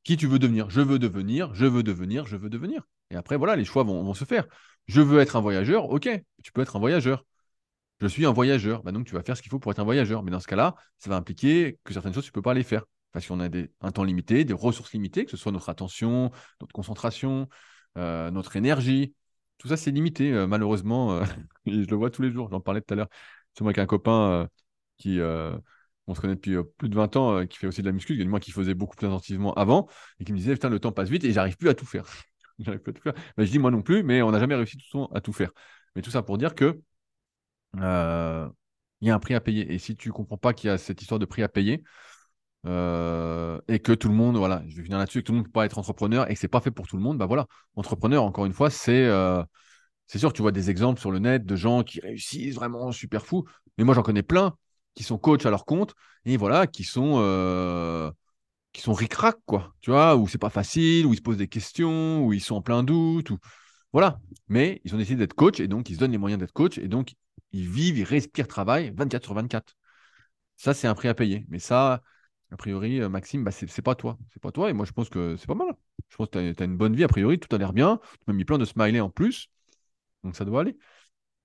Qui 0.04 0.16
tu 0.16 0.26
veux 0.26 0.38
devenir? 0.38 0.70
Je 0.70 0.80
veux 0.80 0.98
devenir, 0.98 1.54
je 1.54 1.66
veux 1.66 1.82
devenir, 1.82 2.26
je 2.26 2.36
veux 2.36 2.50
devenir. 2.50 2.82
Et 3.10 3.16
après, 3.16 3.36
voilà, 3.36 3.56
les 3.56 3.64
choix 3.64 3.84
vont, 3.84 4.02
vont 4.02 4.14
se 4.14 4.24
faire. 4.24 4.46
Je 4.86 5.00
veux 5.00 5.20
être 5.20 5.36
un 5.36 5.40
voyageur, 5.40 5.88
ok, 5.90 6.08
tu 6.42 6.52
peux 6.52 6.60
être 6.62 6.76
un 6.76 6.78
voyageur. 6.80 7.24
Je 8.00 8.06
suis 8.06 8.26
un 8.26 8.32
voyageur, 8.32 8.82
bah 8.82 8.92
donc 8.92 9.06
tu 9.06 9.14
vas 9.14 9.22
faire 9.22 9.36
ce 9.36 9.42
qu'il 9.42 9.50
faut 9.50 9.58
pour 9.58 9.72
être 9.72 9.78
un 9.78 9.84
voyageur. 9.84 10.22
Mais 10.22 10.30
dans 10.30 10.40
ce 10.40 10.46
cas-là, 10.48 10.74
ça 10.98 11.10
va 11.10 11.16
impliquer 11.16 11.78
que 11.84 11.94
certaines 11.94 12.12
choses, 12.12 12.24
tu 12.24 12.30
ne 12.30 12.34
peux 12.34 12.42
pas 12.42 12.54
les 12.54 12.64
faire. 12.64 12.84
Parce 13.14 13.26
qu'on 13.26 13.40
a 13.40 13.48
un 13.80 13.92
temps 13.92 14.04
limité, 14.04 14.44
des 14.44 14.52
ressources 14.52 14.92
limitées, 14.92 15.24
que 15.24 15.30
ce 15.30 15.36
soit 15.36 15.52
notre 15.52 15.70
attention, 15.70 16.32
notre 16.60 16.72
concentration, 16.72 17.48
notre 17.96 18.56
énergie. 18.56 19.14
Tout 19.58 19.68
ça, 19.68 19.76
c'est 19.76 19.92
limité, 19.92 20.32
malheureusement. 20.48 21.22
et 21.66 21.84
je 21.84 21.88
le 21.88 21.96
vois 21.96 22.10
tous 22.10 22.22
les 22.22 22.32
jours. 22.32 22.50
J'en 22.50 22.60
parlais 22.60 22.80
tout 22.80 22.92
à 22.92 22.96
l'heure. 22.96 23.08
C'est 23.54 23.62
moi 23.62 23.70
avec 23.70 23.78
un 23.78 23.86
copain 23.86 24.48
qui, 24.98 25.20
on 26.06 26.14
se 26.14 26.20
connaît 26.20 26.34
depuis 26.34 26.56
plus 26.76 26.88
de 26.88 26.96
20 26.96 27.16
ans, 27.16 27.46
qui 27.46 27.56
fait 27.56 27.68
aussi 27.68 27.82
de 27.82 27.86
la 27.86 27.92
muscu, 27.92 28.22
moi 28.24 28.40
qui 28.40 28.50
faisait 28.50 28.74
beaucoup 28.74 28.96
plus 28.96 29.06
intensivement 29.06 29.54
avant, 29.54 29.88
et 30.18 30.24
qui 30.24 30.32
me 30.32 30.38
disait, 30.38 30.54
putain, 30.54 30.68
le 30.68 30.80
temps 30.80 30.92
passe 30.92 31.08
vite 31.08 31.24
et 31.24 31.32
j'arrive 31.32 31.56
plus 31.56 31.68
à 31.68 31.74
tout 31.74 31.86
faire. 31.86 32.04
plus 32.64 32.72
à 32.72 32.78
tout 32.92 33.00
faire. 33.00 33.14
je 33.38 33.44
dis, 33.44 33.60
moi 33.60 33.70
non 33.70 33.82
plus, 33.82 34.02
mais 34.02 34.22
on 34.22 34.32
n'a 34.32 34.40
jamais 34.40 34.56
réussi 34.56 34.76
tout 34.76 35.08
à 35.14 35.20
tout 35.20 35.32
faire. 35.32 35.52
Mais 35.94 36.02
tout 36.02 36.10
ça 36.10 36.22
pour 36.22 36.36
dire 36.36 36.56
que 36.56 36.80
il 39.00 39.08
y 39.08 39.10
a 39.10 39.14
un 39.14 39.18
prix 39.18 39.34
à 39.34 39.40
payer. 39.40 39.72
Et 39.72 39.78
si 39.78 39.96
tu 39.96 40.10
comprends 40.12 40.38
pas 40.38 40.52
qu'il 40.54 40.68
y 40.68 40.70
a 40.70 40.78
cette 40.78 41.02
histoire 41.02 41.18
de 41.18 41.26
prix 41.26 41.42
à 41.42 41.48
payer, 41.48 41.82
et 42.64 43.78
que 43.78 43.92
tout 43.92 44.08
le 44.08 44.14
monde, 44.14 44.36
voilà, 44.36 44.62
je 44.68 44.76
vais 44.76 44.82
finir 44.82 44.98
là-dessus, 44.98 45.20
que 45.20 45.26
tout 45.26 45.32
le 45.32 45.38
monde 45.38 45.46
peut 45.46 45.52
pas 45.52 45.66
être 45.66 45.78
entrepreneur 45.78 46.30
et 46.30 46.34
que 46.34 46.40
c'est 46.40 46.48
pas 46.48 46.60
fait 46.60 46.70
pour 46.70 46.86
tout 46.86 46.96
le 46.96 47.02
monde, 47.02 47.18
bah 47.18 47.26
voilà, 47.26 47.46
entrepreneur, 47.76 48.24
encore 48.24 48.46
une 48.46 48.52
fois, 48.52 48.70
c'est 48.70 49.08
c'est 50.06 50.18
sûr, 50.18 50.32
tu 50.32 50.42
vois 50.42 50.52
des 50.52 50.70
exemples 50.70 51.00
sur 51.00 51.10
le 51.10 51.18
net 51.18 51.46
de 51.46 51.56
gens 51.56 51.82
qui 51.82 52.00
réussissent 52.00 52.54
vraiment 52.54 52.92
super 52.92 53.24
fou, 53.26 53.44
mais 53.78 53.84
moi 53.84 53.94
j'en 53.94 54.02
connais 54.02 54.22
plein 54.22 54.54
qui 54.94 55.02
sont 55.02 55.18
coachs 55.18 55.44
à 55.46 55.50
leur 55.50 55.64
compte 55.64 55.94
et 56.24 56.36
voilà, 56.36 56.66
qui 56.66 56.84
sont 56.84 57.18
qui 58.72 58.82
sont 58.82 58.92
ric-rac, 58.92 59.36
quoi, 59.46 59.72
tu 59.80 59.90
vois, 59.90 60.16
où 60.16 60.26
c'est 60.28 60.38
pas 60.38 60.50
facile, 60.50 61.06
où 61.06 61.12
ils 61.12 61.16
se 61.16 61.22
posent 61.22 61.36
des 61.36 61.48
questions, 61.48 62.24
où 62.24 62.32
ils 62.32 62.40
sont 62.40 62.56
en 62.56 62.62
plein 62.62 62.82
doute, 62.82 63.30
ou 63.30 63.38
voilà. 63.92 64.20
Mais 64.48 64.80
ils 64.84 64.94
ont 64.94 64.98
décidé 64.98 65.16
d'être 65.18 65.34
coach 65.34 65.60
et 65.60 65.68
donc 65.68 65.90
ils 65.90 65.94
se 65.94 66.00
donnent 66.00 66.12
les 66.12 66.18
moyens 66.18 66.40
d'être 66.40 66.52
coach 66.52 66.78
et 66.78 66.88
donc 66.88 67.14
ils 67.52 67.68
vivent, 67.68 67.98
ils 67.98 68.04
respirent, 68.04 68.48
travaillent 68.48 68.92
24 68.96 69.24
sur 69.24 69.34
24. 69.34 69.76
Ça, 70.56 70.74
c'est 70.74 70.88
un 70.88 70.94
prix 70.94 71.08
à 71.08 71.14
payer. 71.14 71.46
Mais 71.48 71.58
ça, 71.60 72.02
a 72.54 72.56
priori, 72.56 73.00
euh, 73.00 73.08
Maxime, 73.08 73.42
bah, 73.42 73.50
c'est 73.50 73.82
pas 73.82 73.96
toi. 73.96 74.16
C'est 74.32 74.40
pas 74.40 74.52
toi. 74.52 74.70
Et 74.70 74.72
moi, 74.72 74.86
je 74.86 74.92
pense 74.92 75.08
que 75.08 75.36
c'est 75.36 75.48
pas 75.48 75.56
mal. 75.56 75.74
Je 76.08 76.16
pense 76.16 76.28
que 76.28 76.52
tu 76.52 76.62
as, 76.62 76.64
une 76.64 76.76
bonne 76.76 76.94
vie, 76.94 77.02
a 77.02 77.08
priori. 77.08 77.40
Tout 77.40 77.52
a 77.54 77.58
l'air 77.58 77.72
bien. 77.72 77.98
Tu 78.12 78.18
m'as 78.28 78.32
mis 78.32 78.44
plein 78.44 78.58
de 78.58 78.64
smileys 78.64 79.00
en 79.00 79.10
plus. 79.10 79.48
Donc, 80.22 80.36
ça 80.36 80.44
doit 80.44 80.60
aller. 80.60 80.78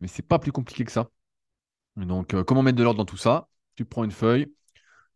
Mais 0.02 0.08
c'est 0.08 0.22
pas 0.22 0.38
plus 0.38 0.52
compliqué 0.52 0.86
que 0.86 0.92
ça. 0.92 1.10
donc, 1.98 2.36
euh, 2.36 2.44
comment 2.44 2.62
mettre 2.62 2.78
de 2.78 2.84
l'ordre 2.84 3.00
dans 3.00 3.06
tout 3.06 3.18
ça? 3.18 3.50
Tu 3.76 3.86
prends 3.86 4.04
une 4.04 4.12
feuille, 4.12 4.54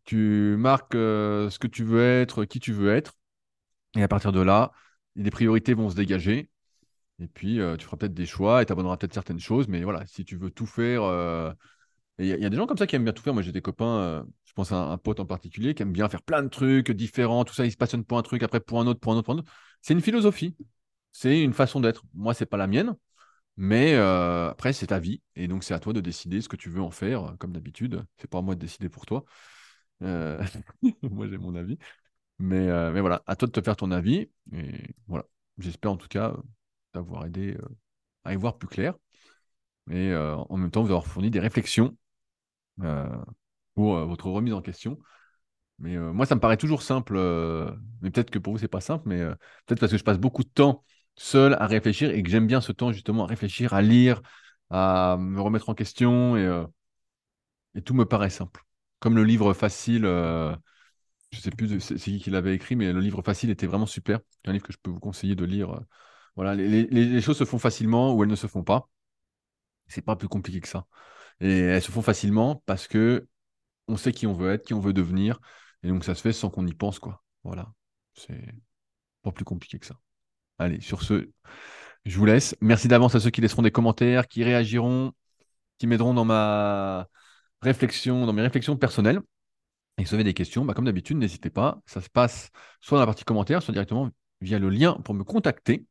tu 0.06 0.56
marques 0.58 0.96
euh, 0.96 1.50
ce 1.50 1.60
que 1.60 1.68
tu 1.68 1.84
veux 1.84 2.02
être, 2.04 2.46
qui 2.46 2.60
tu 2.60 2.74
veux 2.74 2.91
être. 2.91 3.14
Et 3.96 4.04
à 4.04 4.08
partir 4.08 4.32
de 4.32 4.41
là, 4.41 4.72
les 5.16 5.32
priorités 5.32 5.76
vont 5.76 5.89
se 5.91 5.96
dégager. 5.96 6.50
Et 7.20 7.28
puis, 7.28 7.60
tu 7.78 7.86
feras 7.86 7.98
peut-être 7.98 8.14
des 8.16 8.26
choix 8.26 8.64
et 8.64 8.66
tu 8.66 8.72
abandonneras 8.74 8.98
peut-être 8.98 9.14
certaines 9.14 9.39
choses. 9.39 9.68
Mais 9.68 9.84
voilà, 9.84 10.06
si 10.08 10.26
tu 10.26 10.38
veux 10.38 10.52
tout 10.52 10.66
faire. 10.66 11.04
Il 12.20 12.26
y, 12.26 12.46
a 12.46 12.50
des 12.50 12.58
gens 12.58 12.68
comme 12.68 12.78
ça 12.78 12.88
qui 12.88 12.96
aiment 12.96 13.04
bien 13.04 13.14
tout 13.14 13.24
faire. 13.24 13.34
Moi, 13.34 13.44
j'ai 13.44 13.52
des 13.52 13.62
copains, 13.62 14.26
je 14.54 14.56
pense 14.56 14.72
à 14.72 14.78
un, 14.78 14.97
pote 14.97 15.20
en 15.20 15.26
particulier, 15.26 15.74
qui 15.76 15.84
aime 15.84 15.91
bien 15.91 16.10
faire 16.10 16.22
plein 16.22 16.43
de 16.43 16.49
trucs 16.49 16.91
différents, 16.91 17.43
tout 17.45 17.54
ça. 17.54 17.66
Il 17.66 17.72
se 17.72 17.78
passionne 17.78 18.06
pour 18.06 18.18
un 18.18 18.22
truc, 18.24 18.43
après 18.43 18.60
pour 18.60 18.80
un 18.80 18.88
autre, 18.88 18.99
pour 18.99 19.14
un 19.14 19.18
autre, 19.18 19.26
pour 19.26 19.34
un 19.36 19.39
autre. 19.39 19.51
C'est 19.82 19.93
une 19.93 20.01
philosophie. 20.01 20.56
C'est 21.12 21.41
une 21.41 21.54
façon 21.54 21.80
d'être. 21.80 22.04
Moi, 22.14 22.34
c'est 22.34 22.45
pas 22.45 22.58
la 22.58 22.68
mienne. 22.68 22.95
Mais 23.58 23.95
après, 23.95 24.74
c'est 24.74 24.88
ta 24.88 24.99
vie. 24.99 25.22
Et 25.36 25.47
donc, 25.47 25.64
c'est 25.64 25.74
à 25.74 25.80
toi 25.80 25.93
de 25.93 26.01
décider 26.01 26.41
ce 26.41 26.49
que 26.49 26.56
tu 26.56 26.70
veux 26.70 26.82
en 26.82 26.91
faire, 26.91 27.36
comme 27.39 27.54
d'habitude. 27.54 28.04
C'est 28.18 28.30
pas 28.30 28.39
à 28.39 28.41
moi 28.41 28.56
de 28.56 28.60
décider 28.60 28.89
pour 28.89 29.06
toi. 29.06 29.26
moi, 30.01 31.28
j'ai 31.28 31.38
mon 31.38 31.56
avis. 31.56 31.78
Mais, 32.39 32.68
mais 32.91 33.01
voilà, 33.01 33.24
à 33.28 33.36
toi 33.36 33.47
de 33.47 33.51
te 33.54 33.62
faire 33.62 33.76
ton 33.76 33.91
avis. 33.91 34.30
Et 34.54 34.95
voilà. 35.08 35.26
J'espère 35.58 35.91
en 35.91 35.97
tout 35.97 36.08
cas 36.08 36.36
d'avoir 36.93 37.26
aidé 37.26 37.56
euh, 37.56 37.68
à 38.24 38.34
y 38.34 38.36
voir 38.36 38.58
plus 38.58 38.68
clair. 38.68 38.95
Et 39.89 40.12
euh, 40.12 40.36
en 40.36 40.58
même 40.58 40.72
temps, 40.72 40.82
vous 40.82 40.89
avoir 40.89 41.08
fourni 41.08 41.30
des 41.30 41.39
réflexions 41.39 41.97
euh, 42.82 43.08
pour 43.76 43.97
votre 44.05 44.28
remise 44.28 44.53
en 44.53 44.61
question. 44.61 44.99
Mais 45.80 45.97
moi, 45.97 46.26
ça 46.26 46.36
me 46.36 46.39
paraît 46.39 46.57
toujours 46.57 46.82
simple. 46.84 47.15
mais 48.01 48.11
peut-être 48.11 48.30
que 48.30 48.39
pour 48.39 48.53
vous, 48.53 48.59
c'est 48.59 48.67
pas 48.67 48.82
simple. 48.82 49.07
Mais 49.07 49.19
peut-être 49.65 49.80
parce 49.80 49.91
que 49.91 49.97
je 49.97 50.03
passe 50.03 50.19
beaucoup 50.19 50.43
de 50.43 50.49
temps 50.49 50.84
seul 51.15 51.55
à 51.55 51.67
réfléchir 51.67 52.11
et 52.11 52.24
que 52.24 52.30
j'aime 52.30 52.47
bien 52.47 52.61
ce 52.61 52.71
temps 52.71 52.91
justement 52.91 53.26
à 53.26 53.28
réfléchir, 53.28 53.74
à 53.74 53.82
lire, 53.82 54.21
à 54.69 55.17
me 55.19 55.41
remettre 55.41 55.69
en 55.69 55.74
question. 55.74 56.38
Et, 56.38 56.63
et 57.76 57.82
tout 57.82 57.93
me 57.93 58.05
paraît 58.05 58.30
simple. 58.30 58.63
Comme 58.99 59.15
le 59.15 59.24
livre 59.24 59.53
facile 59.53 60.05
je 61.32 61.39
sais 61.39 61.49
plus 61.49 61.80
c'est 61.80 61.95
qui 61.95 62.19
qui 62.19 62.30
l'avait 62.30 62.53
écrit, 62.53 62.76
mais 62.76 62.93
le 62.93 62.99
livre 62.99 63.21
facile 63.24 63.49
était 63.49 63.65
vraiment 63.65 63.88
super. 63.88 64.19
C'est 64.30 64.49
un 64.49 64.53
livre 64.53 64.65
que 64.65 64.74
je 64.74 64.78
peux 64.82 64.91
vous 64.91 64.99
conseiller 64.99 65.36
de 65.36 65.45
lire 65.45 65.82
voilà, 66.36 66.55
les, 66.55 67.21
choses 67.21 67.38
se 67.38 67.45
font 67.45 67.59
facilement 67.59 68.13
ou 68.13 68.24
elles 68.24 68.30
ne 68.30 68.36
se 68.36 68.47
font 68.47 68.63
pas. 68.63 68.89
C'est 69.88 70.01
pas 70.01 70.15
plus 70.15 70.28
compliqué 70.28 70.61
que 70.61 70.67
ça. 70.67 70.88
Et 71.39 71.59
elles 71.59 71.82
se 71.82 71.91
font 71.91 72.01
facilement 72.01 72.63
parce 72.65 72.88
que 72.88 73.28
on 73.88 73.97
sait 73.97 74.11
qui 74.13 74.27
on 74.27 74.34
veut 74.34 74.51
être, 74.53 74.65
qui 74.65 74.73
on 74.73 74.79
veut 74.79 74.93
devenir, 74.93 75.39
et 75.84 75.89
donc 75.89 76.03
ça 76.03 76.15
se 76.15 76.21
fait 76.21 76.34
sans 76.34 76.49
qu'on 76.49 76.65
y 76.67 76.73
pense, 76.73 76.99
quoi. 76.99 77.23
Voilà, 77.43 77.73
c'est 78.13 78.53
pas 79.21 79.31
plus 79.31 79.45
compliqué 79.45 79.79
que 79.79 79.86
ça. 79.86 79.99
Allez, 80.59 80.81
sur 80.81 81.01
ce, 81.01 81.29
je 82.05 82.17
vous 82.17 82.25
laisse. 82.25 82.55
Merci 82.61 82.88
d'avance 82.88 83.15
à 83.15 83.19
ceux 83.19 83.29
qui 83.29 83.41
laisseront 83.41 83.61
des 83.61 83.71
commentaires, 83.71 84.27
qui 84.27 84.43
réagiront, 84.43 85.13
qui 85.77 85.88
m'aideront 85.88 86.13
dans 86.13 86.25
ma 86.25 87.07
réflexion, 87.61 88.25
dans 88.25 88.34
mes 88.34 88.41
réflexions 88.41 88.77
personnelles. 88.77 89.21
Et 89.97 90.05
si 90.05 90.09
vous 90.09 90.15
avez 90.15 90.23
des 90.23 90.34
questions, 90.34 90.65
bah, 90.65 90.73
comme 90.73 90.86
d'habitude, 90.86 91.17
n'hésitez 91.17 91.49
pas. 91.49 91.81
Ça 91.86 92.01
se 92.01 92.09
passe 92.09 92.49
soit 92.81 92.97
dans 92.97 93.01
la 93.01 93.05
partie 93.05 93.23
commentaires, 93.23 93.61
soit 93.61 93.73
directement 93.73 94.09
via 94.41 94.59
le 94.59 94.69
lien 94.69 94.93
pour 95.03 95.13
me 95.13 95.23
contacter. 95.23 95.86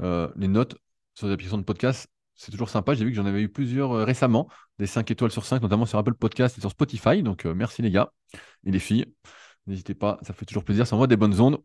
Euh, 0.00 0.30
les 0.36 0.48
notes 0.48 0.76
sur 1.14 1.26
les 1.26 1.32
applications 1.32 1.58
de 1.58 1.64
podcast, 1.64 2.08
c'est 2.34 2.50
toujours 2.50 2.70
sympa. 2.70 2.94
J'ai 2.94 3.04
vu 3.04 3.10
que 3.10 3.16
j'en 3.16 3.26
avais 3.26 3.42
eu 3.42 3.48
plusieurs 3.48 3.92
euh, 3.92 4.04
récemment, 4.04 4.48
des 4.78 4.86
5 4.86 5.10
étoiles 5.10 5.30
sur 5.30 5.44
5, 5.44 5.62
notamment 5.62 5.86
sur 5.86 5.98
Apple 5.98 6.14
Podcast 6.14 6.58
et 6.58 6.60
sur 6.60 6.70
Spotify. 6.70 7.22
Donc 7.22 7.46
euh, 7.46 7.54
merci 7.54 7.82
les 7.82 7.90
gars 7.90 8.12
et 8.64 8.70
les 8.70 8.78
filles. 8.78 9.06
N'hésitez 9.66 9.94
pas, 9.94 10.18
ça 10.22 10.32
fait 10.32 10.46
toujours 10.46 10.64
plaisir, 10.64 10.86
ça 10.86 10.96
envoie 10.96 11.06
des 11.06 11.16
bonnes 11.16 11.40
ondes. 11.40 11.58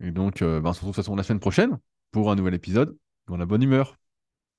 Et 0.00 0.10
donc, 0.10 0.40
ben, 0.40 0.62
on 0.64 0.72
se 0.72 0.80
retrouve 0.80 0.90
de 0.90 0.94
toute 0.96 0.96
façon 0.96 1.16
la 1.16 1.22
semaine 1.22 1.40
prochaine 1.40 1.78
pour 2.10 2.30
un 2.30 2.36
nouvel 2.36 2.54
épisode 2.54 2.96
dans 3.26 3.36
la 3.36 3.46
bonne 3.46 3.62
humeur. 3.62 3.96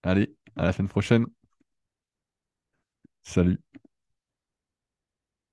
Allez, 0.04 0.36
à 0.56 0.64
la 0.66 0.74
semaine 0.74 0.90
prochaine. 0.90 1.26
Salut. 3.24 3.60